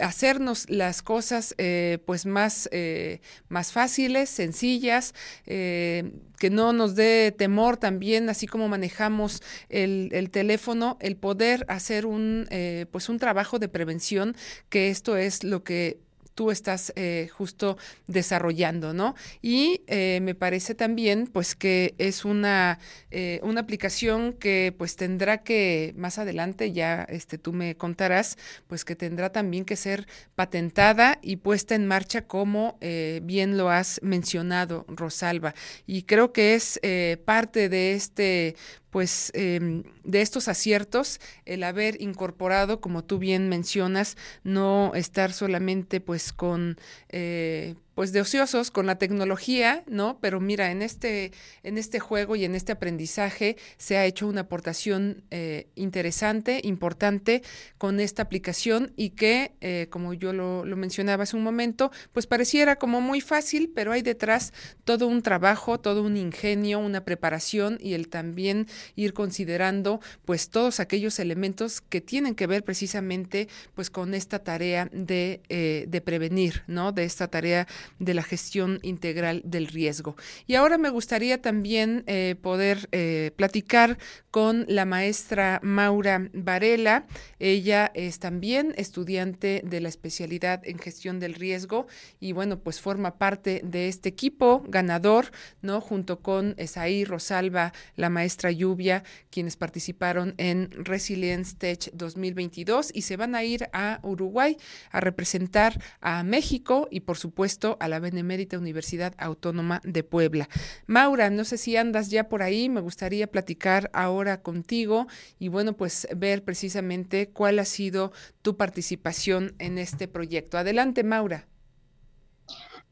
hacernos 0.00 0.68
las 0.70 1.02
cosas 1.02 1.54
eh, 1.58 1.98
pues 2.06 2.26
más, 2.26 2.68
eh, 2.72 3.20
más 3.48 3.72
fáciles, 3.72 4.30
sencillas, 4.30 5.14
eh, 5.46 6.12
que 6.38 6.50
no 6.50 6.72
nos 6.72 6.94
dé 6.94 7.32
temor 7.36 7.76
también, 7.76 8.28
así 8.28 8.46
como 8.46 8.68
manejamos 8.68 9.42
el, 9.68 10.10
el 10.12 10.30
teléfono, 10.30 10.96
el 11.00 11.16
poder 11.16 11.64
hacer 11.68 12.06
un, 12.06 12.48
pues 12.90 13.08
un 13.08 13.18
trabajo 13.18 13.58
de 13.58 13.68
prevención, 13.68 14.36
que 14.68 14.90
esto 14.90 15.16
es 15.16 15.44
lo 15.44 15.64
que 15.64 15.98
tú 16.40 16.50
estás 16.50 16.90
eh, 16.96 17.28
justo 17.30 17.76
desarrollando, 18.06 18.94
¿no? 18.94 19.14
Y 19.42 19.82
eh, 19.88 20.20
me 20.22 20.34
parece 20.34 20.74
también, 20.74 21.26
pues, 21.26 21.54
que 21.54 21.94
es 21.98 22.24
una, 22.24 22.78
eh, 23.10 23.40
una 23.42 23.60
aplicación 23.60 24.32
que, 24.32 24.74
pues, 24.78 24.96
tendrá 24.96 25.42
que, 25.42 25.92
más 25.98 26.16
adelante, 26.16 26.72
ya 26.72 27.02
este, 27.10 27.36
tú 27.36 27.52
me 27.52 27.76
contarás, 27.76 28.38
pues, 28.68 28.86
que 28.86 28.96
tendrá 28.96 29.30
también 29.30 29.66
que 29.66 29.76
ser 29.76 30.08
patentada 30.34 31.18
y 31.20 31.36
puesta 31.36 31.74
en 31.74 31.86
marcha, 31.86 32.22
como 32.22 32.78
bien 32.80 33.58
lo 33.58 33.68
has 33.68 34.00
mencionado, 34.02 34.86
Rosalba. 34.88 35.54
Y 35.86 36.04
creo 36.04 36.32
que 36.32 36.54
es 36.54 36.80
parte 37.26 37.68
de 37.68 37.92
este, 37.92 38.56
pues 38.90 39.30
em, 39.34 39.84
de 40.04 40.20
estos 40.20 40.48
aciertos 40.48 41.20
el 41.44 41.62
haber 41.62 42.00
incorporado 42.02 42.80
como 42.80 43.04
tú 43.04 43.18
bien 43.18 43.48
mencionas 43.48 44.16
no 44.44 44.92
estar 44.94 45.32
solamente 45.32 46.00
pues 46.00 46.32
con 46.32 46.76
eh, 47.08 47.74
pues 48.00 48.12
de 48.12 48.22
ociosos 48.22 48.70
con 48.70 48.86
la 48.86 48.96
tecnología, 48.96 49.84
¿no? 49.86 50.20
Pero 50.22 50.40
mira, 50.40 50.70
en 50.70 50.80
este, 50.80 51.32
en 51.62 51.76
este 51.76 52.00
juego 52.00 52.34
y 52.34 52.46
en 52.46 52.54
este 52.54 52.72
aprendizaje 52.72 53.58
se 53.76 53.98
ha 53.98 54.06
hecho 54.06 54.26
una 54.26 54.40
aportación 54.40 55.22
eh, 55.30 55.66
interesante, 55.74 56.62
importante 56.64 57.42
con 57.76 58.00
esta 58.00 58.22
aplicación 58.22 58.94
y 58.96 59.10
que, 59.10 59.52
eh, 59.60 59.88
como 59.90 60.14
yo 60.14 60.32
lo, 60.32 60.64
mencionaba 60.76 61.24
hace 61.24 61.36
un 61.36 61.42
momento, 61.42 61.90
pues 62.14 62.26
pareciera 62.26 62.76
como 62.76 63.02
muy 63.02 63.20
fácil, 63.20 63.70
pero 63.74 63.92
hay 63.92 64.00
detrás 64.00 64.54
todo 64.84 65.06
un 65.06 65.20
trabajo, 65.20 65.78
todo 65.78 66.02
un 66.02 66.16
ingenio, 66.16 66.78
una 66.78 67.04
preparación 67.04 67.76
y 67.82 67.92
el 67.92 68.08
también 68.08 68.66
ir 68.96 69.12
considerando 69.12 70.00
pues 70.24 70.48
todos 70.48 70.80
aquellos 70.80 71.18
elementos 71.18 71.82
que 71.82 72.00
tienen 72.00 72.34
que 72.34 72.46
ver 72.46 72.64
precisamente 72.64 73.48
pues 73.74 73.90
con 73.90 74.14
esta 74.14 74.38
tarea 74.38 74.88
de, 74.90 75.42
eh, 75.50 75.84
de 75.86 76.00
prevenir, 76.00 76.62
¿no? 76.66 76.92
De 76.92 77.04
esta 77.04 77.28
tarea 77.28 77.66
de 77.98 78.14
la 78.14 78.22
gestión 78.22 78.78
integral 78.82 79.42
del 79.44 79.66
riesgo. 79.66 80.16
Y 80.46 80.54
ahora 80.54 80.78
me 80.78 80.90
gustaría 80.90 81.40
también 81.40 82.04
eh, 82.06 82.36
poder 82.40 82.88
eh, 82.92 83.32
platicar 83.36 83.98
con 84.30 84.64
la 84.68 84.84
maestra 84.84 85.60
Maura 85.62 86.28
Varela. 86.32 87.06
Ella 87.38 87.90
es 87.94 88.18
también 88.18 88.74
estudiante 88.76 89.62
de 89.64 89.80
la 89.80 89.88
especialidad 89.88 90.62
en 90.64 90.78
gestión 90.78 91.20
del 91.20 91.34
riesgo 91.34 91.86
y 92.20 92.32
bueno, 92.32 92.60
pues 92.60 92.80
forma 92.80 93.18
parte 93.18 93.60
de 93.64 93.88
este 93.88 94.08
equipo 94.08 94.62
ganador, 94.68 95.32
¿no? 95.62 95.80
Junto 95.80 96.20
con 96.20 96.54
Esaí 96.58 97.04
Rosalba, 97.04 97.72
la 97.96 98.10
maestra 98.10 98.50
Lluvia, 98.50 99.02
quienes 99.30 99.56
participaron 99.56 100.34
en 100.38 100.70
Resilience 100.70 101.56
Tech 101.56 101.90
2022 101.92 102.90
y 102.94 103.02
se 103.02 103.16
van 103.16 103.34
a 103.34 103.44
ir 103.44 103.68
a 103.72 104.00
Uruguay 104.02 104.56
a 104.90 105.00
representar 105.00 105.80
a 106.00 106.22
México 106.22 106.88
y 106.90 107.00
por 107.00 107.16
supuesto 107.16 107.76
a 107.80 107.88
la 107.88 107.98
Benemérita 107.98 108.58
Universidad 108.58 109.14
Autónoma 109.18 109.80
de 109.84 110.04
Puebla. 110.04 110.48
Maura, 110.86 111.30
no 111.30 111.44
sé 111.44 111.58
si 111.58 111.76
andas 111.76 112.10
ya 112.10 112.28
por 112.28 112.42
ahí, 112.42 112.68
me 112.68 112.80
gustaría 112.80 113.26
platicar 113.26 113.90
ahora 113.92 114.42
contigo 114.42 115.06
y 115.38 115.48
bueno, 115.48 115.76
pues 115.76 116.06
ver 116.16 116.44
precisamente 116.44 117.30
cuál 117.30 117.58
ha 117.58 117.64
sido 117.64 118.12
tu 118.42 118.56
participación 118.56 119.54
en 119.58 119.78
este 119.78 120.06
proyecto. 120.06 120.58
Adelante, 120.58 121.02
Maura. 121.02 121.46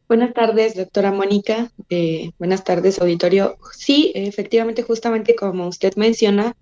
Buenas 0.09 0.33
tardes, 0.33 0.75
doctora 0.75 1.13
Mónica. 1.13 1.71
Eh, 1.91 2.31
buenas 2.39 2.65
tardes, 2.65 2.99
auditorio. 2.99 3.59
Sí, 3.77 4.11
efectivamente, 4.15 4.83
justamente 4.83 5.37
como 5.37 5.69
usted 5.69 5.97
menciona, 5.97 6.57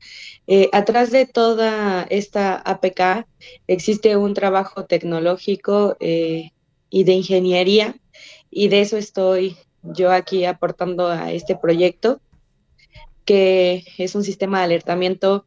eh, 0.49 0.68
atrás 0.72 1.12
de 1.12 1.27
toda 1.27 2.09
esta 2.11 2.57
APK 2.57 3.24
existe 3.68 4.16
un 4.16 4.35
trabajo 4.35 4.87
tecnológico 4.87 5.97
eh, 6.01 6.51
y 6.91 7.05
de 7.05 7.12
ingeniería 7.12 7.95
y 8.57 8.68
de 8.68 8.80
eso 8.80 8.96
estoy 8.96 9.59
yo 9.82 10.11
aquí 10.11 10.46
aportando 10.46 11.09
a 11.09 11.30
este 11.30 11.57
proyecto, 11.57 12.22
que 13.26 13.84
es 13.98 14.14
un 14.14 14.24
sistema 14.24 14.61
de 14.61 14.64
alertamiento 14.64 15.44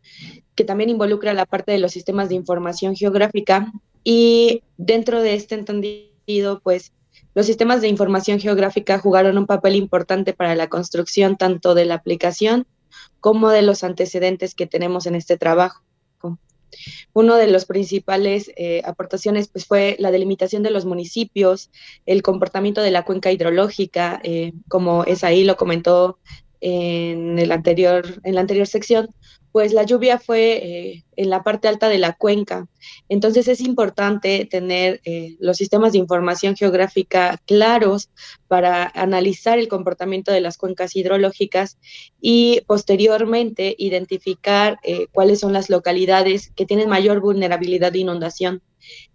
que 0.54 0.64
también 0.64 0.92
involucra 0.92 1.34
la 1.34 1.48
parte 1.48 1.72
de 1.72 1.80
los 1.80 1.92
sistemas 1.92 2.30
de 2.30 2.36
información 2.36 2.96
geográfica 2.96 3.74
y 4.04 4.62
dentro 4.78 5.24
de 5.24 5.34
este 5.34 5.56
entendido, 5.56 6.60
pues 6.64 6.94
los 7.34 7.48
sistemas 7.48 7.82
de 7.82 7.88
información 7.88 8.40
geográfica 8.40 9.00
jugaron 9.00 9.40
un 9.40 9.48
papel 9.48 9.76
importante 9.76 10.34
para 10.34 10.54
la 10.54 10.70
construcción 10.70 11.36
tanto 11.36 11.74
de 11.74 11.86
la 11.86 11.96
aplicación 11.96 12.68
como 13.22 13.50
de 13.50 13.64
los 13.64 13.84
antecedentes 13.84 14.54
que 14.54 14.68
tenemos 14.68 15.08
en 15.08 15.16
este 15.16 15.36
trabajo. 15.36 15.82
Uno 17.14 17.36
de 17.36 17.48
los 17.48 17.66
principales 17.66 18.52
eh, 18.56 18.82
aportaciones 18.86 19.48
pues, 19.48 19.66
fue 19.66 19.96
la 20.00 20.12
delimitación 20.12 20.64
de 20.64 20.72
los 20.72 20.86
municipios, 20.86 21.72
el 22.06 22.22
comportamiento 22.22 22.82
de 22.82 22.92
la 22.92 23.04
cuenca 23.04 23.32
hidrológica, 23.32 24.20
eh, 24.24 24.54
como 24.68 25.04
es 25.04 25.24
ahí 25.24 25.44
lo 25.44 25.58
comentó 25.58 26.20
en, 26.62 27.40
el 27.40 27.52
anterior, 27.52 28.20
en 28.24 28.36
la 28.36 28.42
anterior 28.42 28.68
sección, 28.68 29.10
pues 29.52 29.74
la 29.74 29.84
lluvia 29.84 30.20
fue 30.20 30.52
eh, 30.58 31.06
en 31.16 31.30
la 31.30 31.44
parte 31.44 31.68
alta 31.68 31.90
de 31.90 31.98
la 31.98 32.14
cuenca. 32.14 32.68
Entonces 33.08 33.48
es 33.48 33.62
importante 33.62 34.46
tener 34.46 35.02
eh, 35.06 35.36
los 35.40 35.58
sistemas 35.58 35.94
de 35.94 35.98
información 35.98 36.56
geográfica 36.56 37.42
claros 37.46 38.10
para 38.48 38.92
analizar 38.94 39.58
el 39.58 39.68
comportamiento 39.68 40.32
de 40.32 40.42
las 40.42 40.58
cuencas 40.58 40.96
hidrológicas 40.96 41.78
y 42.22 42.62
posteriormente 42.68 43.76
identificar 43.78 44.78
eh, 44.84 45.08
cuáles 45.12 45.40
son 45.40 45.54
las 45.54 45.70
localidades 45.70 46.52
que 46.56 46.66
tienen 46.66 46.90
mayor 46.90 47.20
vulnerabilidad 47.20 47.92
de 47.92 48.00
inundación. 48.00 48.62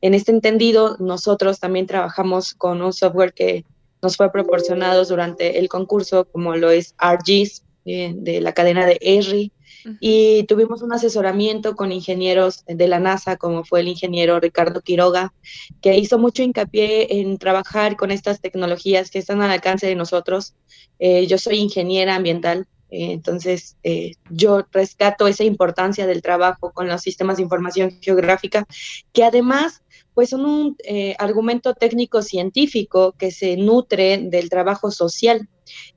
En 0.00 0.14
este 0.14 0.32
entendido, 0.32 0.96
nosotros 0.98 1.60
también 1.60 1.86
trabajamos 1.86 2.54
con 2.54 2.82
un 2.82 2.92
software 2.92 3.32
que 3.32 3.64
nos 4.02 4.16
fue 4.16 4.30
proporcionado 4.30 5.04
durante 5.04 5.58
el 5.58 5.68
concurso, 5.68 6.26
como 6.26 6.56
lo 6.56 6.70
es 6.70 6.94
ArcGIS, 6.98 7.62
de 7.84 8.40
la 8.40 8.54
cadena 8.54 8.86
de 8.86 8.96
ERRI, 9.02 9.52
y 10.00 10.44
tuvimos 10.44 10.82
un 10.82 10.92
asesoramiento 10.92 11.74
con 11.76 11.92
ingenieros 11.92 12.64
de 12.66 12.88
la 12.88 12.98
NASA, 12.98 13.36
como 13.36 13.64
fue 13.64 13.80
el 13.80 13.88
ingeniero 13.88 14.40
Ricardo 14.40 14.80
Quiroga, 14.80 15.32
que 15.80 15.96
hizo 15.96 16.18
mucho 16.18 16.42
hincapié 16.42 17.20
en 17.20 17.38
trabajar 17.38 17.96
con 17.96 18.10
estas 18.10 18.40
tecnologías 18.40 19.10
que 19.10 19.18
están 19.18 19.42
al 19.42 19.50
alcance 19.50 19.86
de 19.86 19.94
nosotros. 19.94 20.54
Eh, 20.98 21.26
yo 21.26 21.38
soy 21.38 21.58
ingeniera 21.58 22.14
ambiental, 22.14 22.66
Eh, 22.90 23.12
entonces, 23.12 23.76
eh, 23.82 24.12
yo 24.30 24.62
rescato 24.70 25.26
esa 25.26 25.42
importancia 25.42 26.06
del 26.06 26.22
trabajo 26.22 26.70
con 26.70 26.86
los 26.86 27.02
sistemas 27.02 27.36
de 27.36 27.42
información 27.42 27.98
geográfica, 28.00 28.66
que 29.12 29.24
además 29.24 29.82
pues 30.14 30.28
son 30.30 30.44
un 30.44 30.76
argumento 31.18 31.74
técnico 31.74 32.22
científico 32.22 33.14
que 33.18 33.32
se 33.32 33.56
nutre 33.56 34.18
del 34.18 34.48
trabajo 34.48 34.92
social. 34.92 35.48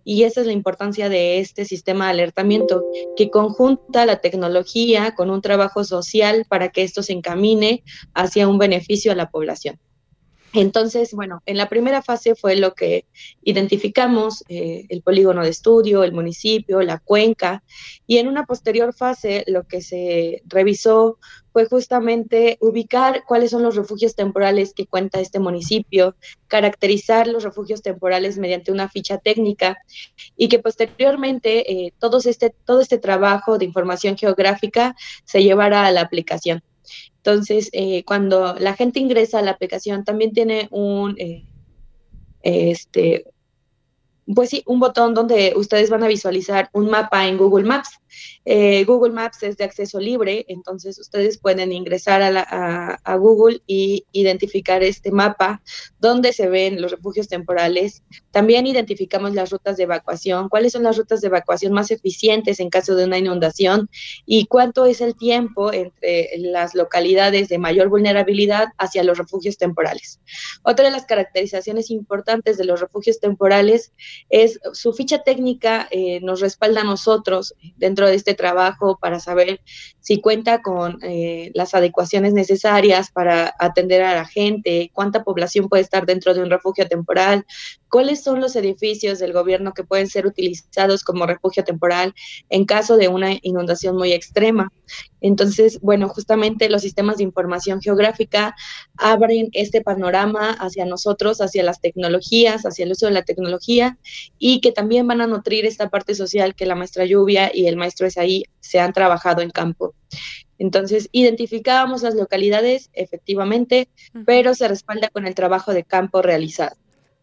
Y 0.03 0.23
esa 0.23 0.41
es 0.41 0.47
la 0.47 0.53
importancia 0.53 1.09
de 1.09 1.39
este 1.39 1.65
sistema 1.65 2.05
de 2.05 2.11
alertamiento, 2.11 2.85
que 3.15 3.29
conjunta 3.29 4.05
la 4.05 4.17
tecnología 4.19 5.13
con 5.15 5.29
un 5.29 5.41
trabajo 5.41 5.83
social 5.83 6.45
para 6.49 6.69
que 6.69 6.83
esto 6.83 7.03
se 7.03 7.13
encamine 7.13 7.83
hacia 8.13 8.47
un 8.47 8.57
beneficio 8.57 9.11
a 9.11 9.15
la 9.15 9.29
población. 9.29 9.77
Entonces, 10.53 11.13
bueno, 11.13 11.41
en 11.45 11.57
la 11.57 11.67
primera 11.67 12.01
fase 12.01 12.33
fue 12.33 12.55
lo 12.55 12.73
que 12.73 13.05
identificamos, 13.43 14.43
eh, 14.47 14.85
el 14.89 15.01
polígono 15.01 15.43
de 15.43 15.49
estudio, 15.49 16.03
el 16.03 16.13
municipio, 16.13 16.81
la 16.81 16.99
cuenca, 16.99 17.63
y 18.07 18.17
en 18.17 18.27
una 18.27 18.45
posterior 18.45 18.93
fase 18.93 19.43
lo 19.47 19.67
que 19.67 19.81
se 19.81 20.41
revisó 20.45 21.17
fue 21.51 21.65
justamente 21.65 22.57
ubicar 22.61 23.23
cuáles 23.27 23.51
son 23.51 23.63
los 23.63 23.75
refugios 23.75 24.15
temporales 24.15 24.73
que 24.73 24.85
cuenta 24.85 25.19
este 25.19 25.39
municipio, 25.39 26.15
caracterizar 26.47 27.27
los 27.27 27.43
refugios 27.43 27.81
temporales 27.81 28.37
mediante 28.37 28.71
una 28.71 28.89
ficha 28.89 29.17
técnica 29.17 29.77
y 30.37 30.47
que 30.47 30.59
posteriormente 30.59 31.71
eh, 31.71 31.93
todo, 31.99 32.19
este, 32.23 32.53
todo 32.63 32.79
este 32.79 32.99
trabajo 32.99 33.57
de 33.57 33.65
información 33.65 34.17
geográfica 34.17 34.95
se 35.25 35.43
llevara 35.43 35.85
a 35.85 35.91
la 35.91 36.01
aplicación. 36.01 36.63
Entonces, 37.27 37.69
eh, 37.73 38.05
cuando 38.05 38.55
la 38.57 38.73
gente 38.73 39.01
ingresa 39.01 39.39
a 39.39 39.41
la 39.41 39.51
aplicación, 39.51 40.05
también 40.05 40.31
tiene 40.31 40.69
un, 40.71 41.13
eh, 41.19 41.43
este, 42.41 43.25
pues 44.33 44.49
sí, 44.49 44.63
un 44.65 44.79
botón 44.79 45.13
donde 45.13 45.51
ustedes 45.57 45.89
van 45.89 46.03
a 46.03 46.07
visualizar 46.07 46.69
un 46.71 46.89
mapa 46.89 47.27
en 47.27 47.37
Google 47.37 47.65
Maps. 47.65 47.99
Eh, 48.45 48.83
Google 48.85 49.13
Maps 49.13 49.43
es 49.43 49.57
de 49.57 49.63
acceso 49.63 49.99
libre, 49.99 50.45
entonces 50.47 50.97
ustedes 50.99 51.37
pueden 51.37 51.71
ingresar 51.71 52.21
a, 52.21 53.17
Google 53.17 53.61
y 53.65 54.05
identificar 54.11 54.83
este 54.83 55.11
mapa 55.11 55.61
donde 55.99 56.33
se 56.33 56.47
ven 56.49 56.81
los 56.81 56.91
refugios 56.91 57.27
temporales. 57.27 58.03
También 58.31 58.67
identificamos 58.67 59.33
las 59.33 59.49
rutas 59.49 59.77
de 59.77 59.83
evacuación, 59.83 60.49
cuáles 60.49 60.73
son 60.73 60.83
las 60.83 60.97
rutas 60.97 61.21
de 61.21 61.27
evacuación 61.27 61.73
más 61.73 61.89
eficientes 61.89 62.59
en 62.59 62.69
caso 62.69 62.95
de 62.95 63.05
una 63.05 63.17
inundación 63.17 63.89
y 64.25 64.45
cuánto 64.45 64.85
es 64.85 65.01
el 65.01 65.15
tiempo 65.15 65.73
entre 65.73 66.29
las 66.37 66.75
localidades 66.75 67.49
de 67.49 67.57
mayor 67.57 67.89
vulnerabilidad 67.89 68.67
hacia 68.77 69.03
los 69.03 69.17
refugios 69.17 69.57
temporales. 69.57 70.19
Otra 70.63 70.85
de 70.85 70.91
las 70.91 71.05
caracterizaciones 71.05 71.89
importantes 71.89 72.57
de 72.57 72.65
los 72.65 72.79
refugios 72.79 73.19
temporales 73.19 73.93
es 74.29 74.59
su 74.73 74.93
ficha 74.93 75.23
técnica 75.23 75.87
eh, 75.91 76.19
nos 76.21 76.41
respalda 76.41 76.81
a 76.81 76.83
nosotros 76.83 77.55
dentro 77.77 77.96
de 78.05 78.15
este 78.15 78.35
trabajo 78.35 78.99
para 79.01 79.19
saber 79.19 79.61
si 80.07 80.21
cuenta 80.21 80.61
con 80.61 80.99
eh, 81.01 81.51
las 81.53 81.73
adecuaciones 81.73 82.31
necesarias 82.31 83.11
para 83.11 83.53
atender 83.59 84.03
a 84.03 84.15
la 84.15 84.23
gente, 84.23 84.89
cuánta 84.93 85.25
población 85.25 85.67
puede 85.67 85.83
estar 85.83 86.05
dentro 86.05 86.33
de 86.33 86.41
un 86.41 86.49
refugio 86.49 86.87
temporal, 86.87 87.45
cuáles 87.89 88.23
son 88.23 88.39
los 88.39 88.55
edificios 88.55 89.19
del 89.19 89.33
gobierno 89.33 89.73
que 89.73 89.83
pueden 89.83 90.07
ser 90.07 90.25
utilizados 90.25 91.03
como 91.03 91.25
refugio 91.25 91.65
temporal 91.65 92.13
en 92.47 92.63
caso 92.63 92.95
de 92.95 93.09
una 93.09 93.33
inundación 93.41 93.97
muy 93.97 94.13
extrema. 94.13 94.71
Entonces, 95.19 95.81
bueno, 95.81 96.07
justamente 96.07 96.69
los 96.69 96.83
sistemas 96.83 97.17
de 97.17 97.23
información 97.23 97.81
geográfica 97.81 98.55
abren 98.95 99.49
este 99.51 99.81
panorama 99.81 100.51
hacia 100.51 100.85
nosotros, 100.85 101.41
hacia 101.41 101.63
las 101.63 101.81
tecnologías, 101.81 102.65
hacia 102.65 102.85
el 102.85 102.93
uso 102.93 103.07
de 103.07 103.11
la 103.11 103.23
tecnología 103.23 103.97
y 104.39 104.61
que 104.61 104.71
también 104.71 105.05
van 105.05 105.19
a 105.19 105.27
nutrir 105.27 105.65
esta 105.65 105.89
parte 105.89 106.15
social 106.15 106.55
que 106.55 106.65
la 106.65 106.75
maestra 106.75 107.03
Lluvia 107.03 107.51
y 107.53 107.67
el 107.67 107.75
maestro 107.75 108.07
Esaí 108.07 108.45
se 108.61 108.79
han 108.79 108.93
trabajado 108.93 109.41
en 109.41 109.49
campo. 109.49 109.96
Entonces, 110.59 111.09
identificábamos 111.11 112.01
las 112.01 112.15
localidades, 112.15 112.89
efectivamente, 112.93 113.89
pero 114.25 114.55
se 114.55 114.67
respalda 114.67 115.09
con 115.09 115.27
el 115.27 115.35
trabajo 115.35 115.73
de 115.73 115.83
campo 115.83 116.21
realizado. 116.21 116.75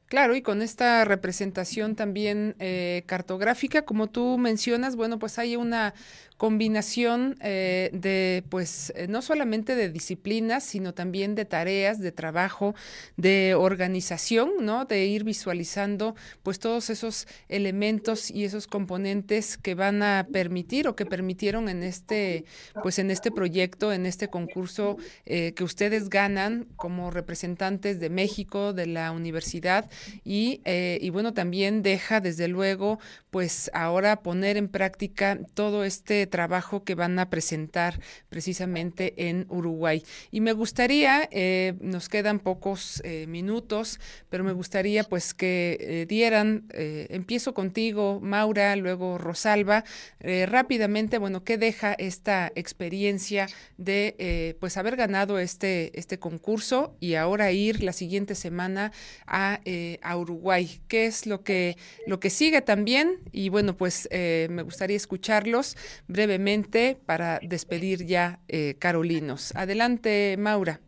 Claro, 0.07 0.37
y 0.37 0.43
con 0.43 0.63
esta 0.63 1.05
representación 1.05 1.97
también 1.97 2.55
eh, 2.61 3.03
cartográfica, 3.07 3.85
como 3.85 4.09
tú 4.09 4.39
mencionas, 4.39 4.95
bueno, 4.95 5.19
pues 5.19 5.39
hay 5.39 5.57
una 5.57 5.95
combinación 6.37 7.37
eh, 7.41 7.91
de, 7.93 8.43
pues, 8.49 8.93
eh, 8.97 9.07
no 9.09 9.23
solamente 9.23 9.77
de 9.77 9.89
disciplinas, 9.89 10.65
sino 10.65 10.93
también 10.93 11.35
de 11.35 11.45
tareas, 11.45 12.01
de 12.01 12.11
trabajo, 12.11 12.75
de 13.17 13.55
organización, 13.55 14.51
¿no? 14.61 14.85
De 14.85 15.07
ir 15.07 15.23
visualizando, 15.23 16.17
pues, 16.43 16.59
todos 16.59 16.91
esos 16.91 17.29
elementos 17.49 18.31
y 18.31 18.45
esos 18.45 18.67
componentes 18.67 19.57
que 19.57 19.75
van 19.75 20.03
a 20.03 20.27
permitir 20.33 20.89
o 20.89 20.97
que 20.97 21.07
permitieron 21.07 21.69
en 21.69 21.85
este, 21.85 22.45
pues, 22.83 22.99
en 22.99 23.11
este 23.11 23.31
proyecto, 23.31 23.93
en 23.93 24.05
este 24.05 24.29
concurso 24.29 24.97
eh, 25.27 25.53
que 25.55 25.63
ustedes 25.63 26.09
ganan 26.09 26.67
como 26.77 27.13
representantes 27.13 28.01
de 28.01 28.11
México, 28.11 28.73
de 28.73 28.87
la 28.87 29.13
universidad 29.13 29.89
y, 30.25 30.61
y 30.65 31.11
bueno, 31.11 31.33
también 31.33 31.83
deja, 31.83 32.21
desde 32.21 32.49
luego, 32.49 32.99
pues, 33.31 33.71
ahora 33.73 34.23
poner 34.23 34.57
en 34.57 34.69
práctica 34.69 35.39
todo 35.55 35.85
este 35.85 36.24
trabajo 36.27 36.85
que 36.85 36.95
van 36.95 37.19
a 37.19 37.31
presentar 37.31 38.01
precisamente 38.29 39.29
en 39.29 39.47
Uruguay. 39.49 40.03
Y 40.31 40.41
me 40.41 40.53
gustaría, 40.53 41.29
eh, 41.31 41.75
nos 41.81 42.09
quedan 42.09 42.39
pocos 42.39 43.01
eh, 43.05 43.27
minutos, 43.29 44.01
pero 44.31 44.45
me 44.45 44.53
gustaría 44.53 45.05
pues 45.05 45.35
que 45.35 45.77
eh, 45.81 46.07
dieran, 46.07 46.65
empiezo 46.75 47.55
contigo, 47.55 48.21
Maura, 48.21 48.77
luego 48.77 49.19
Rosalba, 49.19 49.85
rápidamente, 50.21 51.19
bueno, 51.19 51.45
¿qué 51.45 51.59
deja 51.59 51.95
esta 51.95 52.51
experiencia 52.55 53.47
de 53.77 54.57
pues 54.61 54.77
haber 54.77 54.97
ganado 54.97 55.39
este, 55.39 55.99
este 55.99 56.19
concurso 56.19 56.97
y 57.01 57.15
ahora 57.15 57.53
ir 57.53 57.83
la 57.83 57.93
siguiente 57.93 58.35
semana 58.35 58.93
a, 59.27 59.61
a 60.03 60.17
Uruguay? 60.17 60.81
¿Qué 60.89 61.07
es 61.07 61.27
lo 61.27 61.43
que, 61.43 61.77
lo 62.07 62.21
que 62.21 62.31
sigue 62.31 62.61
también? 62.61 63.21
Y 63.33 63.49
bueno, 63.49 63.77
pues 63.77 64.09
me 64.11 64.63
gustaría 64.63 64.97
escucharlos 64.97 65.77
brevemente 66.15 66.97
para 67.07 67.41
despedir 67.43 68.07
ya 68.07 68.39
eh, 68.47 68.77
Carolinos. 68.79 69.53
Adelante, 69.57 70.37
Maura. 70.39 70.81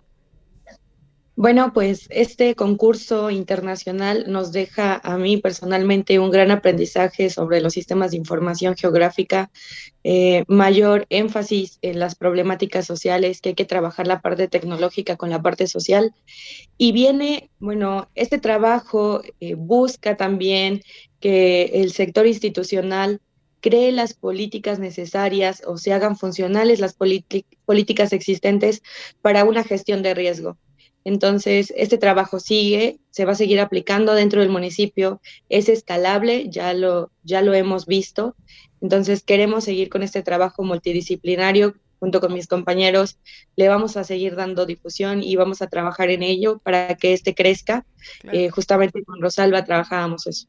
Bueno, 1.38 1.74
pues 1.74 2.06
este 2.08 2.54
concurso 2.54 3.30
internacional 3.30 4.24
nos 4.28 4.52
deja 4.52 4.98
a 5.04 5.18
mí 5.18 5.36
personalmente 5.36 6.18
un 6.18 6.30
gran 6.30 6.50
aprendizaje 6.50 7.28
sobre 7.28 7.60
los 7.60 7.74
sistemas 7.74 8.12
de 8.12 8.16
información 8.16 8.74
geográfica, 8.74 9.50
eh, 10.02 10.44
mayor 10.48 11.04
énfasis 11.10 11.78
en 11.82 11.98
las 11.98 12.14
problemáticas 12.14 12.86
sociales, 12.86 13.42
que 13.42 13.50
hay 13.50 13.54
que 13.54 13.66
trabajar 13.66 14.06
la 14.06 14.22
parte 14.22 14.48
tecnológica 14.48 15.16
con 15.16 15.28
la 15.28 15.42
parte 15.42 15.66
social. 15.66 16.14
Y 16.78 16.92
viene, 16.92 17.50
bueno, 17.58 18.08
este 18.14 18.38
trabajo 18.38 19.20
eh, 19.40 19.56
busca 19.56 20.16
también 20.16 20.80
que 21.20 21.64
el 21.74 21.92
sector 21.92 22.26
institucional 22.26 23.20
cree 23.66 23.90
las 23.90 24.14
políticas 24.14 24.78
necesarias 24.78 25.60
o 25.66 25.76
se 25.76 25.92
hagan 25.92 26.16
funcionales 26.16 26.78
las 26.78 26.94
políticas 26.94 28.12
existentes 28.12 28.80
para 29.22 29.42
una 29.42 29.64
gestión 29.64 30.04
de 30.04 30.14
riesgo. 30.14 30.56
Entonces, 31.02 31.72
este 31.76 31.98
trabajo 31.98 32.38
sigue, 32.38 33.00
se 33.10 33.24
va 33.24 33.32
a 33.32 33.34
seguir 33.34 33.58
aplicando 33.58 34.14
dentro 34.14 34.40
del 34.40 34.50
municipio, 34.50 35.20
es 35.48 35.68
escalable, 35.68 36.48
ya 36.48 36.74
lo, 36.74 37.10
ya 37.24 37.42
lo 37.42 37.54
hemos 37.54 37.86
visto. 37.86 38.36
Entonces, 38.80 39.24
queremos 39.24 39.64
seguir 39.64 39.88
con 39.88 40.04
este 40.04 40.22
trabajo 40.22 40.62
multidisciplinario 40.62 41.74
junto 41.98 42.20
con 42.20 42.34
mis 42.34 42.46
compañeros. 42.46 43.18
Le 43.56 43.68
vamos 43.68 43.96
a 43.96 44.04
seguir 44.04 44.36
dando 44.36 44.64
difusión 44.64 45.24
y 45.24 45.34
vamos 45.34 45.60
a 45.60 45.66
trabajar 45.66 46.10
en 46.10 46.22
ello 46.22 46.60
para 46.60 46.94
que 46.94 47.14
este 47.14 47.34
crezca. 47.34 47.84
Eh, 48.32 48.48
justamente 48.48 49.02
con 49.02 49.20
Rosalba 49.20 49.64
trabajábamos 49.64 50.28
eso 50.28 50.46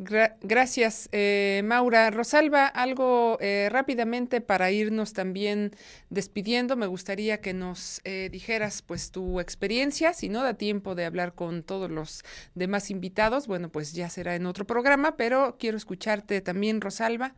gracias, 0.00 1.08
eh, 1.12 1.60
Maura. 1.64 2.10
Rosalba, 2.10 2.66
algo 2.66 3.36
eh, 3.40 3.68
rápidamente 3.70 4.40
para 4.40 4.70
irnos 4.70 5.12
también 5.12 5.72
despidiendo. 6.08 6.76
Me 6.76 6.86
gustaría 6.86 7.40
que 7.40 7.52
nos 7.52 8.00
eh, 8.04 8.28
dijeras 8.32 8.82
pues 8.82 9.10
tu 9.10 9.40
experiencia. 9.40 10.14
Si 10.14 10.28
no 10.28 10.42
da 10.42 10.54
tiempo 10.54 10.94
de 10.94 11.04
hablar 11.04 11.34
con 11.34 11.62
todos 11.62 11.90
los 11.90 12.24
demás 12.54 12.90
invitados, 12.90 13.46
bueno, 13.46 13.68
pues 13.68 13.92
ya 13.92 14.08
será 14.08 14.34
en 14.34 14.46
otro 14.46 14.66
programa, 14.66 15.16
pero 15.16 15.56
quiero 15.58 15.76
escucharte 15.76 16.40
también, 16.40 16.80
Rosalba. 16.80 17.34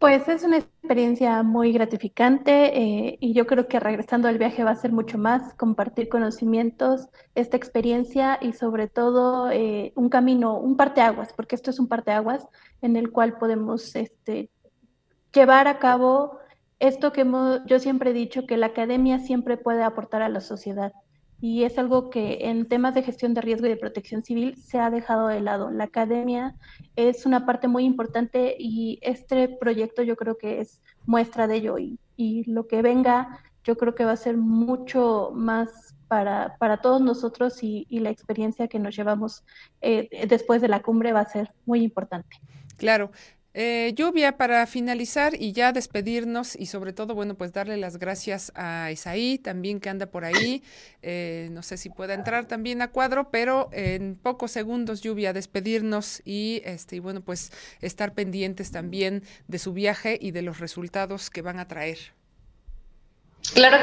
Pues 0.00 0.26
es 0.28 0.44
una 0.44 0.56
experiencia 0.56 1.42
muy 1.42 1.72
gratificante 1.72 2.74
eh, 2.74 3.18
y 3.20 3.34
yo 3.34 3.46
creo 3.46 3.68
que 3.68 3.78
regresando 3.78 4.28
al 4.28 4.38
viaje 4.38 4.64
va 4.64 4.70
a 4.70 4.74
ser 4.74 4.92
mucho 4.92 5.18
más 5.18 5.52
compartir 5.52 6.08
conocimientos, 6.08 7.10
esta 7.34 7.58
experiencia 7.58 8.38
y 8.40 8.54
sobre 8.54 8.88
todo 8.88 9.50
eh, 9.50 9.92
un 9.96 10.08
camino, 10.08 10.58
un 10.58 10.78
parteaguas, 10.78 11.34
porque 11.34 11.54
esto 11.54 11.68
es 11.68 11.78
un 11.78 11.86
parteaguas 11.86 12.48
en 12.80 12.96
el 12.96 13.12
cual 13.12 13.36
podemos 13.36 13.94
este, 13.94 14.48
llevar 15.34 15.68
a 15.68 15.78
cabo 15.78 16.38
esto 16.78 17.12
que 17.12 17.30
yo 17.66 17.78
siempre 17.78 18.12
he 18.12 18.14
dicho, 18.14 18.46
que 18.46 18.56
la 18.56 18.68
academia 18.68 19.18
siempre 19.18 19.58
puede 19.58 19.82
aportar 19.82 20.22
a 20.22 20.30
la 20.30 20.40
sociedad. 20.40 20.94
Y 21.40 21.64
es 21.64 21.78
algo 21.78 22.10
que 22.10 22.38
en 22.42 22.66
temas 22.68 22.94
de 22.94 23.02
gestión 23.02 23.34
de 23.34 23.40
riesgo 23.40 23.66
y 23.66 23.70
de 23.70 23.76
protección 23.76 24.22
civil 24.22 24.56
se 24.56 24.78
ha 24.78 24.90
dejado 24.90 25.28
de 25.28 25.40
lado. 25.40 25.70
La 25.70 25.84
academia 25.84 26.54
es 26.96 27.24
una 27.24 27.46
parte 27.46 27.66
muy 27.66 27.84
importante 27.84 28.56
y 28.58 28.98
este 29.02 29.48
proyecto 29.48 30.02
yo 30.02 30.16
creo 30.16 30.36
que 30.36 30.60
es 30.60 30.82
muestra 31.06 31.46
de 31.46 31.56
ello 31.56 31.78
y, 31.78 31.98
y 32.16 32.50
lo 32.50 32.66
que 32.66 32.82
venga 32.82 33.40
yo 33.64 33.76
creo 33.76 33.94
que 33.94 34.04
va 34.04 34.12
a 34.12 34.16
ser 34.16 34.36
mucho 34.36 35.32
más 35.34 35.94
para, 36.08 36.56
para 36.58 36.78
todos 36.78 37.00
nosotros 37.00 37.62
y, 37.62 37.86
y, 37.88 38.00
la 38.00 38.10
experiencia 38.10 38.68
que 38.68 38.78
nos 38.78 38.96
llevamos 38.96 39.44
eh, 39.80 40.08
después 40.26 40.60
de 40.60 40.68
la 40.68 40.82
cumbre 40.82 41.12
va 41.12 41.20
a 41.20 41.26
ser 41.26 41.52
muy 41.66 41.82
importante. 41.82 42.40
Claro, 42.76 43.12
eh, 43.52 43.92
lluvia 43.96 44.36
para 44.36 44.64
finalizar 44.66 45.34
y 45.34 45.52
ya 45.52 45.72
despedirnos 45.72 46.54
y 46.54 46.66
sobre 46.66 46.92
todo, 46.92 47.14
bueno, 47.14 47.34
pues 47.34 47.52
darle 47.52 47.76
las 47.76 47.98
gracias 47.98 48.52
a 48.54 48.90
Isaí 48.92 49.38
también 49.38 49.80
que 49.80 49.88
anda 49.88 50.06
por 50.06 50.24
ahí. 50.24 50.62
Eh, 51.02 51.48
no 51.50 51.62
sé 51.62 51.76
si 51.76 51.90
pueda 51.90 52.14
entrar 52.14 52.46
también 52.46 52.80
a 52.80 52.92
cuadro, 52.92 53.30
pero 53.30 53.68
en 53.72 54.14
pocos 54.14 54.52
segundos, 54.52 55.00
lluvia, 55.00 55.32
despedirnos 55.32 56.22
y, 56.24 56.62
este, 56.64 56.96
y 56.96 56.98
bueno, 57.00 57.22
pues 57.22 57.50
estar 57.80 58.14
pendientes 58.14 58.70
también 58.70 59.24
de 59.48 59.58
su 59.58 59.72
viaje 59.72 60.16
y 60.20 60.30
de 60.30 60.42
los 60.42 60.60
resultados 60.60 61.28
que 61.28 61.42
van 61.42 61.58
a 61.58 61.66
traer. 61.66 61.98
Claro 63.54 63.78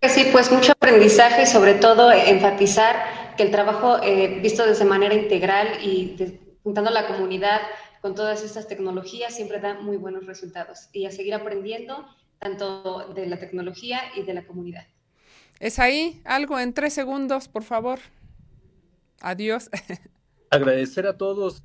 que 0.00 0.08
sí, 0.08 0.28
pues 0.32 0.50
mucho 0.50 0.72
aprendizaje 0.72 1.42
y 1.42 1.46
sobre 1.46 1.74
todo 1.74 2.10
enfatizar 2.10 3.34
que 3.36 3.44
el 3.44 3.50
trabajo 3.50 4.02
eh, 4.02 4.40
visto 4.42 4.66
de 4.66 4.84
manera 4.84 5.14
integral 5.14 5.78
y 5.82 6.16
juntando 6.62 6.90
a 6.90 6.92
la 6.92 7.06
comunidad 7.06 7.60
con 8.04 8.14
todas 8.14 8.44
estas 8.44 8.68
tecnologías 8.68 9.34
siempre 9.34 9.60
da 9.60 9.80
muy 9.80 9.96
buenos 9.96 10.26
resultados 10.26 10.90
y 10.92 11.06
a 11.06 11.10
seguir 11.10 11.32
aprendiendo 11.32 12.06
tanto 12.38 13.14
de 13.14 13.24
la 13.24 13.38
tecnología 13.38 13.98
y 14.14 14.24
de 14.24 14.34
la 14.34 14.46
comunidad. 14.46 14.86
Es 15.58 15.78
ahí 15.78 16.20
algo 16.26 16.58
en 16.58 16.74
tres 16.74 16.92
segundos, 16.92 17.48
por 17.48 17.62
favor. 17.62 18.00
Adiós. 19.22 19.70
Agradecer 20.50 21.06
a 21.06 21.16
todos, 21.16 21.64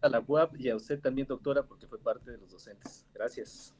a 0.00 0.08
la 0.08 0.18
UAP 0.18 0.58
y 0.58 0.68
a 0.68 0.74
usted 0.74 0.98
también, 0.98 1.28
doctora, 1.28 1.62
porque 1.62 1.86
fue 1.86 2.00
parte 2.00 2.32
de 2.32 2.38
los 2.38 2.50
docentes. 2.50 3.06
Gracias. 3.14 3.72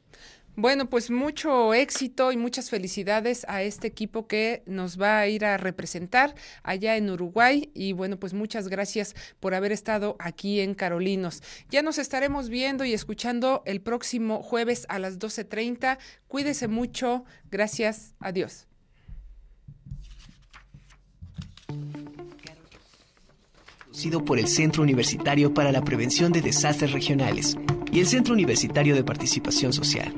Bueno, 0.59 0.89
pues 0.89 1.09
mucho 1.09 1.73
éxito 1.73 2.33
y 2.33 2.37
muchas 2.37 2.69
felicidades 2.69 3.45
a 3.47 3.63
este 3.63 3.87
equipo 3.87 4.27
que 4.27 4.61
nos 4.65 4.99
va 4.99 5.19
a 5.19 5.27
ir 5.29 5.45
a 5.45 5.55
representar 5.55 6.35
allá 6.63 6.97
en 6.97 7.09
Uruguay 7.09 7.71
y 7.73 7.93
bueno, 7.93 8.19
pues 8.19 8.33
muchas 8.33 8.67
gracias 8.67 9.15
por 9.39 9.53
haber 9.53 9.71
estado 9.71 10.17
aquí 10.19 10.59
en 10.59 10.73
Carolinos. 10.73 11.41
Ya 11.69 11.81
nos 11.81 11.97
estaremos 11.97 12.49
viendo 12.49 12.83
y 12.83 12.91
escuchando 12.91 13.63
el 13.65 13.79
próximo 13.79 14.43
jueves 14.43 14.85
a 14.89 14.99
las 14.99 15.17
12.30. 15.17 15.97
Cuídese 16.27 16.67
mucho. 16.67 17.23
Gracias. 17.49 18.15
Adiós. 18.19 18.67
Sido 23.91 24.25
por 24.25 24.39
el 24.39 24.49
Centro 24.49 24.83
Universitario 24.83 25.53
para 25.53 25.71
la 25.71 25.85
Prevención 25.85 26.33
de 26.33 26.41
Desastres 26.41 26.91
Regionales 26.91 27.55
y 27.93 28.01
el 28.01 28.07
Centro 28.07 28.33
Universitario 28.33 28.93
de 28.93 29.05
Participación 29.05 29.71
Social. 29.71 30.13